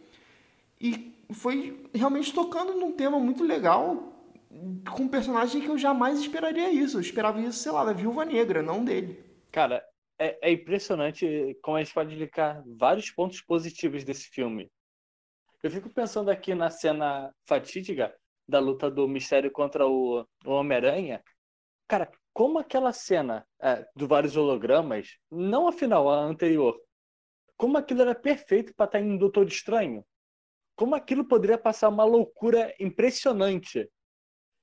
E 0.81 1.12
foi 1.33 1.89
realmente 1.95 2.33
tocando 2.33 2.75
num 2.75 2.93
tema 2.93 3.19
muito 3.19 3.45
legal, 3.45 4.13
com 4.95 5.05
um 5.05 5.09
personagem 5.09 5.61
que 5.63 5.69
eu 5.69 5.79
jamais 5.79 6.21
esperaria 6.21 6.71
isso. 6.71 6.99
Eu 6.99 7.01
esperava 7.01 7.41
isso, 7.41 7.59
sei 7.59 7.73
lá, 7.73 7.85
da 7.85 7.93
Viúva 7.93 8.25
Negra, 8.25 8.63
não 8.63 8.85
dele. 8.85 9.25
Cara, 9.51 9.85
é, 10.19 10.39
é 10.49 10.53
impressionante 10.53 11.59
como 11.63 11.77
a 11.77 11.83
gente 11.83 11.95
pode 11.95 12.15
linkar 12.15 12.63
vários 12.79 13.11
pontos 13.11 13.41
positivos 13.41 14.05
desse 14.05 14.29
filme. 14.29 14.71
Eu 15.63 15.71
fico 15.71 15.89
pensando 15.89 16.31
aqui 16.31 16.55
na 16.55 16.71
cena 16.71 17.33
fatídica 17.47 18.15
da 18.49 18.59
luta 18.59 18.91
do 18.91 19.07
Mistério 19.09 19.51
contra 19.51 19.87
o, 19.87 20.27
o 20.45 20.51
Homem-Aranha. 20.51 21.23
Cara, 21.89 22.11
como 22.33 22.59
aquela 22.59 22.93
cena 22.93 23.47
é, 23.61 23.87
do 23.95 24.09
vários 24.09 24.37
hologramas, 24.37 25.19
não 25.31 25.69
a 25.69 25.73
final, 25.73 26.09
a 26.09 26.17
anterior, 26.17 26.79
como 27.57 27.79
aquilo 27.79 28.03
era 28.03 28.15
perfeito 28.15 28.75
para 28.75 28.87
estar 28.87 29.01
em 29.01 29.17
Doutor 29.17 29.47
Estranho 29.47 30.05
como 30.75 30.95
aquilo 30.95 31.25
poderia 31.25 31.59
passar 31.59 31.89
uma 31.89 32.05
loucura 32.05 32.75
impressionante. 32.81 33.89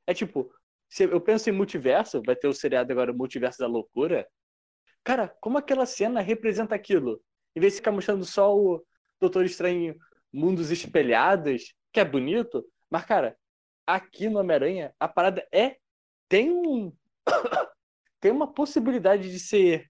É 0.08 0.14
tipo, 0.14 0.52
se 0.90 1.04
eu 1.04 1.22
penso 1.22 1.50
em 1.50 1.54
multiverso, 1.54 2.22
vai 2.26 2.36
ter 2.36 2.48
o 2.48 2.54
seriado 2.54 2.92
agora 2.92 3.14
Multiverso 3.14 3.60
da 3.60 3.68
Loucura. 3.68 4.28
Cara, 5.04 5.28
como 5.40 5.58
aquela 5.58 5.86
cena 5.86 6.20
representa 6.20 6.74
aquilo? 6.74 7.22
Em 7.56 7.60
vez 7.60 7.74
de 7.74 7.78
ficar 7.78 7.92
mostrando 7.92 8.26
só 8.26 8.56
o 8.56 8.84
Doutor 9.20 9.46
Estranho 9.46 9.96
mundos 10.34 10.72
espelhados, 10.72 11.74
que 11.92 12.00
é 12.00 12.06
bonito, 12.06 12.66
mas 12.90 13.06
cara, 13.06 13.38
aqui 13.86 14.30
no 14.30 14.40
Homem-Aranha, 14.40 14.94
a 15.00 15.08
parada 15.08 15.48
é 15.52 15.78
tem 16.28 16.52
um 16.52 16.94
tem 18.20 18.32
uma 18.32 18.52
possibilidade 18.52 19.32
de 19.32 19.40
ser 19.40 19.90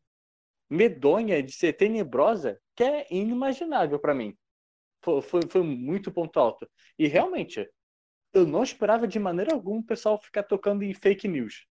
medonha, 0.69 1.41
de 1.41 1.51
ser 1.51 1.73
tenebrosa, 1.73 2.59
que 2.75 2.83
é 2.83 3.07
inimaginável 3.09 3.99
para 3.99 4.13
mim. 4.13 4.37
Foi, 5.01 5.41
foi, 5.49 5.63
muito 5.63 6.11
ponto 6.11 6.39
alto. 6.39 6.69
E 6.97 7.07
realmente, 7.07 7.67
eu 8.33 8.45
não 8.45 8.63
esperava 8.63 9.07
de 9.07 9.19
maneira 9.19 9.53
alguma 9.53 9.79
o 9.79 9.85
pessoal 9.85 10.21
ficar 10.21 10.43
tocando 10.43 10.83
em 10.83 10.93
fake 10.93 11.27
news. 11.27 11.65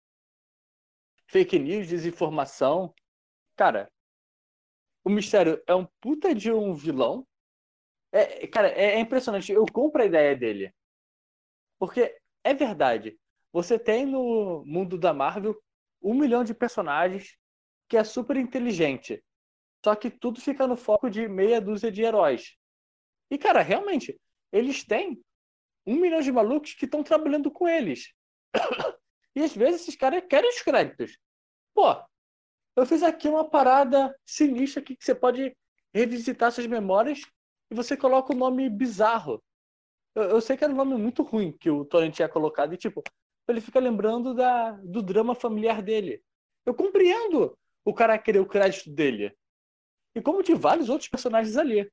Fake 1.28 1.60
news, 1.60 1.88
desinformação. 1.88 2.94
Cara, 3.56 3.92
o 5.04 5.10
Mistério 5.10 5.62
é 5.68 5.76
um 5.76 5.86
puta 6.02 6.34
de 6.34 6.52
um 6.52 6.74
vilão. 6.74 7.28
É, 8.12 8.48
cara, 8.48 8.70
é, 8.70 8.96
é 8.96 9.00
impressionante. 9.00 9.52
Eu 9.52 9.66
compro 9.66 10.02
a 10.02 10.06
ideia 10.06 10.36
dele. 10.36 10.74
Porque 11.80 12.16
é 12.44 12.54
verdade. 12.54 13.18
Você 13.54 13.78
tem 13.80 14.06
no 14.06 14.64
mundo 14.66 14.98
da 14.98 15.14
Marvel 15.14 15.56
um 16.02 16.14
milhão 16.14 16.44
de 16.44 16.54
personagens 16.54 17.38
que 17.88 17.98
é 17.98 18.04
super 18.04 18.36
inteligente. 18.38 19.24
Só 19.84 19.96
que 19.96 20.10
tudo 20.10 20.42
fica 20.42 20.68
no 20.68 20.76
foco 20.76 21.10
de 21.10 21.28
meia 21.28 21.62
dúzia 21.62 21.92
de 21.92 22.02
heróis. 22.02 22.57
E, 23.30 23.38
cara, 23.38 23.62
realmente, 23.62 24.20
eles 24.52 24.84
têm 24.84 25.22
um 25.86 25.96
milhão 25.96 26.22
de 26.22 26.32
malucos 26.32 26.74
que 26.74 26.86
estão 26.86 27.04
trabalhando 27.04 27.52
com 27.52 27.68
eles. 27.68 28.14
e 29.36 29.44
às 29.44 29.56
vezes 29.56 29.82
esses 29.82 29.96
caras 29.96 30.24
querem 30.30 30.50
os 30.50 30.62
créditos. 30.62 31.18
Pô, 31.74 31.96
eu 32.76 32.86
fiz 32.86 33.04
aqui 33.04 33.28
uma 33.28 33.50
parada 33.50 34.16
sinistra 34.26 34.82
aqui 34.82 34.96
que 34.96 35.04
você 35.04 35.16
pode 35.16 35.56
revisitar 35.94 36.52
suas 36.52 36.68
memórias 36.68 37.22
e 37.72 37.76
você 37.76 37.98
coloca 37.98 38.34
o 38.34 38.36
um 38.36 38.40
nome 38.40 38.70
bizarro. 38.70 39.42
Eu, 40.16 40.24
eu, 40.24 40.42
sei 40.42 40.58
que 40.58 40.64
era 40.64 40.74
um 40.74 40.76
nome 40.76 40.96
muito 40.96 41.24
ruim 41.24 41.52
que 41.52 41.70
o 41.70 41.86
Torrent 41.86 42.16
tinha 42.16 42.30
colocado 42.30 42.74
e, 42.74 42.78
tipo, 42.78 43.04
ele 43.48 43.62
fica 43.62 43.80
lembrando 43.80 44.34
da, 44.34 44.72
do 44.72 45.02
drama 45.02 45.34
familiar 45.34 45.82
dele. 45.82 46.22
Eu 46.66 46.74
compreendo 46.74 47.58
o 47.86 47.94
cara 47.94 48.18
querer 48.18 48.40
o 48.40 48.46
crédito 48.46 48.90
dele. 48.92 49.36
E 50.16 50.22
como 50.22 50.44
de 50.44 50.54
vários 50.54 50.90
outros 50.90 51.10
personagens 51.10 51.56
ali. 51.56 51.90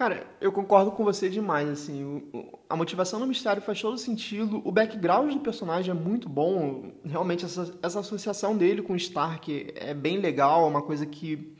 Cara, 0.00 0.26
eu 0.40 0.50
concordo 0.50 0.92
com 0.92 1.04
você 1.04 1.28
demais, 1.28 1.68
assim, 1.68 2.22
a 2.70 2.74
motivação 2.74 3.20
do 3.20 3.26
mistério 3.26 3.60
faz 3.60 3.82
todo 3.82 3.98
sentido, 3.98 4.62
o 4.64 4.72
background 4.72 5.34
do 5.34 5.40
personagem 5.40 5.90
é 5.90 5.94
muito 5.94 6.26
bom, 6.26 6.90
realmente 7.04 7.44
essa, 7.44 7.78
essa 7.82 8.00
associação 8.00 8.56
dele 8.56 8.80
com 8.80 8.96
Stark 8.96 9.74
é 9.76 9.92
bem 9.92 10.16
legal, 10.16 10.64
é 10.64 10.68
uma 10.68 10.80
coisa 10.80 11.04
que 11.04 11.54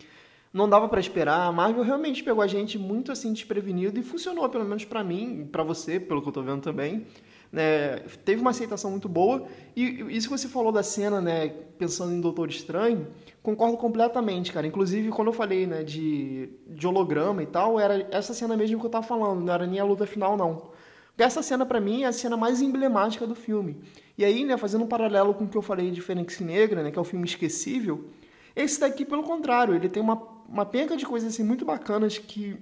não 0.55 0.70
dava 0.70 0.88
para 0.88 0.99
esperar, 0.99 1.49
a 1.49 1.53
Marvel 1.53 1.84
realmente 1.84 2.24
pegou 2.24 2.43
a 2.43 2.47
gente 2.47 2.78
muito 2.78 3.12
assim 3.12 3.30
desprevenido 3.30 4.01
e 4.01 4.03
funcionou, 4.03 4.49
pelo 4.49 4.64
menos 4.64 4.86
para 4.86 5.05
mim, 5.05 5.47
para 5.53 5.62
você, 5.62 6.01
pelo 6.01 6.22
que 6.22 6.28
eu 6.28 6.32
tô 6.32 6.43
vendo 6.43 6.62
também, 6.62 7.07
né, 7.53 7.99
teve 8.25 8.41
uma 8.41 8.51
aceitação 8.51 8.91
muito 8.91 9.09
boa. 9.09 9.47
E 9.75 10.17
isso 10.17 10.29
que 10.29 10.39
você 10.39 10.49
falou 10.49 10.71
da 10.71 10.83
cena, 10.83 11.21
né, 11.21 11.49
pensando 11.79 12.13
em 12.13 12.21
Doutor 12.21 12.49
Estranho, 12.49 13.09
concordo 13.43 13.77
completamente, 13.77 14.53
cara. 14.53 14.67
Inclusive, 14.67 15.11
quando 15.11 15.29
eu 15.29 15.33
falei 15.33 15.67
né, 15.67 15.83
de, 15.83 16.51
de 16.67 16.87
holograma 16.87 17.43
e 17.43 17.47
tal, 17.47 17.79
era 17.79 18.07
essa 18.11 18.33
cena 18.35 18.57
mesmo 18.57 18.79
que 18.79 18.87
eu 18.87 18.91
tava 18.91 19.07
falando, 19.07 19.41
não 19.41 19.53
era 19.53 19.67
nem 19.67 19.81
a 19.81 19.85
luta 19.85 20.07
final, 20.07 20.37
não. 20.37 20.71
Porque 21.09 21.23
essa 21.23 21.43
cena, 21.43 21.67
para 21.67 21.81
mim, 21.81 22.05
é 22.05 22.07
a 22.07 22.13
cena 22.13 22.37
mais 22.37 22.63
emblemática 22.63 23.27
do 23.27 23.35
filme. 23.35 23.81
E 24.17 24.25
aí, 24.25 24.45
né, 24.45 24.57
fazendo 24.57 24.85
um 24.85 24.89
paralelo 24.89 25.35
com 25.35 25.45
o 25.45 25.49
que 25.49 25.57
eu 25.57 25.63
falei 25.63 25.91
de 25.91 26.01
Fênix 26.01 26.41
Negra, 26.41 26.83
né, 26.83 26.91
que 26.91 26.99
é 26.99 27.03
o 27.03 27.05
filme 27.05 27.27
esquecível, 27.27 28.11
esse 28.55 28.81
daqui, 28.81 29.05
pelo 29.05 29.23
contrário, 29.23 29.75
ele 29.75 29.89
tem 29.89 30.03
uma, 30.03 30.21
uma 30.49 30.65
penca 30.67 30.97
de 30.97 31.07
coisas 31.07 31.33
assim, 31.33 31.43
muito 31.43 31.65
bacanas 31.65 32.19
que 32.19 32.57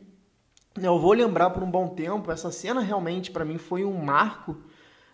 né, 0.77 0.89
eu 0.89 0.99
vou 0.99 1.13
lembrar 1.13 1.51
por 1.51 1.63
um 1.63 1.71
bom 1.71 1.89
tempo. 1.89 2.31
Essa 2.31 2.51
cena 2.51 2.81
realmente, 2.81 3.31
para 3.31 3.45
mim, 3.45 3.59
foi 3.59 3.85
um 3.85 3.95
marco 3.95 4.57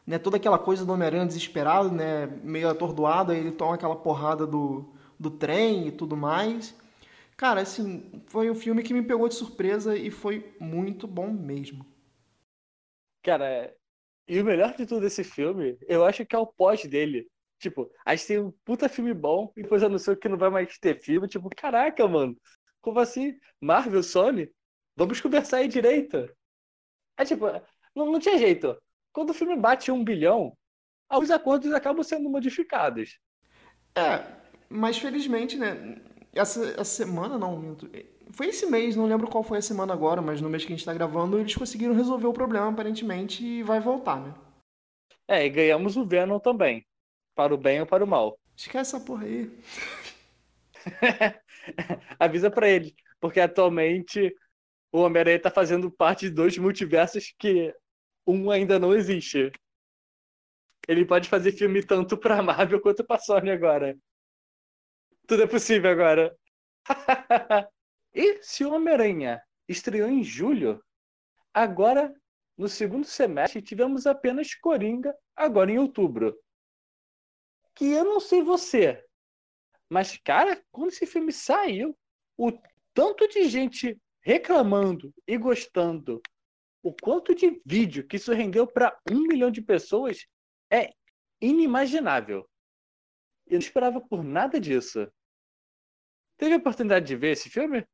né, 0.07 0.18
toda 0.18 0.36
aquela 0.36 0.59
coisa 0.59 0.84
do 0.84 0.92
Homem-Aranha 0.92 1.26
desesperado, 1.26 1.90
né, 1.90 2.26
meio 2.42 2.68
atordoado, 2.68 3.32
aí 3.32 3.38
ele 3.38 3.52
toma 3.52 3.74
aquela 3.74 3.96
porrada 3.96 4.46
do, 4.46 4.92
do 5.18 5.30
trem 5.30 5.88
e 5.88 5.92
tudo 5.92 6.16
mais. 6.16 6.74
Cara, 7.36 7.62
assim, 7.62 8.22
foi 8.28 8.50
um 8.50 8.55
filme 8.55 8.82
que 8.82 8.94
me 8.94 9.02
pegou 9.02 9.28
de 9.28 9.34
surpresa 9.34 9.96
e 9.96 10.11
foi 10.11 10.55
muito 10.61 11.07
bom 11.07 11.30
mesmo. 11.30 11.84
Cara, 13.22 13.74
e 14.28 14.40
o 14.40 14.44
melhor 14.44 14.74
de 14.76 14.86
tudo 14.86 15.00
desse 15.00 15.24
filme, 15.24 15.78
eu 15.88 16.05
acho 16.05 16.24
que 16.26 16.36
é 16.36 16.38
o 16.38 16.46
pós 16.46 16.84
dele. 16.84 17.28
Tipo, 17.59 17.90
a 18.05 18.14
gente 18.14 18.26
tem 18.28 18.38
um 18.40 18.52
puta 18.64 18.88
filme 18.88 19.14
bom 19.14 19.52
e 19.57 19.62
depois 19.62 19.82
anunciou 19.82 20.16
que 20.16 20.28
não 20.28 20.38
vai 20.38 20.50
mais 20.50 20.78
ter 20.78 21.00
filme. 21.00 21.28
Tipo, 21.28 21.48
caraca, 21.50 22.07
mano, 22.07 22.36
como 22.80 23.00
assim? 23.00 23.38
Marvel, 23.61 24.02
Sony? 24.02 24.50
Vamos 24.96 25.20
conversar 25.20 25.59
aí 25.59 25.68
direito. 25.68 26.28
É 27.16 27.24
tipo, 27.24 27.46
não, 27.94 28.12
não 28.12 28.20
tinha 28.20 28.38
jeito. 28.38 28.76
Quando 29.14 29.30
o 29.30 29.34
filme 29.34 29.56
bate 29.56 29.92
um 29.92 30.04
bilhão, 30.04 30.54
alguns 31.08 31.30
acordos 31.30 31.72
acabam 31.72 32.02
sendo 32.02 32.28
modificados. 32.28 33.18
É, 33.96 34.24
mas 34.68 34.98
felizmente, 34.98 35.56
né? 35.56 36.02
Essa, 36.34 36.64
essa 36.70 36.84
semana, 36.84 37.38
não, 37.38 37.76
foi 38.32 38.48
esse 38.48 38.66
mês, 38.66 38.96
não 38.96 39.06
lembro 39.06 39.28
qual 39.28 39.44
foi 39.44 39.58
a 39.58 39.62
semana 39.62 39.92
agora, 39.92 40.20
mas 40.20 40.40
no 40.40 40.50
mês 40.50 40.64
que 40.64 40.72
a 40.72 40.76
gente 40.76 40.84
tá 40.84 40.92
gravando, 40.92 41.38
eles 41.38 41.54
conseguiram 41.54 41.94
resolver 41.94 42.26
o 42.26 42.32
problema, 42.32 42.68
aparentemente, 42.68 43.44
e 43.44 43.62
vai 43.62 43.78
voltar, 43.78 44.20
né? 44.20 44.34
É, 45.28 45.46
e 45.46 45.48
ganhamos 45.48 45.96
o 45.96 46.04
Venom 46.04 46.40
também. 46.40 46.84
Para 47.36 47.54
o 47.54 47.58
bem 47.58 47.80
ou 47.80 47.86
para 47.86 48.04
o 48.04 48.06
mal. 48.06 48.36
Esquece 48.56 48.96
essa 48.96 49.04
porra 49.04 49.26
aí. 49.26 49.50
Avisa 52.18 52.50
para 52.50 52.68
ele, 52.68 52.94
porque 53.20 53.38
atualmente 53.38 54.34
o 54.92 54.98
Homem-Aranha 54.98 55.40
tá 55.40 55.50
fazendo 55.50 55.90
parte 55.90 56.26
de 56.26 56.34
dois 56.34 56.58
multiversos 56.58 57.32
que 57.38 57.72
um 58.27 58.51
ainda 58.51 58.79
não 58.79 58.95
existe. 58.95 59.53
Ele 60.87 61.05
pode 61.05 61.29
fazer 61.29 61.53
filme 61.53 61.85
tanto 61.85 62.16
pra 62.16 62.43
Marvel 62.43 62.81
quanto 62.81 63.05
pra 63.05 63.18
Sony 63.18 63.51
agora. 63.51 63.97
Tudo 65.27 65.43
é 65.43 65.47
possível 65.47 65.91
agora. 65.91 66.37
e 68.14 68.43
se 68.43 68.64
o 68.64 68.72
Homem-Aranha 68.72 69.43
estreou 69.66 70.09
em 70.09 70.22
julho, 70.22 70.83
agora, 71.53 72.14
no 72.57 72.68
segundo 72.68 73.07
semestre, 73.07 73.62
tivemos 73.62 74.07
apenas 74.07 74.55
Coringa, 74.55 75.14
agora 75.35 75.70
em 75.70 75.79
outubro. 75.79 76.39
Que 77.75 77.87
eu 77.87 78.05
não 78.05 78.20
sei 78.20 78.43
você, 78.43 79.03
mas, 79.89 80.18
cara, 80.18 80.62
quando 80.70 80.89
esse 80.89 81.07
filme 81.07 81.33
saiu, 81.33 81.97
o 82.37 82.53
tanto 82.93 83.29
de 83.29 83.49
gente 83.49 83.97
reclamando 84.20 85.12
e 85.27 85.37
gostando 85.37 86.20
o 86.85 86.93
quanto 86.93 87.35
de 87.35 87.62
vídeo 87.64 88.07
que 88.07 88.16
isso 88.16 88.32
rendeu 88.32 88.66
para 88.66 88.95
um 89.11 89.22
milhão 89.22 89.51
de 89.51 89.62
pessoas 89.62 90.26
é 90.70 90.91
inimaginável. 91.41 92.47
Eu 93.47 93.55
não 93.55 93.59
esperava 93.59 94.01
por 94.03 94.22
nada 94.22 94.61
disso. 94.61 95.09
Teve 96.37 96.55
a 96.55 96.59
oportunidade 96.59 97.07
de 97.07 97.16
ver 97.16 97.32
esse 97.32 97.49
filme? 97.49 97.87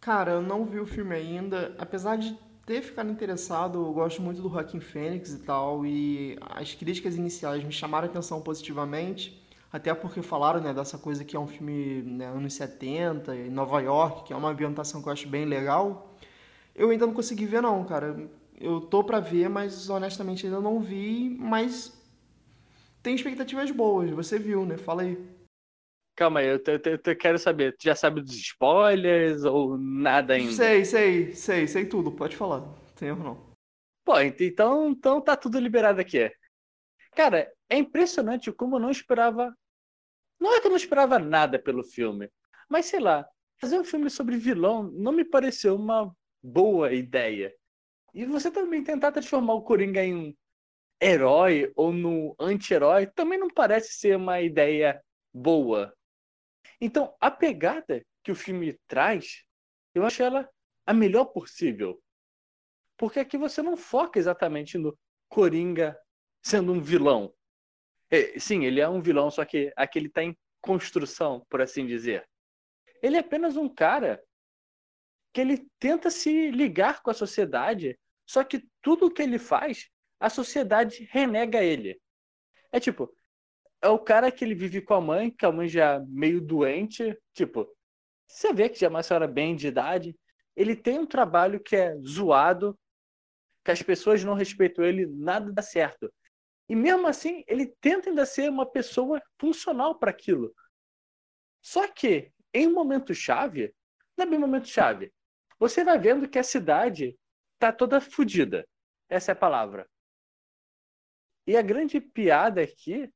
Cara, 0.00 0.32
eu 0.32 0.42
não 0.42 0.64
vi 0.64 0.78
o 0.78 0.86
filme 0.86 1.14
ainda. 1.14 1.74
Apesar 1.76 2.16
de 2.16 2.38
ter 2.64 2.82
ficado 2.82 3.10
interessado, 3.10 3.84
eu 3.84 3.92
gosto 3.92 4.22
muito 4.22 4.40
do 4.40 4.48
Joaquim 4.48 4.80
Fênix 4.80 5.32
e 5.32 5.38
tal, 5.40 5.84
e 5.84 6.38
as 6.42 6.72
críticas 6.74 7.16
iniciais 7.16 7.64
me 7.64 7.72
chamaram 7.72 8.06
a 8.06 8.10
atenção 8.10 8.40
positivamente, 8.40 9.44
até 9.72 9.92
porque 9.92 10.22
falaram 10.22 10.60
né, 10.60 10.72
dessa 10.72 10.98
coisa 10.98 11.24
que 11.24 11.36
é 11.36 11.40
um 11.40 11.46
filme 11.48 12.02
né, 12.02 12.26
anos 12.26 12.54
70, 12.54 13.34
em 13.34 13.50
Nova 13.50 13.80
York, 13.80 14.24
que 14.24 14.32
é 14.32 14.36
uma 14.36 14.50
ambientação 14.50 15.02
que 15.02 15.08
eu 15.08 15.12
acho 15.12 15.28
bem 15.28 15.44
legal. 15.44 16.15
Eu 16.76 16.90
ainda 16.90 17.06
não 17.06 17.14
consegui 17.14 17.46
ver 17.46 17.62
não, 17.62 17.84
cara. 17.84 18.28
Eu 18.60 18.80
tô 18.82 19.02
para 19.02 19.18
ver, 19.18 19.48
mas 19.48 19.88
honestamente 19.88 20.46
ainda 20.46 20.60
não 20.60 20.78
vi, 20.78 21.30
mas 21.30 21.92
tem 23.02 23.14
expectativas 23.14 23.70
boas. 23.70 24.10
Você 24.10 24.38
viu, 24.38 24.66
né? 24.66 24.76
Fala 24.76 25.02
aí. 25.02 25.18
Calma 26.14 26.40
aí, 26.40 26.48
eu, 26.48 26.58
te, 26.58 26.78
te, 26.78 26.98
te 26.98 27.14
quero 27.14 27.38
saber. 27.38 27.76
Tu 27.76 27.84
já 27.84 27.94
sabe 27.94 28.20
dos 28.20 28.34
spoilers 28.34 29.44
ou 29.44 29.78
nada 29.78 30.34
ainda? 30.34 30.52
Sei, 30.52 30.84
sei, 30.84 31.32
sei, 31.34 31.66
sei 31.66 31.86
tudo. 31.86 32.12
Pode 32.12 32.36
falar. 32.36 32.60
Não 32.60 32.74
tem 32.94 33.08
erro 33.08 33.24
não. 33.24 33.56
Pô, 34.04 34.20
então, 34.20 34.90
então 34.90 35.20
tá 35.20 35.34
tudo 35.34 35.58
liberado 35.58 36.00
aqui. 36.00 36.30
Cara, 37.14 37.50
é 37.68 37.76
impressionante 37.76 38.52
como 38.52 38.76
eu 38.76 38.80
não 38.80 38.90
esperava. 38.90 39.54
Não 40.38 40.54
é 40.54 40.60
que 40.60 40.66
eu 40.66 40.70
não 40.70 40.76
esperava 40.76 41.18
nada 41.18 41.58
pelo 41.58 41.82
filme, 41.82 42.30
mas 42.68 42.86
sei 42.86 43.00
lá, 43.00 43.26
fazer 43.58 43.78
um 43.78 43.84
filme 43.84 44.10
sobre 44.10 44.36
vilão 44.36 44.82
não 44.92 45.12
me 45.12 45.24
pareceu 45.24 45.74
uma 45.74 46.14
boa 46.46 46.92
ideia. 46.92 47.52
E 48.14 48.24
você 48.24 48.50
também 48.50 48.84
tentar 48.84 49.10
transformar 49.10 49.54
o 49.54 49.62
Coringa 49.62 50.02
em 50.02 50.14
um 50.14 50.34
herói 51.02 51.72
ou 51.74 51.92
no 51.92 52.36
anti-herói 52.38 53.06
também 53.08 53.38
não 53.38 53.48
parece 53.48 53.94
ser 53.94 54.16
uma 54.16 54.40
ideia 54.40 55.02
boa. 55.34 55.92
Então, 56.80 57.14
a 57.20 57.30
pegada 57.30 58.04
que 58.22 58.30
o 58.30 58.34
filme 58.34 58.78
traz, 58.86 59.44
eu 59.94 60.04
acho 60.06 60.22
ela 60.22 60.48
a 60.86 60.94
melhor 60.94 61.26
possível. 61.26 62.00
Porque 62.96 63.18
aqui 63.18 63.36
você 63.36 63.60
não 63.60 63.76
foca 63.76 64.18
exatamente 64.18 64.78
no 64.78 64.96
Coringa 65.28 65.98
sendo 66.42 66.72
um 66.72 66.80
vilão. 66.80 67.34
É, 68.08 68.38
sim, 68.38 68.64
ele 68.64 68.80
é 68.80 68.88
um 68.88 69.02
vilão, 69.02 69.30
só 69.30 69.44
que 69.44 69.72
aqui 69.76 69.98
ele 69.98 70.06
está 70.06 70.22
em 70.22 70.36
construção, 70.60 71.44
por 71.50 71.60
assim 71.60 71.86
dizer. 71.86 72.26
Ele 73.02 73.16
é 73.16 73.20
apenas 73.20 73.56
um 73.56 73.68
cara 73.68 74.22
que 75.36 75.40
ele 75.42 75.68
tenta 75.78 76.10
se 76.10 76.50
ligar 76.50 77.02
com 77.02 77.10
a 77.10 77.14
sociedade, 77.14 78.00
só 78.24 78.42
que 78.42 78.66
tudo 78.80 79.12
que 79.12 79.20
ele 79.20 79.38
faz, 79.38 79.90
a 80.18 80.30
sociedade 80.30 81.06
renega 81.12 81.62
ele. 81.62 82.00
É 82.72 82.80
tipo, 82.80 83.14
é 83.82 83.88
o 83.90 83.98
cara 83.98 84.32
que 84.32 84.42
ele 84.42 84.54
vive 84.54 84.80
com 84.80 84.94
a 84.94 85.00
mãe, 85.00 85.30
que 85.30 85.44
a 85.44 85.52
mãe 85.52 85.68
já 85.68 85.96
é 85.96 86.00
meio 86.08 86.40
doente, 86.40 87.14
tipo, 87.34 87.70
você 88.26 88.50
vê 88.54 88.70
que 88.70 88.78
já 88.78 88.86
é 88.86 88.88
uma 88.88 89.02
senhora 89.02 89.28
bem 89.28 89.54
de 89.54 89.66
idade, 89.66 90.16
ele 90.56 90.74
tem 90.74 91.00
um 91.00 91.06
trabalho 91.06 91.60
que 91.60 91.76
é 91.76 91.94
zoado, 91.98 92.74
que 93.62 93.70
as 93.70 93.82
pessoas 93.82 94.24
não 94.24 94.32
respeitam 94.32 94.86
ele, 94.86 95.04
nada 95.04 95.52
dá 95.52 95.60
certo. 95.60 96.10
E 96.66 96.74
mesmo 96.74 97.06
assim, 97.06 97.44
ele 97.46 97.66
tenta 97.78 98.08
ainda 98.08 98.24
ser 98.24 98.48
uma 98.48 98.64
pessoa 98.64 99.20
funcional 99.38 99.98
para 99.98 100.10
aquilo. 100.10 100.50
Só 101.60 101.86
que, 101.88 102.32
em 102.54 102.66
um 102.68 102.72
momento 102.72 103.14
chave, 103.14 103.74
não 104.16 104.24
é 104.24 104.28
bem 104.30 104.38
momento 104.38 104.66
chave, 104.66 105.12
você 105.58 105.84
vai 105.84 105.98
vendo 105.98 106.28
que 106.28 106.38
a 106.38 106.42
cidade 106.42 107.18
tá 107.58 107.72
toda 107.72 108.00
fodida. 108.00 108.66
Essa 109.08 109.32
é 109.32 109.34
a 109.34 109.36
palavra. 109.36 109.88
E 111.46 111.56
a 111.56 111.62
grande 111.62 112.00
piada 112.00 112.62
aqui 112.62 113.10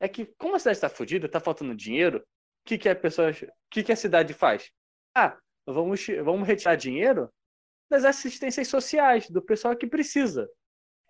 é 0.00 0.08
que, 0.08 0.26
como 0.38 0.56
a 0.56 0.58
cidade 0.58 0.78
está 0.78 0.88
fodida, 0.88 1.26
está 1.26 1.38
faltando 1.38 1.74
dinheiro, 1.74 2.18
o 2.18 2.22
que, 2.64 2.78
que 2.78 2.88
a 2.88 2.96
pessoa. 2.96 3.30
Que, 3.70 3.82
que 3.82 3.92
a 3.92 3.96
cidade 3.96 4.32
faz? 4.32 4.70
Ah, 5.14 5.38
vamos, 5.66 6.06
vamos 6.22 6.46
retirar 6.46 6.76
dinheiro 6.76 7.32
das 7.90 8.04
assistências 8.04 8.68
sociais, 8.68 9.28
do 9.28 9.42
pessoal 9.42 9.76
que 9.76 9.86
precisa. 9.86 10.48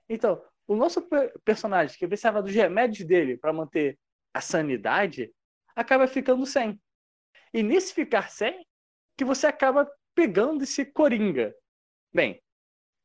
Então, 0.09 0.43
o 0.66 0.74
nosso 0.74 1.07
personagem, 1.45 1.97
que 1.97 2.07
precisava 2.07 2.43
dos 2.43 2.55
remédios 2.55 3.07
dele 3.07 3.37
para 3.37 3.53
manter 3.53 3.99
a 4.32 4.41
sanidade, 4.41 5.32
acaba 5.76 6.07
ficando 6.07 6.45
sem. 6.45 6.80
E 7.53 7.62
nesse 7.62 7.95
ficar 7.95 8.30
sem, 8.30 8.66
que 9.16 9.24
você 9.24 9.47
acaba 9.47 9.89
pegando 10.15 10.65
esse 10.65 10.85
coringa. 10.85 11.55
Bem, 12.12 12.43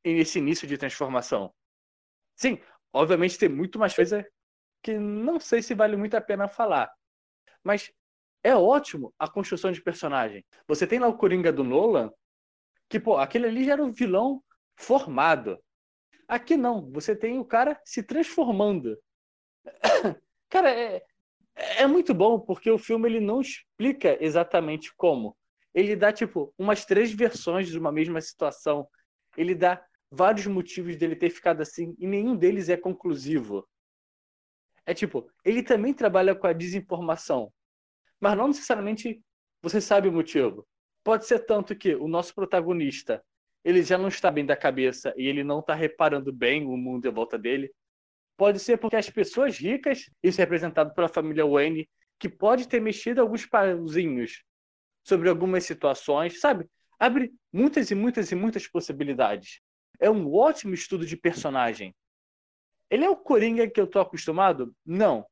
nesse 0.06 0.40
início 0.40 0.68
de 0.68 0.78
transformação. 0.78 1.54
Sim, 2.36 2.60
obviamente 2.94 3.38
tem 3.38 3.50
muito 3.50 3.80
mais 3.80 3.94
coisa 3.96 4.26
que 4.82 4.98
não 4.98 5.40
sei 5.40 5.62
se 5.62 5.74
vale 5.74 5.98
muito 5.98 6.16
a 6.16 6.22
pena 6.22 6.48
falar. 6.48 6.92
Mas 7.64 7.92
é 8.44 8.56
ótimo 8.56 9.14
a 9.20 9.28
construção 9.28 9.72
de 9.72 9.82
personagem. 9.82 10.46
Você 10.68 10.88
tem 10.88 11.00
lá 11.00 11.08
o 11.08 11.18
Coringa 11.18 11.52
do 11.52 11.64
Nolan, 11.64 12.12
Que, 12.90 13.00
pô, 13.00 13.18
aquele 13.18 13.48
ali 13.48 13.66
já 13.66 13.74
era 13.74 13.84
um 13.84 13.92
vilão 13.92 14.44
formado. 14.76 15.62
Aqui 16.28 16.56
não, 16.56 16.90
você 16.92 17.16
tem 17.16 17.38
o 17.40 17.46
cara 17.46 17.80
se 17.84 18.04
transformando. 18.04 18.98
cara, 20.50 20.72
é, 20.72 21.04
é 21.56 21.88
muito 21.88 22.14
bom 22.14 22.40
porque 22.40 22.72
o 22.72 22.78
filme 22.78 23.10
ele 23.10 23.20
não 23.20 23.42
explica 23.42 24.18
exatamente 24.24 24.94
como. 24.96 25.36
Ele 25.74 25.96
dá, 25.96 26.12
tipo, 26.12 26.54
umas 26.58 26.86
três 26.86 27.12
versões 27.12 27.70
de 27.70 27.78
uma 27.78 27.92
mesma 27.92 28.20
situação. 28.22 28.88
Ele 29.38 29.54
dá 29.54 29.84
vários 30.12 30.48
motivos 30.48 30.96
dele 30.96 31.16
ter 31.16 31.30
ficado 31.30 31.62
assim 31.62 31.96
e 32.00 32.08
nenhum 32.08 32.36
deles 32.36 32.70
é 32.70 32.78
conclusivo. 32.78 33.68
É 34.86 34.94
tipo, 34.94 35.30
ele 35.46 35.62
também 35.62 35.94
trabalha 35.94 36.34
com 36.34 36.48
a 36.48 36.54
desinformação, 36.54 37.54
mas 38.20 38.36
não 38.36 38.48
necessariamente 38.48 39.22
você 39.62 39.80
sabe 39.80 40.08
o 40.08 40.12
motivo. 40.12 40.68
Pode 41.04 41.28
ser 41.28 41.46
tanto 41.46 41.76
que 41.76 41.96
o 41.96 42.08
nosso 42.08 42.34
protagonista 42.34 43.24
ele 43.64 43.84
já 43.84 43.98
não 43.98 44.08
está 44.08 44.32
bem 44.32 44.46
da 44.46 44.56
cabeça 44.56 45.14
e 45.18 45.28
ele 45.28 45.44
não 45.44 45.60
está 45.60 45.76
reparando 45.76 46.34
bem 46.34 46.66
o 46.66 46.76
mundo 46.78 47.08
em 47.08 47.12
volta 47.12 47.38
dele. 47.38 47.72
Pode 48.36 48.60
ser 48.60 48.78
porque 48.78 48.96
as 48.96 49.10
pessoas 49.10 49.58
ricas, 49.58 50.10
isso 50.24 50.40
é 50.40 50.44
representado 50.44 50.94
pela 50.94 51.10
família 51.10 51.46
Wayne, 51.46 51.90
que 52.18 52.30
pode 52.30 52.68
ter 52.68 52.80
mexido 52.80 53.22
alguns 53.22 53.46
pauzinhos 53.46 54.44
sobre 55.10 55.28
algumas 55.28 55.66
situações, 55.66 56.40
sabe? 56.40 56.70
Abre 57.00 57.34
muitas 57.52 57.90
e 57.90 57.96
muitas 57.96 58.32
e 58.32 58.36
muitas 58.36 58.68
possibilidades. 58.68 59.60
É 60.00 60.10
um 60.10 60.32
ótimo 60.34 60.74
estudo 60.74 61.06
de 61.06 61.18
personagem. 61.18 61.94
Ele 62.90 63.04
é 63.04 63.10
o 63.10 63.16
Coringa 63.16 63.70
que 63.70 63.82
eu 63.82 63.88
tô 63.88 64.00
acostumado? 64.00 64.74
Não. 64.86 65.26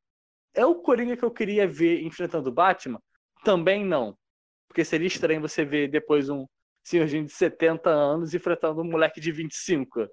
É 0.54 0.66
o 0.66 0.76
Coringa 0.76 1.16
que 1.16 1.24
eu 1.24 1.32
queria 1.32 1.68
ver 1.68 2.02
enfrentando 2.02 2.50
o 2.50 2.54
Batman? 2.54 3.02
Também 3.44 3.86
não. 3.86 4.18
Porque 4.68 4.84
seria 4.84 5.08
estranho 5.08 5.42
você 5.42 5.64
ver 5.64 5.90
depois 5.90 6.30
um 6.30 6.46
senhorzinho 6.84 7.26
de 7.26 7.32
70 7.32 7.90
anos 7.90 8.34
enfrentando 8.34 8.82
um 8.82 8.90
moleque 8.90 9.22
de 9.22 9.32
25. 9.32 10.08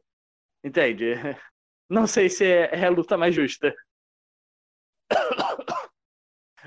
Entende? 0.62 1.14
Não 1.88 2.06
sei 2.06 2.28
se 2.28 2.44
é, 2.44 2.70
é 2.72 2.84
a 2.86 2.90
luta 2.90 3.16
mais 3.16 3.34
justa. 3.34 3.74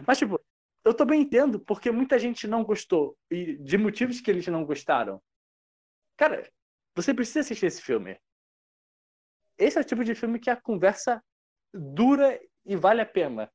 Mas, 0.05 0.17
tipo, 0.19 0.39
eu 0.87 0.93
também 0.93 1.21
entendo 1.21 1.59
porque 1.59 1.91
muita 1.91 2.17
gente 2.17 2.47
não 2.47 2.63
gostou. 2.63 3.17
E 3.29 3.57
de 3.57 3.77
motivos 3.77 4.21
que 4.21 4.31
eles 4.31 4.47
não 4.47 4.65
gostaram. 4.65 5.21
Cara, 6.15 6.49
você 6.95 7.13
precisa 7.13 7.41
assistir 7.41 7.65
esse 7.65 7.81
filme. 7.81 8.17
Esse 9.57 9.77
é 9.77 9.81
o 9.81 9.83
tipo 9.83 10.03
de 10.03 10.15
filme 10.15 10.39
que 10.39 10.49
a 10.49 10.55
conversa 10.55 11.21
dura 11.73 12.39
e 12.65 12.75
vale 12.75 13.01
a 13.01 13.05
pena. 13.05 13.51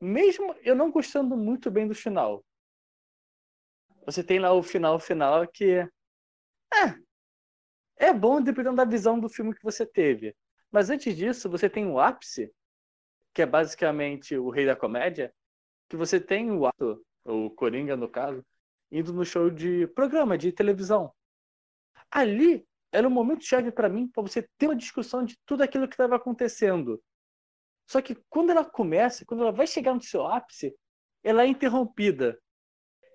Mesmo 0.00 0.54
eu 0.62 0.74
não 0.74 0.90
gostando 0.90 1.36
muito 1.36 1.70
bem 1.70 1.86
do 1.86 1.94
final. 1.94 2.42
Você 4.06 4.24
tem 4.24 4.38
lá 4.38 4.52
o 4.52 4.62
final 4.62 4.98
final 4.98 5.46
que. 5.46 5.86
É. 6.72 7.04
É 7.96 8.12
bom 8.12 8.40
dependendo 8.40 8.76
da 8.76 8.84
visão 8.84 9.20
do 9.20 9.28
filme 9.28 9.54
que 9.54 9.62
você 9.62 9.84
teve. 9.84 10.34
Mas 10.70 10.88
antes 10.88 11.14
disso, 11.14 11.48
você 11.48 11.68
tem 11.68 11.86
o 11.86 12.00
ápice, 12.00 12.50
que 13.34 13.42
é 13.42 13.46
basicamente 13.46 14.36
o 14.36 14.48
rei 14.48 14.66
da 14.66 14.74
comédia, 14.74 15.32
que 15.88 15.96
você 15.96 16.20
tem 16.20 16.50
o 16.50 16.66
ato, 16.66 17.04
o 17.24 17.50
Coringa 17.50 17.96
no 17.96 18.08
caso, 18.08 18.44
indo 18.90 19.12
no 19.12 19.24
show 19.24 19.50
de 19.50 19.86
programa 19.88 20.36
de 20.38 20.52
televisão. 20.52 21.12
Ali 22.10 22.66
era 22.92 23.08
um 23.08 23.10
momento 23.10 23.44
chave 23.44 23.72
para 23.72 23.88
mim, 23.88 24.08
para 24.08 24.22
você 24.22 24.48
ter 24.56 24.66
uma 24.66 24.76
discussão 24.76 25.24
de 25.24 25.36
tudo 25.44 25.62
aquilo 25.62 25.88
que 25.88 25.94
estava 25.94 26.16
acontecendo. 26.16 27.02
Só 27.86 28.00
que 28.00 28.14
quando 28.28 28.50
ela 28.50 28.64
começa, 28.64 29.24
quando 29.24 29.42
ela 29.42 29.52
vai 29.52 29.66
chegar 29.66 29.94
no 29.94 30.02
seu 30.02 30.26
ápice, 30.26 30.74
ela 31.22 31.42
é 31.42 31.46
interrompida. 31.46 32.38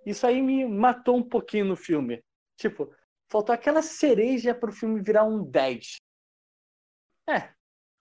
Isso 0.06 0.26
aí 0.28 0.42
me 0.42 0.66
matou 0.68 1.18
um 1.18 1.28
pouquinho 1.28 1.66
no 1.66 1.76
filme. 1.76 2.24
Tipo, 2.58 2.94
faltou 3.30 3.54
aquela 3.54 3.82
cereja 3.82 4.54
para 4.54 4.70
o 4.70 4.74
filme 4.74 5.02
virar 5.02 5.24
um 5.24 5.44
10. 5.44 5.98
É. 7.30 7.54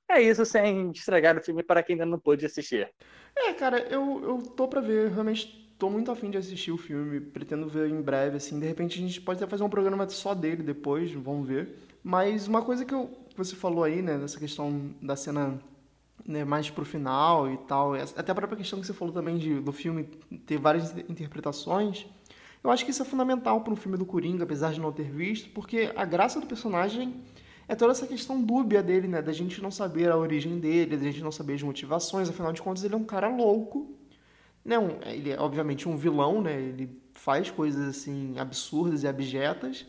É 0.08 0.20
isso 0.22 0.44
sem 0.44 0.90
estragar 0.90 1.36
o 1.36 1.42
filme 1.42 1.62
para 1.62 1.82
quem 1.82 1.94
ainda 1.94 2.06
não 2.06 2.18
pôde 2.18 2.46
assistir. 2.46 2.90
É, 3.36 3.52
cara, 3.52 3.78
eu, 3.90 4.22
eu 4.24 4.38
tô 4.38 4.66
pra 4.66 4.80
ver, 4.80 5.10
realmente 5.10 5.68
tô 5.78 5.88
muito 5.88 6.10
afim 6.10 6.30
de 6.30 6.38
assistir 6.38 6.72
o 6.72 6.78
filme, 6.78 7.20
pretendo 7.20 7.68
ver 7.68 7.88
em 7.88 8.00
breve, 8.00 8.36
assim, 8.36 8.58
de 8.58 8.66
repente 8.66 8.98
a 8.98 9.02
gente 9.02 9.20
pode 9.20 9.38
até 9.38 9.48
fazer 9.48 9.62
um 9.62 9.68
programa 9.68 10.08
só 10.08 10.34
dele 10.34 10.62
depois, 10.62 11.12
vamos 11.12 11.46
ver. 11.46 11.78
Mas 12.02 12.48
uma 12.48 12.62
coisa 12.62 12.84
que, 12.84 12.92
eu, 12.92 13.10
você 13.36 13.54
falou 13.54 13.84
aí, 13.84 14.02
né, 14.02 14.16
nessa 14.16 14.38
questão 14.38 14.94
da 15.00 15.14
cena 15.14 15.60
né, 16.26 16.44
mais 16.44 16.68
pro 16.68 16.84
final 16.84 17.50
e 17.50 17.56
tal, 17.58 17.94
até 17.94 18.32
a 18.32 18.34
própria 18.34 18.58
questão 18.58 18.80
que 18.80 18.86
você 18.86 18.92
falou 18.92 19.14
também 19.14 19.38
de, 19.38 19.60
do 19.60 19.72
filme 19.72 20.04
ter 20.46 20.58
várias 20.58 20.96
interpretações, 21.08 22.06
eu 22.62 22.70
acho 22.70 22.84
que 22.84 22.90
isso 22.90 23.02
é 23.02 23.04
fundamental 23.04 23.60
para 23.60 23.72
um 23.72 23.76
filme 23.76 23.96
do 23.96 24.04
Coringa, 24.04 24.42
apesar 24.42 24.72
de 24.72 24.80
não 24.80 24.90
ter 24.90 25.10
visto, 25.10 25.48
porque 25.50 25.92
a 25.94 26.04
graça 26.04 26.40
do 26.40 26.46
personagem 26.46 27.22
é 27.68 27.76
toda 27.76 27.92
essa 27.92 28.06
questão 28.06 28.42
dúbia 28.42 28.82
dele, 28.82 29.06
né? 29.06 29.20
Da 29.20 29.32
gente 29.32 29.62
não 29.62 29.70
saber 29.70 30.10
a 30.10 30.16
origem 30.16 30.58
dele, 30.58 30.96
da 30.96 31.04
gente 31.04 31.22
não 31.22 31.30
saber 31.30 31.54
as 31.54 31.62
motivações, 31.62 32.28
afinal 32.28 32.52
de 32.52 32.62
contas 32.62 32.82
ele 32.82 32.94
é 32.94 32.96
um 32.96 33.04
cara 33.04 33.28
louco. 33.28 33.94
Não, 34.64 34.98
ele 35.04 35.30
é 35.30 35.38
obviamente 35.38 35.88
um 35.88 35.96
vilão, 35.96 36.40
né? 36.40 36.58
Ele 36.58 36.90
faz 37.12 37.50
coisas 37.50 37.88
assim 37.88 38.38
absurdas 38.38 39.02
e 39.02 39.08
abjetas, 39.08 39.86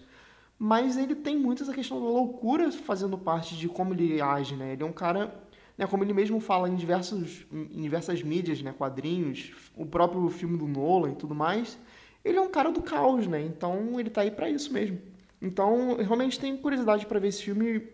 mas 0.58 0.98
ele 0.98 1.16
tem 1.16 1.38
muito 1.38 1.64
essa 1.64 1.74
questão 1.74 2.00
da 2.02 2.08
loucura 2.08 2.70
fazendo 2.72 3.18
parte 3.18 3.56
de 3.56 3.70
como 3.70 3.94
ele 3.94 4.22
age, 4.22 4.56
né? 4.56 4.74
Ele 4.74 4.84
é 4.84 4.86
um 4.86 4.92
cara, 4.92 5.34
né, 5.78 5.88
como 5.88 6.04
ele 6.04 6.14
mesmo 6.14 6.40
fala 6.42 6.68
em 6.68 6.76
diversos 6.76 7.46
em 7.52 7.82
diversas 7.82 8.22
mídias, 8.22 8.62
né, 8.62 8.74
quadrinhos, 8.78 9.54
o 9.76 9.86
próprio 9.86 10.30
filme 10.30 10.58
do 10.58 10.68
Nolan 10.68 11.12
e 11.12 11.16
tudo 11.16 11.34
mais, 11.34 11.78
ele 12.26 12.38
é 12.38 12.42
um 12.42 12.50
cara 12.50 12.72
do 12.72 12.82
caos, 12.82 13.26
né? 13.28 13.42
Então 13.42 13.98
ele 14.00 14.10
tá 14.10 14.22
aí 14.22 14.32
para 14.32 14.50
isso 14.50 14.74
mesmo. 14.74 15.00
Então, 15.42 15.96
realmente 15.98 16.40
tenho 16.40 16.58
curiosidade 16.58 17.06
para 17.06 17.20
ver 17.20 17.30
esse 17.30 17.44
filme. 17.44 17.88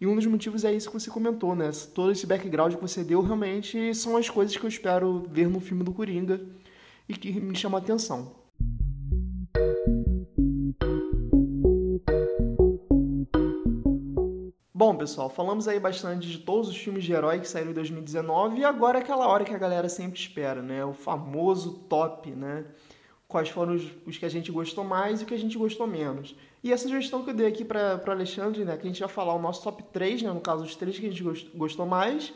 E 0.00 0.06
um 0.06 0.14
dos 0.14 0.26
motivos 0.26 0.64
é 0.64 0.72
isso 0.72 0.90
que 0.90 0.98
você 0.98 1.10
comentou, 1.10 1.54
né? 1.54 1.70
Todo 1.94 2.12
esse 2.12 2.26
background 2.26 2.74
que 2.74 2.82
você 2.82 3.02
deu 3.02 3.22
realmente 3.22 3.94
são 3.94 4.16
as 4.16 4.28
coisas 4.28 4.56
que 4.56 4.64
eu 4.64 4.68
espero 4.68 5.26
ver 5.30 5.48
no 5.48 5.60
filme 5.60 5.82
do 5.82 5.92
Coringa 5.92 6.40
e 7.08 7.14
que 7.14 7.32
me 7.40 7.56
chamam 7.56 7.78
a 7.78 7.82
atenção. 7.82 8.44
Bom, 14.76 14.96
pessoal, 14.96 15.30
falamos 15.30 15.66
aí 15.66 15.80
bastante 15.80 16.28
de 16.28 16.38
todos 16.38 16.68
os 16.68 16.76
filmes 16.76 17.04
de 17.04 17.12
herói 17.12 17.40
que 17.40 17.48
saíram 17.48 17.70
em 17.70 17.74
2019 17.74 18.58
e 18.58 18.64
agora 18.64 18.98
é 18.98 19.02
aquela 19.02 19.26
hora 19.28 19.44
que 19.44 19.54
a 19.54 19.58
galera 19.58 19.88
sempre 19.88 20.18
espera, 20.18 20.60
né? 20.60 20.84
O 20.84 20.92
famoso 20.92 21.78
top, 21.88 22.30
né? 22.32 22.66
Quais 23.34 23.48
foram 23.48 23.74
os, 23.74 23.82
os 24.06 24.16
que 24.16 24.24
a 24.24 24.28
gente 24.28 24.52
gostou 24.52 24.84
mais 24.84 25.20
e 25.20 25.24
o 25.24 25.26
que 25.26 25.34
a 25.34 25.36
gente 25.36 25.58
gostou 25.58 25.88
menos. 25.88 26.36
E 26.62 26.72
a 26.72 26.78
sugestão 26.78 27.24
que 27.24 27.30
eu 27.30 27.34
dei 27.34 27.48
aqui 27.48 27.64
para 27.64 28.00
o 28.06 28.10
Alexandre, 28.12 28.64
né, 28.64 28.76
que 28.76 28.84
a 28.84 28.86
gente 28.86 29.00
vai 29.00 29.08
falar 29.08 29.34
o 29.34 29.42
nosso 29.42 29.60
top 29.60 29.82
3, 29.92 30.22
né, 30.22 30.32
no 30.32 30.40
caso, 30.40 30.62
os 30.62 30.76
três 30.76 30.96
que 30.96 31.04
a 31.04 31.10
gente 31.10 31.48
gostou 31.52 31.84
mais, 31.84 32.32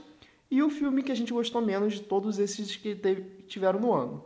e 0.50 0.60
o 0.60 0.68
filme 0.68 1.04
que 1.04 1.12
a 1.12 1.14
gente 1.14 1.32
gostou 1.32 1.62
menos 1.62 1.92
de 1.92 2.00
todos 2.00 2.40
esses 2.40 2.74
que 2.74 2.96
teve, 2.96 3.22
tiveram 3.46 3.78
no 3.78 3.94
ano. 3.94 4.24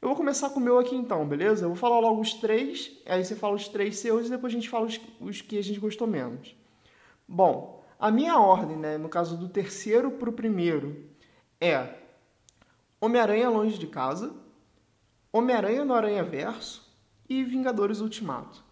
Eu 0.00 0.08
vou 0.08 0.16
começar 0.16 0.48
com 0.48 0.58
o 0.58 0.62
meu 0.62 0.78
aqui 0.78 0.96
então, 0.96 1.28
beleza? 1.28 1.66
Eu 1.66 1.68
vou 1.68 1.76
falar 1.76 2.00
logo 2.00 2.22
os 2.22 2.32
três, 2.32 2.92
aí 3.04 3.22
você 3.22 3.36
fala 3.36 3.54
os 3.54 3.68
três 3.68 3.98
seus 3.98 4.28
e 4.28 4.30
depois 4.30 4.54
a 4.54 4.56
gente 4.56 4.70
fala 4.70 4.86
os, 4.86 4.98
os 5.20 5.42
que 5.42 5.58
a 5.58 5.62
gente 5.62 5.78
gostou 5.78 6.06
menos. 6.06 6.56
Bom, 7.28 7.84
a 8.00 8.10
minha 8.10 8.38
ordem, 8.38 8.78
né, 8.78 8.96
no 8.96 9.10
caso 9.10 9.36
do 9.36 9.50
terceiro 9.50 10.12
para 10.12 10.30
o 10.30 10.32
primeiro, 10.32 10.96
é 11.60 11.90
Homem-Aranha 13.02 13.50
Longe 13.50 13.78
de 13.78 13.86
Casa, 13.86 14.45
Homem-Aranha 15.36 15.84
no 15.84 15.94
Aranha 15.94 16.22
Verso 16.22 16.86
e 17.28 17.42
Vingadores 17.42 18.00
Ultimato. 18.00 18.64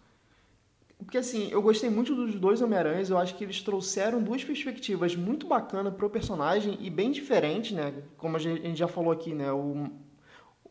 Porque 0.97 1.17
assim, 1.17 1.49
eu 1.51 1.61
gostei 1.61 1.89
muito 1.89 2.15
dos 2.15 2.35
dois 2.35 2.61
Homem-Aranhas, 2.61 3.09
eu 3.09 3.17
acho 3.17 3.35
que 3.35 3.43
eles 3.43 3.61
trouxeram 3.61 4.21
duas 4.21 4.43
perspectivas 4.43 5.15
muito 5.15 5.45
bacanas 5.45 5.93
pro 5.93 6.09
personagem 6.09 6.77
e 6.79 6.89
bem 6.89 7.11
diferentes, 7.11 7.73
né? 7.73 7.93
Como 8.17 8.37
a 8.37 8.39
gente 8.39 8.75
já 8.75 8.87
falou 8.87 9.11
aqui, 9.11 9.33
né? 9.33 9.51
O, 9.51 9.89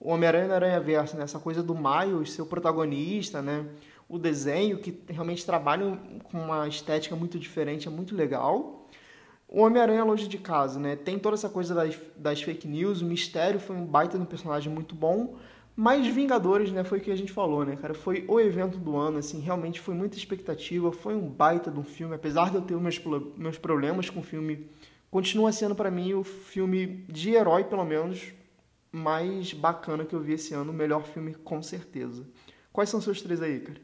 o 0.00 0.10
Homem-Aranha 0.10 0.48
no 0.48 0.54
Aranha 0.54 0.80
Verso, 0.80 1.16
né? 1.16 1.24
Essa 1.24 1.38
coisa 1.38 1.62
do 1.62 1.74
Miles 1.74 2.32
ser 2.32 2.42
o 2.42 2.46
protagonista, 2.46 3.42
né? 3.42 3.66
O 4.08 4.18
desenho, 4.18 4.78
que 4.78 4.98
realmente 5.08 5.44
trabalha 5.44 5.98
com 6.24 6.38
uma 6.38 6.66
estética 6.66 7.14
muito 7.14 7.38
diferente, 7.38 7.86
é 7.86 7.90
muito 7.90 8.14
legal. 8.14 8.88
O 9.46 9.60
Homem-Aranha 9.60 10.04
Longe 10.04 10.26
de 10.26 10.38
Casa, 10.38 10.80
né? 10.80 10.96
Tem 10.96 11.18
toda 11.18 11.36
essa 11.36 11.48
coisa 11.48 11.74
das, 11.74 11.96
das 12.16 12.42
fake 12.42 12.66
news, 12.66 13.02
o 13.02 13.04
mistério 13.04 13.60
foi 13.60 13.76
um 13.76 13.84
baita 13.84 14.16
de 14.16 14.24
um 14.24 14.26
personagem 14.26 14.72
muito 14.72 14.94
bom. 14.94 15.36
Mas 15.76 16.06
Vingadores, 16.06 16.70
né, 16.70 16.84
foi 16.84 16.98
o 16.98 17.00
que 17.00 17.10
a 17.10 17.16
gente 17.16 17.32
falou, 17.32 17.64
né, 17.64 17.74
cara? 17.76 17.94
Foi 17.94 18.24
o 18.28 18.40
evento 18.40 18.78
do 18.78 18.96
ano, 18.96 19.18
assim, 19.18 19.40
realmente 19.40 19.80
foi 19.80 19.94
muita 19.94 20.16
expectativa, 20.16 20.92
foi 20.92 21.14
um 21.16 21.28
baita 21.28 21.70
de 21.70 21.78
um 21.78 21.84
filme, 21.84 22.14
apesar 22.14 22.50
de 22.50 22.56
eu 22.56 22.62
ter 22.62 22.76
meus, 22.76 23.00
meus 23.36 23.58
problemas 23.58 24.08
com 24.08 24.20
o 24.20 24.22
filme, 24.22 24.70
continua 25.10 25.50
sendo 25.50 25.74
para 25.74 25.90
mim 25.90 26.14
o 26.14 26.22
filme 26.22 27.04
de 27.08 27.30
herói, 27.30 27.64
pelo 27.64 27.84
menos, 27.84 28.32
mais 28.92 29.52
bacana 29.52 30.04
que 30.04 30.14
eu 30.14 30.20
vi 30.20 30.34
esse 30.34 30.54
ano, 30.54 30.70
o 30.70 30.74
melhor 30.74 31.04
filme 31.04 31.34
com 31.34 31.60
certeza. 31.60 32.24
Quais 32.72 32.88
são 32.88 32.98
os 32.98 33.04
seus 33.04 33.20
três 33.20 33.42
aí, 33.42 33.60
cara? 33.60 33.80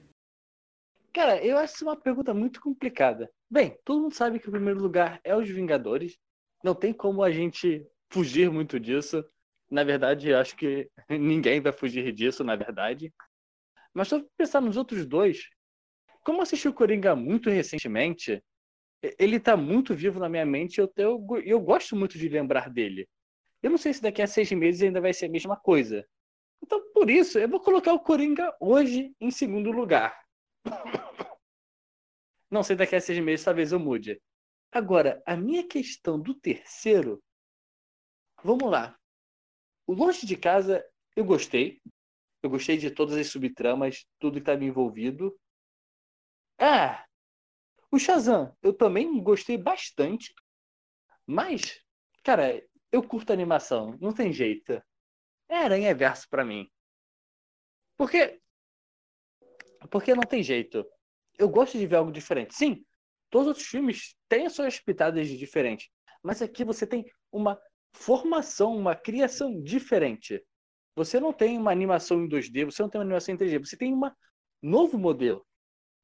Cara, 1.12 1.45
eu 1.45 1.59
acho 1.59 1.84
uma 1.84 1.97
pergunta 1.97 2.32
muito 2.32 2.61
complicada. 2.61 3.28
Bem, 3.51 3.76
todo 3.84 4.03
mundo 4.03 4.14
sabe 4.14 4.38
que 4.38 4.49
o 4.49 4.53
primeiro 4.53 4.80
lugar 4.80 5.20
é 5.24 5.34
os 5.34 5.49
Vingadores. 5.49 6.16
Não 6.62 6.72
tem 6.72 6.93
como 6.93 7.24
a 7.24 7.32
gente 7.32 7.84
fugir 8.11 8.49
muito 8.49 8.78
disso. 8.78 9.24
Na 9.71 9.85
verdade, 9.85 10.35
acho 10.35 10.57
que 10.57 10.91
ninguém 11.09 11.61
vai 11.61 11.73
fugir 11.73 12.12
disso, 12.12 12.43
na 12.43 12.57
verdade. 12.57 13.12
Mas 13.95 14.11
eu 14.11 14.29
pensar 14.37 14.61
nos 14.61 14.77
outros 14.77 15.07
dois, 15.07 15.49
como 16.25 16.43
assisti 16.43 16.68
o 16.68 16.75
Coringa 16.75 17.14
muito 17.14 17.51
recentemente, 17.51 18.43
ele 19.18 19.41
tá 19.41 19.57
muito 19.57 19.95
vivo 19.95 20.21
na 20.21 20.29
minha 20.29 20.45
mente 20.45 20.79
e 20.79 20.81
eu, 20.81 20.93
eu, 20.97 21.43
eu 21.45 21.61
gosto 21.61 21.97
muito 21.97 22.18
de 22.18 22.29
lembrar 22.29 22.68
dele. 22.68 23.09
Eu 23.62 23.71
não 23.71 23.79
sei 23.79 23.93
se 23.93 24.03
daqui 24.03 24.23
a 24.23 24.27
seis 24.27 24.51
meses 24.53 24.83
ainda 24.83 25.01
vai 25.01 25.12
ser 25.12 25.27
a 25.27 25.31
mesma 25.31 25.57
coisa. 25.57 26.07
Então, 26.62 26.81
por 26.93 27.09
isso, 27.09 27.39
eu 27.39 27.49
vou 27.49 27.61
colocar 27.61 27.93
o 27.93 28.01
Coringa 28.01 28.55
hoje 28.61 29.14
em 29.21 29.31
segundo 29.31 29.71
lugar. 29.71 30.18
Não 32.51 32.64
sei 32.64 32.75
daqui 32.75 32.97
a 32.97 33.01
seis 33.01 33.18
meses, 33.21 33.45
talvez 33.45 33.71
eu 33.71 33.79
mude. 33.79 34.21
Agora, 34.73 35.23
a 35.25 35.37
minha 35.37 35.66
questão 35.66 36.18
do 36.18 36.35
terceiro. 36.35 37.23
Vamos 38.43 38.68
lá. 38.68 38.99
O 39.91 39.93
Longe 39.93 40.24
de 40.24 40.36
Casa, 40.36 40.86
eu 41.16 41.24
gostei. 41.24 41.82
Eu 42.45 42.49
gostei 42.49 42.76
de 42.76 42.93
todas 42.93 43.16
as 43.16 43.26
subtramas, 43.26 44.07
tudo 44.20 44.34
que 44.34 44.38
estava 44.38 44.62
envolvido. 44.62 45.36
Ah! 46.57 47.05
O 47.91 47.99
Shazam, 47.99 48.57
eu 48.62 48.72
também 48.72 49.20
gostei 49.20 49.59
bastante. 49.59 50.32
Mas, 51.26 51.82
cara, 52.22 52.64
eu 52.93 53.03
curto 53.03 53.32
animação, 53.32 53.99
não 54.01 54.14
tem 54.14 54.32
jeito. 54.32 54.80
É 55.49 55.57
Aranha 55.57 55.93
Verso 55.93 56.28
para 56.30 56.45
mim. 56.45 56.70
Porque. 57.97 58.41
Porque 59.91 60.14
não 60.14 60.22
tem 60.22 60.41
jeito. 60.41 60.86
Eu 61.36 61.49
gosto 61.49 61.76
de 61.76 61.84
ver 61.88 61.97
algo 61.97 62.12
diferente. 62.12 62.55
Sim, 62.55 62.86
todos 63.28 63.59
os 63.59 63.66
filmes 63.66 64.14
têm 64.28 64.47
as 64.47 64.53
suas 64.53 64.78
pitadas 64.78 65.26
diferentes. 65.26 65.91
Mas 66.22 66.41
aqui 66.41 66.62
você 66.62 66.86
tem 66.86 67.05
uma 67.32 67.61
formação, 67.93 68.76
uma 68.76 68.95
criação 68.95 69.61
diferente. 69.62 70.43
Você 70.97 71.20
não 71.20 71.32
tem 71.32 71.59
uma 71.59 71.70
animação 71.70 72.22
em 72.22 72.28
2D, 72.28 72.64
você 72.64 72.82
não 72.82 72.91
tem 72.91 72.99
uma 72.99 73.05
animação 73.05 73.34
em 73.34 73.38
3D, 73.38 73.59
você 73.59 73.76
tem 73.76 73.95
um 73.95 74.01
novo 74.62 74.99
modelo. 74.99 75.47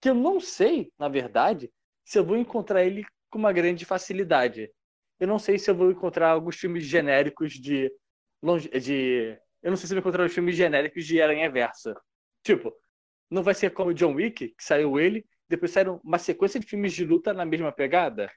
Que 0.01 0.11
eu 0.11 0.14
não 0.14 0.41
sei, 0.41 0.93
na 0.99 1.09
verdade, 1.09 1.70
se 2.05 2.18
eu 2.18 2.24
vou 2.24 2.37
encontrar 2.37 2.84
ele 2.84 3.05
com 3.30 3.39
uma 3.39 3.53
grande 3.53 3.84
facilidade. 3.84 4.70
Eu 5.18 5.26
não 5.26 5.39
sei 5.39 5.59
se 5.59 5.70
eu 5.70 5.74
vou 5.74 5.91
encontrar 5.91 6.30
alguns 6.30 6.57
filmes 6.57 6.84
genéricos 6.84 7.53
de. 7.53 7.91
de 8.82 9.39
eu 9.62 9.70
não 9.70 9.76
sei 9.76 9.87
se 9.87 9.93
eu 9.93 9.97
vou 9.97 10.01
encontrar 10.01 10.24
os 10.24 10.32
filmes 10.32 10.57
genéricos 10.57 11.05
de 11.05 11.20
Aranha 11.20 11.51
Versa. 11.51 11.95
Tipo, 12.43 12.72
não 13.30 13.43
vai 13.43 13.55
ser 13.55 13.70
como 13.70 13.95
John 13.95 14.14
Wick, 14.14 14.49
que 14.49 14.64
saiu 14.64 15.01
ele, 15.01 15.26
depois 15.49 15.72
saíram 15.72 16.01
uma 16.05 16.18
sequência 16.18 16.61
de 16.61 16.66
filmes 16.66 16.93
de 16.93 17.05
luta 17.05 17.32
na 17.32 17.45
mesma 17.45 17.72
pegada. 17.72 18.30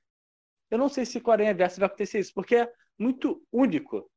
Eu 0.72 0.78
não 0.78 0.89
sei 0.89 1.06
se 1.06 1.20
com 1.20 1.32
Aranha 1.32 1.54
Versa 1.54 1.80
vai 1.80 1.88
acontecer 1.88 2.20
isso, 2.20 2.34
porque 2.34 2.68
muito 3.00 3.41
único. 3.52 4.12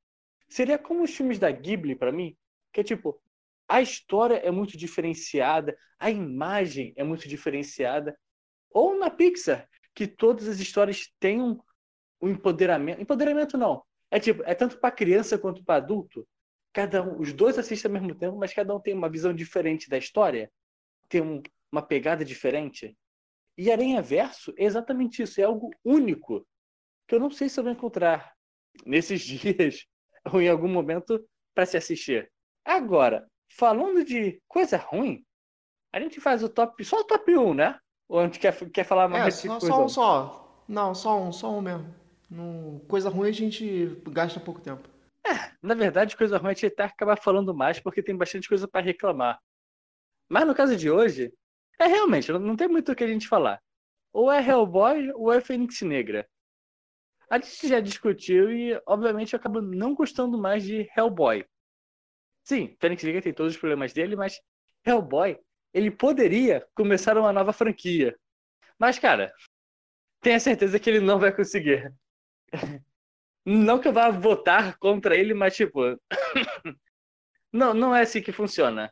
Seria 0.49 0.76
como 0.76 1.05
os 1.05 1.14
filmes 1.14 1.39
da 1.39 1.51
Ghibli 1.51 1.95
para 1.95 2.12
mim, 2.12 2.37
que 2.72 2.80
é 2.80 2.85
tipo, 2.85 3.22
a 3.68 3.80
história 3.80 4.37
é 4.37 4.51
muito 4.51 4.76
diferenciada, 4.76 5.76
a 5.99 6.11
imagem 6.11 6.93
é 6.97 7.05
muito 7.05 7.28
diferenciada. 7.28 8.18
Ou 8.70 8.99
na 8.99 9.09
Pixar, 9.09 9.68
que 9.95 10.07
todas 10.07 10.49
as 10.49 10.59
histórias 10.59 11.11
têm 11.20 11.41
um, 11.41 11.59
um 12.20 12.28
empoderamento. 12.28 13.01
Empoderamento 13.01 13.57
não. 13.57 13.83
É 14.11 14.18
tipo, 14.18 14.43
é 14.45 14.55
tanto 14.55 14.78
para 14.78 14.91
criança 14.91 15.39
quanto 15.39 15.64
para 15.64 15.76
adulto. 15.76 16.26
Cada 16.72 17.03
um, 17.03 17.20
os 17.20 17.33
dois 17.33 17.59
assistem 17.59 17.89
ao 17.91 17.93
mesmo 17.93 18.14
tempo, 18.14 18.37
mas 18.37 18.53
cada 18.53 18.74
um 18.74 18.80
tem 18.80 18.95
uma 18.95 19.09
visão 19.09 19.33
diferente 19.33 19.89
da 19.89 19.99
história, 19.99 20.51
tem 21.09 21.20
um, 21.20 21.43
uma 21.70 21.83
pegada 21.83 22.24
diferente. 22.24 22.97
E 23.57 23.70
Aranha 23.70 24.01
Verso 24.01 24.53
é 24.57 24.64
exatamente 24.64 25.22
isso, 25.22 25.41
é 25.41 25.45
algo 25.45 25.70
único 25.85 26.47
que 27.07 27.14
eu 27.14 27.20
não 27.20 27.30
sei 27.30 27.49
se 27.49 27.61
eu 27.61 27.64
vou 27.64 27.72
encontrar 27.72 28.32
nesses 28.85 29.20
dias 29.27 29.87
ou 30.33 30.41
em 30.41 30.49
algum 30.49 30.68
momento 30.68 31.25
para 31.55 31.66
se 31.66 31.77
assistir. 31.77 32.31
Agora, 32.64 33.27
falando 33.49 34.05
de 34.05 34.41
coisa 34.49 34.77
ruim, 34.77 35.25
a 35.93 36.01
gente 36.01 36.20
faz 36.20 36.43
o 36.43 36.49
top, 36.49 36.85
só 36.85 37.01
o 37.01 37.05
top 37.05 37.37
1, 37.37 37.55
né? 37.55 37.79
Ou 38.09 38.20
a 38.20 38.25
gente 38.25 38.39
quer, 38.39 38.55
quer 38.70 38.85
falar 38.85 39.09
mais 39.09 39.27
é, 39.45 39.49
só, 39.49 39.59
coisa? 39.59 39.66
Só 39.66 39.85
um 39.85 39.89
só. 39.89 40.64
Não, 40.68 40.95
só 40.95 41.20
um, 41.20 41.33
só 41.33 41.51
um 41.51 41.61
mesmo. 41.61 42.81
Coisa 42.89 43.11
ruim 43.11 43.29
a 43.29 43.33
gente 43.33 43.87
gasta 44.09 44.41
pouco 44.41 44.61
tempo. 44.61 44.89
É, 45.27 45.53
na 45.62 45.75
verdade, 45.75 46.16
coisa 46.16 46.39
ruim 46.39 46.51
a 46.51 46.55
gente 46.55 46.66
até 46.66 46.85
acaba 46.85 47.16
falando 47.16 47.55
mais 47.55 47.79
porque 47.79 48.03
tem 48.03 48.16
bastante 48.16 48.49
coisa 48.49 48.66
para 48.66 48.85
reclamar. 48.85 49.39
Mas 50.29 50.47
no 50.47 50.55
caso 50.55 50.77
de 50.77 50.91
hoje, 50.91 51.33
é 51.79 51.87
realmente, 51.87 52.33
não 52.33 52.57
tem 52.57 52.68
muito 52.68 52.93
o 52.93 52.95
que 52.97 53.05
a 53.05 53.09
gente 53.09 53.29
falar. 53.29 53.61
Ou 54.12 54.31
é 54.31 54.47
Hellboy 54.47 55.12
ou 55.12 55.33
é 55.33 55.41
Fênix 55.41 55.83
Negra. 55.83 56.27
A 57.33 57.39
gente 57.39 57.66
já 57.66 57.80
discutiu 57.80 58.53
e, 58.53 58.78
obviamente, 58.87 59.35
eu 59.35 59.62
não 59.62 59.95
gostando 59.95 60.37
mais 60.37 60.62
de 60.62 60.87
Hellboy. 60.95 61.47
Sim, 62.45 62.76
Fênix 62.78 63.03
Negra 63.03 63.22
tem 63.22 63.33
todos 63.33 63.55
os 63.55 63.59
problemas 63.59 63.95
dele, 63.95 64.14
mas 64.14 64.39
Hellboy, 64.85 65.39
ele 65.72 65.91
poderia 65.91 66.68
começar 66.74 67.16
uma 67.16 67.33
nova 67.33 67.51
franquia. 67.51 68.14
Mas, 68.78 68.99
cara, 68.99 69.33
tenha 70.20 70.39
certeza 70.39 70.78
que 70.78 70.91
ele 70.91 71.01
não 71.01 71.18
vai 71.18 71.35
conseguir. 71.35 71.91
Não 73.45 73.80
que 73.80 73.89
eu 73.89 73.93
vá 73.93 74.09
votar 74.09 74.78
contra 74.78 75.16
ele, 75.16 75.35
mas 75.35 75.57
tipo. 75.57 75.80
não, 77.53 77.74
não 77.74 77.93
é 77.93 78.03
assim 78.03 78.22
que 78.22 78.30
funciona. 78.30 78.89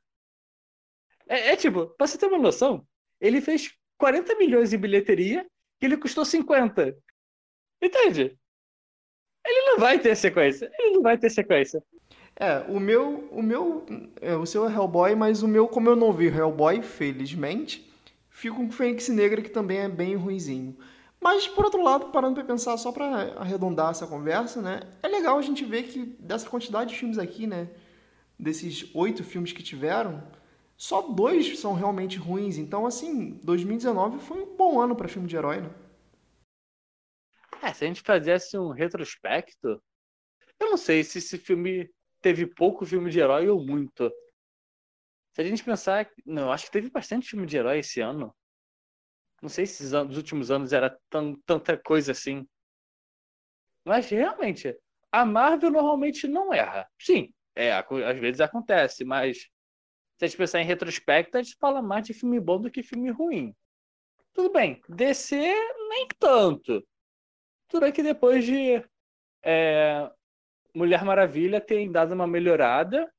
É, 1.28 1.50
é, 1.50 1.56
tipo, 1.56 1.86
pra 1.90 2.04
você 2.04 2.18
ter 2.18 2.26
uma 2.26 2.36
noção, 2.36 2.84
ele 3.20 3.40
fez 3.40 3.72
40 3.96 4.34
milhões 4.34 4.72
em 4.72 4.78
bilheteria 4.78 5.48
e 5.80 5.84
ele 5.84 5.96
custou 5.96 6.24
50. 6.24 6.96
Entende? 7.82 8.38
Ele 9.44 9.70
não 9.70 9.78
vai 9.78 9.98
ter 9.98 10.14
sequência. 10.16 10.70
Ele 10.78 10.94
não 10.94 11.02
vai 11.02 11.16
ter 11.18 11.30
sequência. 11.30 11.82
É, 12.36 12.58
o 12.68 12.78
meu. 12.78 13.28
O 13.30 13.42
meu. 13.42 13.84
É, 14.20 14.34
o 14.36 14.46
seu 14.46 14.68
é 14.68 14.72
Hellboy, 14.72 15.14
mas 15.14 15.42
o 15.42 15.48
meu, 15.48 15.68
como 15.68 15.88
eu 15.88 15.96
não 15.96 16.12
vi 16.12 16.26
Hellboy, 16.26 16.82
felizmente, 16.82 17.90
fico 18.28 18.56
com 18.56 18.66
o 18.66 18.72
Fênix 18.72 19.08
Negra, 19.08 19.42
que 19.42 19.50
também 19.50 19.78
é 19.78 19.88
bem 19.88 20.14
ruinzinho. 20.14 20.76
Mas, 21.20 21.46
por 21.46 21.66
outro 21.66 21.82
lado, 21.82 22.06
parando 22.06 22.36
para 22.36 22.44
pensar, 22.44 22.76
só 22.78 22.90
para 22.90 23.34
arredondar 23.38 23.90
essa 23.90 24.06
conversa, 24.06 24.62
né? 24.62 24.80
É 25.02 25.08
legal 25.08 25.38
a 25.38 25.42
gente 25.42 25.64
ver 25.64 25.82
que 25.82 26.16
dessa 26.18 26.48
quantidade 26.48 26.90
de 26.90 26.96
filmes 26.96 27.18
aqui, 27.18 27.46
né? 27.46 27.68
Desses 28.38 28.90
oito 28.94 29.22
filmes 29.22 29.52
que 29.52 29.62
tiveram, 29.62 30.22
só 30.78 31.02
dois 31.02 31.58
são 31.58 31.74
realmente 31.74 32.16
ruins. 32.16 32.56
Então, 32.56 32.86
assim, 32.86 33.38
2019 33.42 34.18
foi 34.18 34.42
um 34.42 34.56
bom 34.56 34.80
ano 34.80 34.96
para 34.96 35.08
filme 35.08 35.28
de 35.28 35.36
herói, 35.36 35.60
né? 35.60 35.70
É, 37.62 37.72
se 37.72 37.84
a 37.84 37.86
gente 37.88 38.02
fizesse 38.02 38.58
um 38.58 38.70
retrospecto, 38.70 39.82
eu 40.58 40.70
não 40.70 40.76
sei 40.76 41.04
se 41.04 41.18
esse 41.18 41.38
filme 41.38 41.90
teve 42.20 42.46
pouco 42.46 42.86
filme 42.86 43.10
de 43.10 43.20
herói 43.20 43.48
ou 43.48 43.64
muito. 43.64 44.10
Se 45.32 45.40
a 45.40 45.44
gente 45.44 45.64
pensar, 45.64 46.10
não, 46.24 46.44
eu 46.44 46.52
acho 46.52 46.66
que 46.66 46.72
teve 46.72 46.90
bastante 46.90 47.28
filme 47.28 47.46
de 47.46 47.56
herói 47.56 47.78
esse 47.78 48.00
ano. 48.00 48.34
Não 49.42 49.48
sei 49.48 49.66
se 49.66 49.82
nos 49.84 50.16
últimos 50.16 50.50
anos 50.50 50.72
era 50.72 50.98
tão, 51.08 51.34
tanta 51.46 51.76
coisa 51.76 52.12
assim. 52.12 52.46
Mas 53.84 54.08
realmente, 54.10 54.76
a 55.10 55.24
Marvel 55.24 55.70
normalmente 55.70 56.28
não 56.28 56.52
erra. 56.52 56.86
Sim, 57.00 57.32
é, 57.54 57.72
às 57.72 58.18
vezes 58.18 58.40
acontece, 58.40 59.04
mas 59.04 59.38
se 60.18 60.24
a 60.24 60.26
gente 60.26 60.36
pensar 60.36 60.60
em 60.60 60.66
retrospecto, 60.66 61.38
a 61.38 61.42
gente 61.42 61.56
fala 61.58 61.80
mais 61.80 62.06
de 62.06 62.12
filme 62.12 62.38
bom 62.38 62.60
do 62.60 62.70
que 62.70 62.82
filme 62.82 63.10
ruim. 63.10 63.54
Tudo 64.34 64.52
bem, 64.52 64.80
DC 64.88 65.36
nem 65.36 66.06
tanto. 66.18 66.86
Tudo 67.70 67.92
que 67.92 68.02
depois 68.02 68.44
de 68.44 68.84
é, 69.42 70.10
Mulher 70.74 71.04
Maravilha 71.04 71.60
tem 71.60 71.90
dado 71.90 72.12
uma 72.12 72.26
melhorada, 72.26 73.10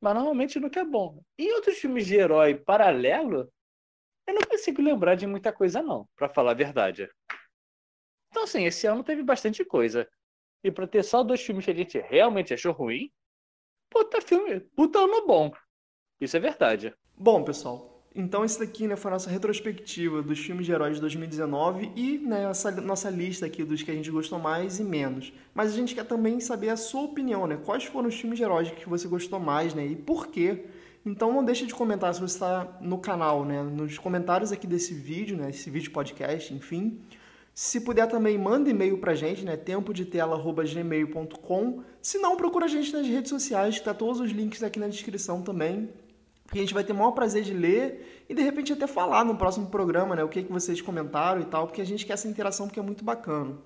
mas 0.00 0.14
normalmente 0.14 0.60
nunca 0.60 0.80
é 0.80 0.84
bom. 0.84 1.22
E 1.38 1.50
outros 1.54 1.78
filmes 1.78 2.06
de 2.06 2.14
herói 2.14 2.54
paralelo, 2.54 3.50
eu 4.26 4.34
não 4.34 4.42
consigo 4.42 4.82
lembrar 4.82 5.14
de 5.14 5.26
muita 5.26 5.52
coisa, 5.52 5.82
não, 5.82 6.06
para 6.14 6.28
falar 6.28 6.50
a 6.52 6.54
verdade. 6.54 7.10
Então, 8.30 8.44
assim, 8.44 8.64
esse 8.64 8.86
ano 8.86 9.02
teve 9.02 9.22
bastante 9.22 9.64
coisa. 9.64 10.08
E 10.62 10.70
pra 10.70 10.86
ter 10.86 11.02
só 11.02 11.22
dois 11.22 11.40
filmes 11.40 11.64
que 11.64 11.70
a 11.70 11.74
gente 11.74 11.98
realmente 11.98 12.52
achou 12.52 12.72
ruim, 12.72 13.10
puta 13.90 14.20
filme, 14.20 14.60
puta 14.60 14.98
ano 14.98 15.26
bom. 15.26 15.52
Isso 16.20 16.36
é 16.36 16.40
verdade. 16.40 16.94
Bom, 17.16 17.44
pessoal, 17.44 17.93
então 18.14 18.44
esse 18.44 18.60
daqui 18.60 18.86
né, 18.86 18.94
foi 18.94 19.10
a 19.10 19.14
nossa 19.14 19.28
retrospectiva 19.28 20.22
dos 20.22 20.38
filmes 20.38 20.66
de 20.66 20.72
heróis 20.72 20.94
de 20.94 21.00
2019 21.00 21.90
e 21.96 22.18
né, 22.18 22.48
essa 22.48 22.70
nossa 22.70 23.10
lista 23.10 23.46
aqui 23.46 23.64
dos 23.64 23.82
que 23.82 23.90
a 23.90 23.94
gente 23.94 24.08
gostou 24.08 24.38
mais 24.38 24.78
e 24.78 24.84
menos. 24.84 25.32
Mas 25.52 25.72
a 25.72 25.76
gente 25.76 25.96
quer 25.96 26.04
também 26.04 26.38
saber 26.38 26.68
a 26.68 26.76
sua 26.76 27.02
opinião, 27.02 27.46
né? 27.48 27.58
Quais 27.64 27.84
foram 27.84 28.08
os 28.08 28.14
filmes 28.14 28.38
de 28.38 28.44
heróis 28.44 28.70
que 28.70 28.88
você 28.88 29.08
gostou 29.08 29.40
mais, 29.40 29.74
né? 29.74 29.84
E 29.84 29.96
por 29.96 30.28
quê? 30.28 30.66
Então 31.04 31.32
não 31.32 31.44
deixe 31.44 31.66
de 31.66 31.74
comentar 31.74 32.14
se 32.14 32.20
você 32.20 32.34
está 32.34 32.78
no 32.80 32.98
canal, 32.98 33.44
né? 33.44 33.62
Nos 33.64 33.98
comentários 33.98 34.52
aqui 34.52 34.66
desse 34.66 34.94
vídeo, 34.94 35.36
né? 35.36 35.50
Esse 35.50 35.68
vídeo 35.68 35.90
podcast, 35.90 36.54
enfim. 36.54 37.00
Se 37.52 37.80
puder 37.80 38.06
também, 38.08 38.38
manda 38.38 38.70
e-mail 38.70 38.98
pra 38.98 39.14
gente, 39.14 39.44
né? 39.44 39.56
tempo 39.56 39.92
de 39.92 40.04
tela@gmail.com. 40.04 41.82
Se 42.00 42.18
não, 42.18 42.36
procura 42.36 42.64
a 42.64 42.68
gente 42.68 42.92
nas 42.92 43.06
redes 43.06 43.28
sociais, 43.30 43.78
que 43.78 43.84
tá 43.84 43.94
todos 43.94 44.20
os 44.20 44.30
links 44.30 44.62
aqui 44.62 44.78
na 44.78 44.88
descrição 44.88 45.42
também. 45.42 45.88
E 46.54 46.58
a 46.58 46.60
gente 46.60 46.72
vai 46.72 46.84
ter 46.84 46.92
o 46.92 46.96
maior 46.96 47.10
prazer 47.10 47.42
de 47.42 47.52
ler 47.52 48.24
e 48.28 48.34
de 48.34 48.40
repente 48.40 48.72
até 48.72 48.86
falar 48.86 49.24
no 49.24 49.36
próximo 49.36 49.66
programa, 49.66 50.14
né? 50.14 50.22
O 50.22 50.28
que, 50.28 50.44
que 50.44 50.52
vocês 50.52 50.80
comentaram 50.80 51.40
e 51.40 51.44
tal, 51.44 51.66
porque 51.66 51.82
a 51.82 51.84
gente 51.84 52.06
quer 52.06 52.12
essa 52.12 52.28
interação 52.28 52.68
porque 52.68 52.78
é 52.78 52.82
muito 52.82 53.04
bacana. 53.04 53.56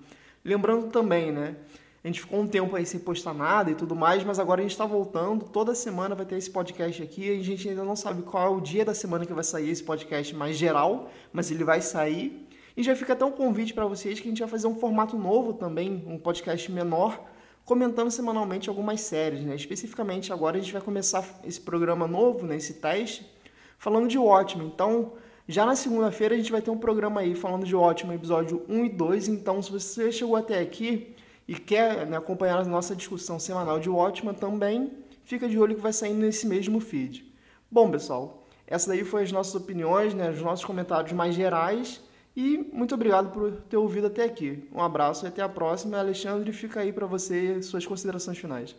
Lembrando 0.43 0.87
também, 0.87 1.31
né? 1.31 1.55
A 2.03 2.07
gente 2.07 2.21
ficou 2.21 2.39
um 2.39 2.47
tempo 2.47 2.75
aí 2.75 2.85
sem 2.85 2.99
postar 2.99 3.33
nada 3.33 3.69
e 3.69 3.75
tudo 3.75 3.95
mais, 3.95 4.23
mas 4.23 4.39
agora 4.39 4.61
a 4.61 4.63
gente 4.63 4.71
está 4.71 4.85
voltando. 4.85 5.45
Toda 5.45 5.75
semana 5.75 6.15
vai 6.15 6.25
ter 6.25 6.37
esse 6.37 6.49
podcast 6.49 7.03
aqui. 7.03 7.29
A 7.29 7.43
gente 7.43 7.69
ainda 7.69 7.83
não 7.83 7.95
sabe 7.95 8.23
qual 8.23 8.53
é 8.53 8.57
o 8.57 8.61
dia 8.61 8.85
da 8.85 8.93
semana 8.95 9.25
que 9.25 9.33
vai 9.33 9.43
sair 9.43 9.69
esse 9.69 9.83
podcast 9.83 10.33
mais 10.33 10.57
geral, 10.57 11.11
mas 11.31 11.51
ele 11.51 11.63
vai 11.63 11.81
sair. 11.81 12.47
E 12.75 12.81
já 12.81 12.95
fica 12.95 13.13
até 13.13 13.25
um 13.25 13.31
convite 13.31 13.73
para 13.73 13.85
vocês 13.85 14.19
que 14.19 14.27
a 14.27 14.31
gente 14.31 14.39
vai 14.39 14.47
fazer 14.47 14.67
um 14.67 14.75
formato 14.75 15.17
novo 15.17 15.53
também, 15.53 16.03
um 16.07 16.17
podcast 16.17 16.71
menor, 16.71 17.21
comentando 17.65 18.09
semanalmente 18.11 18.69
algumas 18.69 19.01
séries. 19.01 19.41
Né? 19.41 19.55
Especificamente 19.55 20.33
agora 20.33 20.57
a 20.57 20.59
gente 20.59 20.73
vai 20.73 20.81
começar 20.81 21.23
esse 21.43 21.61
programa 21.61 22.07
novo, 22.07 22.45
né, 22.45 22.57
esse 22.57 22.75
teste, 22.75 23.29
falando 23.77 24.07
de 24.07 24.17
Watchmen. 24.17 24.67
Então, 24.67 25.13
já 25.47 25.65
na 25.65 25.75
segunda-feira 25.75 26.35
a 26.35 26.37
gente 26.37 26.51
vai 26.51 26.61
ter 26.61 26.69
um 26.69 26.77
programa 26.77 27.21
aí 27.21 27.33
falando 27.33 27.65
de 27.65 27.75
Watchmen, 27.75 28.15
episódio 28.15 28.63
1 28.69 28.85
e 28.85 28.89
2. 28.89 29.27
Então, 29.29 29.61
se 29.61 29.71
você 29.71 30.11
chegou 30.11 30.35
até 30.35 30.59
aqui 30.59 31.15
e 31.47 31.55
quer 31.55 32.05
né, 32.05 32.17
acompanhar 32.17 32.59
a 32.59 32.65
nossa 32.65 32.95
discussão 32.95 33.39
semanal 33.39 33.79
de 33.79 33.89
Watchmen 33.89 34.35
também, 34.35 34.91
fica 35.23 35.49
de 35.49 35.57
olho 35.57 35.75
que 35.75 35.81
vai 35.81 35.93
sair 35.93 36.13
nesse 36.13 36.45
mesmo 36.45 36.79
feed. 36.79 37.25
Bom, 37.71 37.89
pessoal, 37.89 38.47
essa 38.67 38.89
daí 38.89 39.03
foi 39.03 39.23
as 39.23 39.31
nossas 39.31 39.55
opiniões, 39.55 40.13
né, 40.13 40.29
os 40.29 40.41
nossos 40.41 40.63
comentários 40.63 41.11
mais 41.13 41.33
gerais. 41.33 41.99
E 42.39 42.57
muito 42.71 42.95
obrigado 42.95 43.33
por 43.33 43.51
ter 43.63 43.75
ouvido 43.75 44.07
até 44.07 44.23
aqui. 44.23 44.65
Um 44.71 44.81
abraço 44.81 45.25
e 45.25 45.27
até 45.27 45.41
a 45.41 45.49
próxima. 45.49 45.99
Alexandre, 45.99 46.53
fica 46.53 46.79
aí 46.79 46.93
para 46.93 47.05
você 47.05 47.61
suas 47.61 47.85
considerações 47.85 48.37
finais. 48.37 48.77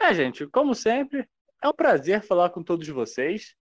É, 0.00 0.12
gente, 0.12 0.44
como 0.48 0.74
sempre, 0.74 1.24
é 1.62 1.68
um 1.68 1.72
prazer 1.72 2.20
falar 2.24 2.50
com 2.50 2.64
todos 2.64 2.88
vocês. 2.88 3.54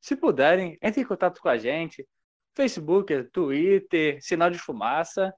Se 0.00 0.14
puderem, 0.14 0.78
entre 0.80 1.00
em 1.00 1.04
contato 1.04 1.40
com 1.40 1.48
a 1.48 1.58
gente. 1.58 2.06
Facebook, 2.54 3.24
Twitter, 3.32 4.22
Sinal 4.22 4.48
de 4.48 4.60
Fumaça. 4.60 5.34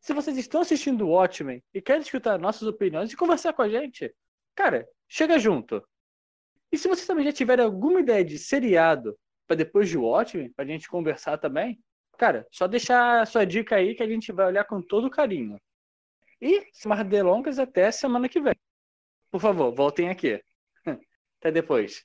Se 0.00 0.14
vocês 0.14 0.38
estão 0.38 0.62
assistindo 0.62 1.06
o 1.06 1.10
Watchmen 1.10 1.62
e 1.74 1.82
querem 1.82 2.00
escutar 2.00 2.38
nossas 2.38 2.66
opiniões 2.66 3.12
e 3.12 3.16
conversar 3.16 3.52
com 3.52 3.60
a 3.60 3.68
gente, 3.68 4.10
cara, 4.54 4.88
chega 5.06 5.38
junto. 5.38 5.86
E 6.72 6.78
se 6.78 6.88
vocês 6.88 7.06
também 7.06 7.26
já 7.26 7.32
tiverem 7.32 7.62
alguma 7.62 8.00
ideia 8.00 8.24
de 8.24 8.38
seriado 8.38 9.18
para 9.46 9.56
depois 9.56 9.86
de 9.86 9.98
Watchmen, 9.98 10.50
para 10.50 10.64
a 10.64 10.68
gente 10.68 10.88
conversar 10.88 11.36
também, 11.36 11.78
cara, 12.16 12.46
só 12.50 12.66
deixar 12.66 13.22
a 13.22 13.26
sua 13.26 13.44
dica 13.46 13.76
aí 13.76 13.94
que 13.94 14.02
a 14.02 14.08
gente 14.08 14.32
vai 14.32 14.46
olhar 14.46 14.64
com 14.64 14.82
todo 14.82 15.10
carinho. 15.10 15.60
E, 16.40 16.66
sem 16.72 16.88
mais 16.88 17.06
delongas, 17.08 17.58
até 17.58 17.90
semana 17.90 18.28
que 18.28 18.40
vem. 18.40 18.54
Por 19.30 19.40
favor, 19.40 19.72
voltem 19.74 20.08
aqui. 20.10 20.42
Até 21.40 21.50
depois. 21.52 22.02